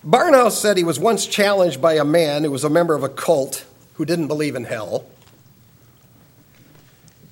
Barnhouse 0.05 0.51
said 0.51 0.77
he 0.77 0.83
was 0.83 0.99
once 0.99 1.25
challenged 1.25 1.81
by 1.81 1.93
a 1.93 2.05
man 2.05 2.43
who 2.43 2.51
was 2.51 2.63
a 2.63 2.69
member 2.69 2.95
of 2.95 3.03
a 3.03 3.09
cult 3.09 3.65
who 3.93 4.05
didn't 4.05 4.27
believe 4.27 4.55
in 4.55 4.63
hell. 4.63 5.05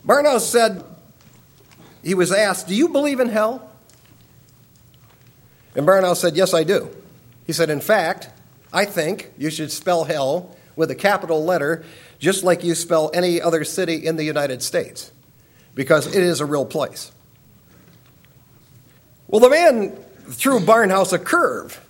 Barnhouse 0.05 0.41
said, 0.41 0.83
he 2.05 2.13
was 2.13 2.31
asked, 2.31 2.67
Do 2.67 2.75
you 2.75 2.89
believe 2.89 3.19
in 3.19 3.29
hell? 3.29 3.67
And 5.75 5.87
Barnhouse 5.87 6.17
said, 6.17 6.35
Yes, 6.35 6.53
I 6.53 6.63
do. 6.63 6.95
He 7.47 7.51
said, 7.51 7.69
In 7.71 7.81
fact, 7.81 8.29
I 8.71 8.85
think 8.85 9.31
you 9.37 9.49
should 9.49 9.71
spell 9.71 10.03
hell 10.03 10.55
with 10.75 10.91
a 10.91 10.95
capital 10.95 11.43
letter, 11.43 11.83
just 12.19 12.43
like 12.43 12.63
you 12.63 12.75
spell 12.75 13.09
any 13.13 13.41
other 13.41 13.63
city 13.63 14.05
in 14.05 14.17
the 14.17 14.23
United 14.23 14.61
States, 14.61 15.11
because 15.73 16.07
it 16.07 16.21
is 16.21 16.41
a 16.41 16.45
real 16.45 16.65
place. 16.65 17.11
Well, 19.27 19.41
the 19.41 19.49
man 19.49 19.91
threw 20.29 20.59
Barnhouse 20.59 21.13
a 21.13 21.19
curve. 21.19 21.81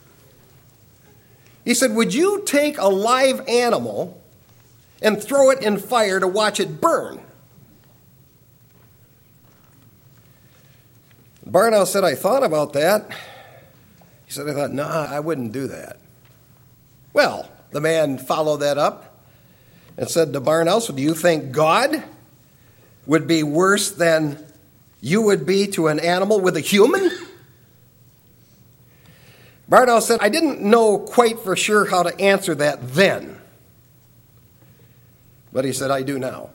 He 1.64 1.74
said, 1.74 1.94
Would 1.94 2.14
you 2.14 2.44
take 2.46 2.78
a 2.78 2.88
live 2.88 3.48
animal 3.48 4.22
and 5.02 5.22
throw 5.22 5.50
it 5.50 5.62
in 5.62 5.78
fire 5.78 6.20
to 6.20 6.28
watch 6.28 6.60
it 6.60 6.80
burn? 6.80 7.22
Barnhouse 11.48 11.88
said, 11.88 12.04
I 12.04 12.16
thought 12.16 12.44
about 12.44 12.74
that. 12.74 13.10
He 14.26 14.32
said, 14.32 14.50
I 14.50 14.54
thought, 14.54 14.72
no, 14.72 14.84
nah, 14.84 15.06
I 15.06 15.20
wouldn't 15.20 15.52
do 15.52 15.68
that. 15.68 15.98
Well, 17.14 17.50
the 17.72 17.80
man 17.80 18.18
followed 18.18 18.58
that 18.58 18.78
up 18.78 19.22
and 19.98 20.10
said 20.10 20.34
to 20.34 20.42
Barnhouse, 20.42 20.94
Do 20.94 21.02
you 21.02 21.14
think 21.14 21.52
God 21.52 22.04
would 23.06 23.28
be 23.28 23.44
worse 23.44 23.92
than 23.92 24.44
you 25.02 25.22
would 25.22 25.46
be 25.46 25.68
to 25.68 25.88
an 25.88 26.00
animal 26.00 26.42
with 26.42 26.58
a 26.58 26.62
human? 26.62 27.12
Barnhouse 29.70 30.04
said, 30.04 30.20
I 30.22 30.30
didn't 30.30 30.62
know 30.62 31.00
quite 31.00 31.40
for 31.40 31.56
sure 31.56 31.86
how 31.86 32.04
to 32.04 32.20
answer 32.20 32.54
that 32.56 32.94
then. 32.94 33.40
But 35.52 35.66
he 35.66 35.74
said, 35.74 35.90
I 35.90 36.04
do 36.04 36.20
now. 36.20 36.50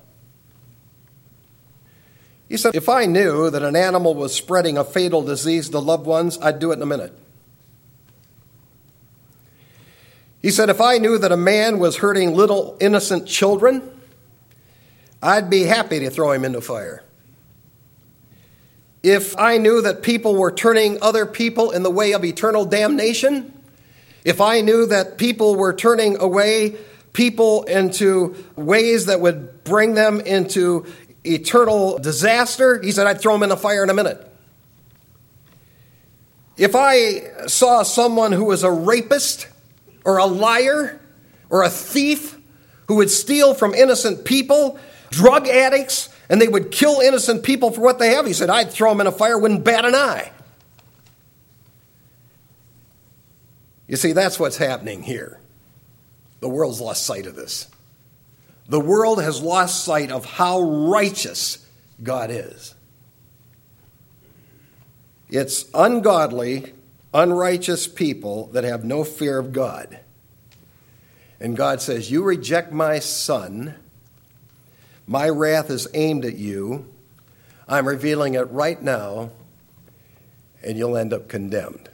He 2.48 2.56
said, 2.56 2.74
If 2.74 2.88
I 2.88 3.06
knew 3.06 3.50
that 3.50 3.62
an 3.62 3.76
animal 3.76 4.14
was 4.14 4.34
spreading 4.34 4.76
a 4.76 4.84
fatal 4.84 5.22
disease 5.22 5.70
to 5.70 5.78
loved 5.78 6.06
ones, 6.06 6.38
I'd 6.42 6.58
do 6.58 6.70
it 6.72 6.74
in 6.74 6.82
a 6.82 6.86
minute. 6.86 7.12
He 10.42 10.50
said, 10.50 10.68
If 10.68 10.80
I 10.80 10.98
knew 10.98 11.18
that 11.18 11.32
a 11.32 11.36
man 11.36 11.78
was 11.78 11.96
hurting 11.96 12.34
little 12.34 12.76
innocent 12.80 13.26
children, 13.26 13.82
I'd 15.22 15.50
be 15.50 15.64
happy 15.64 16.00
to 16.00 16.10
throw 16.10 16.32
him 16.32 16.44
into 16.44 16.60
fire. 16.60 17.04
If 19.02 19.38
I 19.38 19.56
knew 19.56 19.80
that 19.82 20.02
people 20.02 20.36
were 20.36 20.52
turning 20.52 20.98
other 21.00 21.24
people 21.24 21.70
in 21.70 21.82
the 21.82 21.90
way 21.90 22.12
of 22.12 22.24
eternal 22.24 22.66
damnation, 22.66 23.52
if 24.24 24.40
I 24.40 24.60
knew 24.60 24.86
that 24.86 25.16
people 25.16 25.56
were 25.56 25.72
turning 25.72 26.20
away 26.20 26.76
people 27.12 27.64
into 27.64 28.36
ways 28.56 29.06
that 29.06 29.20
would 29.20 29.64
bring 29.64 29.94
them 29.94 30.20
into 30.20 30.86
eternal 31.24 31.98
disaster, 31.98 32.80
he 32.82 32.92
said, 32.92 33.06
I'd 33.06 33.20
throw 33.20 33.32
them 33.32 33.42
in 33.42 33.48
the 33.48 33.56
fire 33.56 33.82
in 33.82 33.90
a 33.90 33.94
minute. 33.94 34.26
If 36.58 36.74
I 36.74 37.46
saw 37.46 37.82
someone 37.82 38.32
who 38.32 38.44
was 38.44 38.64
a 38.64 38.70
rapist 38.70 39.48
or 40.04 40.18
a 40.18 40.26
liar 40.26 41.00
or 41.48 41.62
a 41.62 41.70
thief 41.70 42.38
who 42.86 42.96
would 42.96 43.10
steal 43.10 43.54
from 43.54 43.72
innocent 43.72 44.26
people, 44.26 44.78
drug 45.08 45.48
addicts, 45.48 46.10
and 46.30 46.40
they 46.40 46.48
would 46.48 46.70
kill 46.70 47.00
innocent 47.00 47.42
people 47.42 47.72
for 47.72 47.80
what 47.80 47.98
they 47.98 48.10
have, 48.10 48.24
he 48.24 48.32
said, 48.32 48.48
I'd 48.48 48.70
throw 48.70 48.90
them 48.90 49.00
in 49.00 49.08
a 49.08 49.12
fire, 49.12 49.36
wouldn't 49.36 49.64
bat 49.64 49.84
an 49.84 49.96
eye. 49.96 50.30
You 53.88 53.96
see, 53.96 54.12
that's 54.12 54.38
what's 54.38 54.56
happening 54.56 55.02
here. 55.02 55.40
The 56.38 56.48
world's 56.48 56.80
lost 56.80 57.04
sight 57.04 57.26
of 57.26 57.34
this. 57.34 57.68
The 58.68 58.78
world 58.78 59.20
has 59.20 59.42
lost 59.42 59.84
sight 59.84 60.12
of 60.12 60.24
how 60.24 60.60
righteous 60.60 61.66
God 62.00 62.30
is. 62.30 62.76
It's 65.28 65.64
ungodly, 65.74 66.74
unrighteous 67.12 67.88
people 67.88 68.46
that 68.52 68.62
have 68.62 68.84
no 68.84 69.02
fear 69.02 69.38
of 69.38 69.52
God. 69.52 69.98
And 71.40 71.56
God 71.56 71.82
says, 71.82 72.12
You 72.12 72.22
reject 72.22 72.70
my 72.70 73.00
son, 73.00 73.74
my 75.10 75.28
wrath 75.28 75.70
is 75.70 75.88
aimed 75.92 76.24
at 76.24 76.36
you. 76.36 76.88
I'm 77.66 77.86
revealing 77.86 78.34
it 78.34 78.48
right 78.52 78.80
now, 78.80 79.30
and 80.62 80.78
you'll 80.78 80.96
end 80.96 81.12
up 81.12 81.26
condemned. 81.26 81.88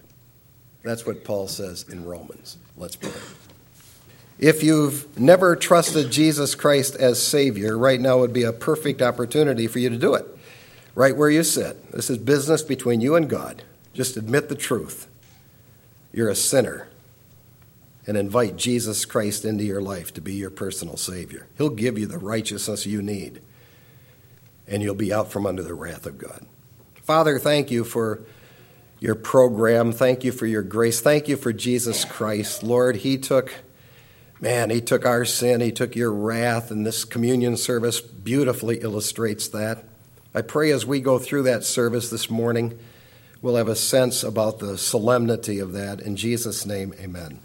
That's 0.84 1.06
what 1.06 1.24
Paul 1.24 1.48
says 1.48 1.86
in 1.88 2.04
Romans. 2.04 2.58
Let's 2.76 2.94
pray. 2.94 3.10
If 4.38 4.62
you've 4.62 5.18
never 5.18 5.56
trusted 5.56 6.12
Jesus 6.12 6.54
Christ 6.54 6.94
as 6.96 7.20
Savior, 7.20 7.78
right 7.78 7.98
now 7.98 8.18
would 8.18 8.34
be 8.34 8.42
a 8.42 8.52
perfect 8.52 9.00
opportunity 9.00 9.66
for 9.66 9.78
you 9.78 9.88
to 9.88 9.96
do 9.96 10.12
it. 10.12 10.26
Right 10.94 11.16
where 11.16 11.30
you 11.30 11.42
sit. 11.42 11.92
This 11.92 12.10
is 12.10 12.18
business 12.18 12.60
between 12.60 13.00
you 13.00 13.16
and 13.16 13.30
God. 13.30 13.62
Just 13.94 14.18
admit 14.18 14.50
the 14.50 14.54
truth. 14.54 15.08
You're 16.12 16.28
a 16.28 16.36
sinner. 16.36 16.88
And 18.06 18.16
invite 18.16 18.56
Jesus 18.56 19.04
Christ 19.04 19.44
into 19.44 19.64
your 19.64 19.82
life 19.82 20.14
to 20.14 20.20
be 20.20 20.34
your 20.34 20.50
personal 20.50 20.96
Savior. 20.96 21.48
He'll 21.58 21.70
give 21.70 21.98
you 21.98 22.06
the 22.06 22.18
righteousness 22.18 22.86
you 22.86 23.02
need, 23.02 23.40
and 24.68 24.82
you'll 24.82 24.94
be 24.94 25.12
out 25.12 25.32
from 25.32 25.44
under 25.44 25.62
the 25.62 25.74
wrath 25.74 26.06
of 26.06 26.16
God. 26.16 26.46
Father, 27.02 27.38
thank 27.38 27.70
you 27.70 27.82
for 27.82 28.22
your 29.00 29.16
program. 29.16 29.92
Thank 29.92 30.22
you 30.22 30.30
for 30.30 30.46
your 30.46 30.62
grace. 30.62 31.00
Thank 31.00 31.26
you 31.26 31.36
for 31.36 31.52
Jesus 31.52 32.04
Christ. 32.04 32.62
Lord, 32.62 32.96
He 32.96 33.18
took 33.18 33.52
Man, 34.40 34.68
he 34.68 34.82
took 34.82 35.06
our 35.06 35.24
sin, 35.24 35.62
he 35.62 35.72
took 35.72 35.96
your 35.96 36.12
wrath, 36.12 36.70
and 36.70 36.84
this 36.84 37.04
communion 37.06 37.56
service 37.56 38.00
beautifully 38.02 38.80
illustrates 38.82 39.48
that. 39.48 39.84
I 40.34 40.42
pray 40.42 40.70
as 40.72 40.84
we 40.84 41.00
go 41.00 41.18
through 41.18 41.44
that 41.44 41.64
service 41.64 42.10
this 42.10 42.28
morning, 42.28 42.78
we'll 43.40 43.56
have 43.56 43.68
a 43.68 43.76
sense 43.76 44.22
about 44.22 44.58
the 44.58 44.76
solemnity 44.76 45.58
of 45.58 45.72
that. 45.72 46.00
In 46.00 46.16
Jesus' 46.16 46.66
name, 46.66 46.92
amen. 47.00 47.40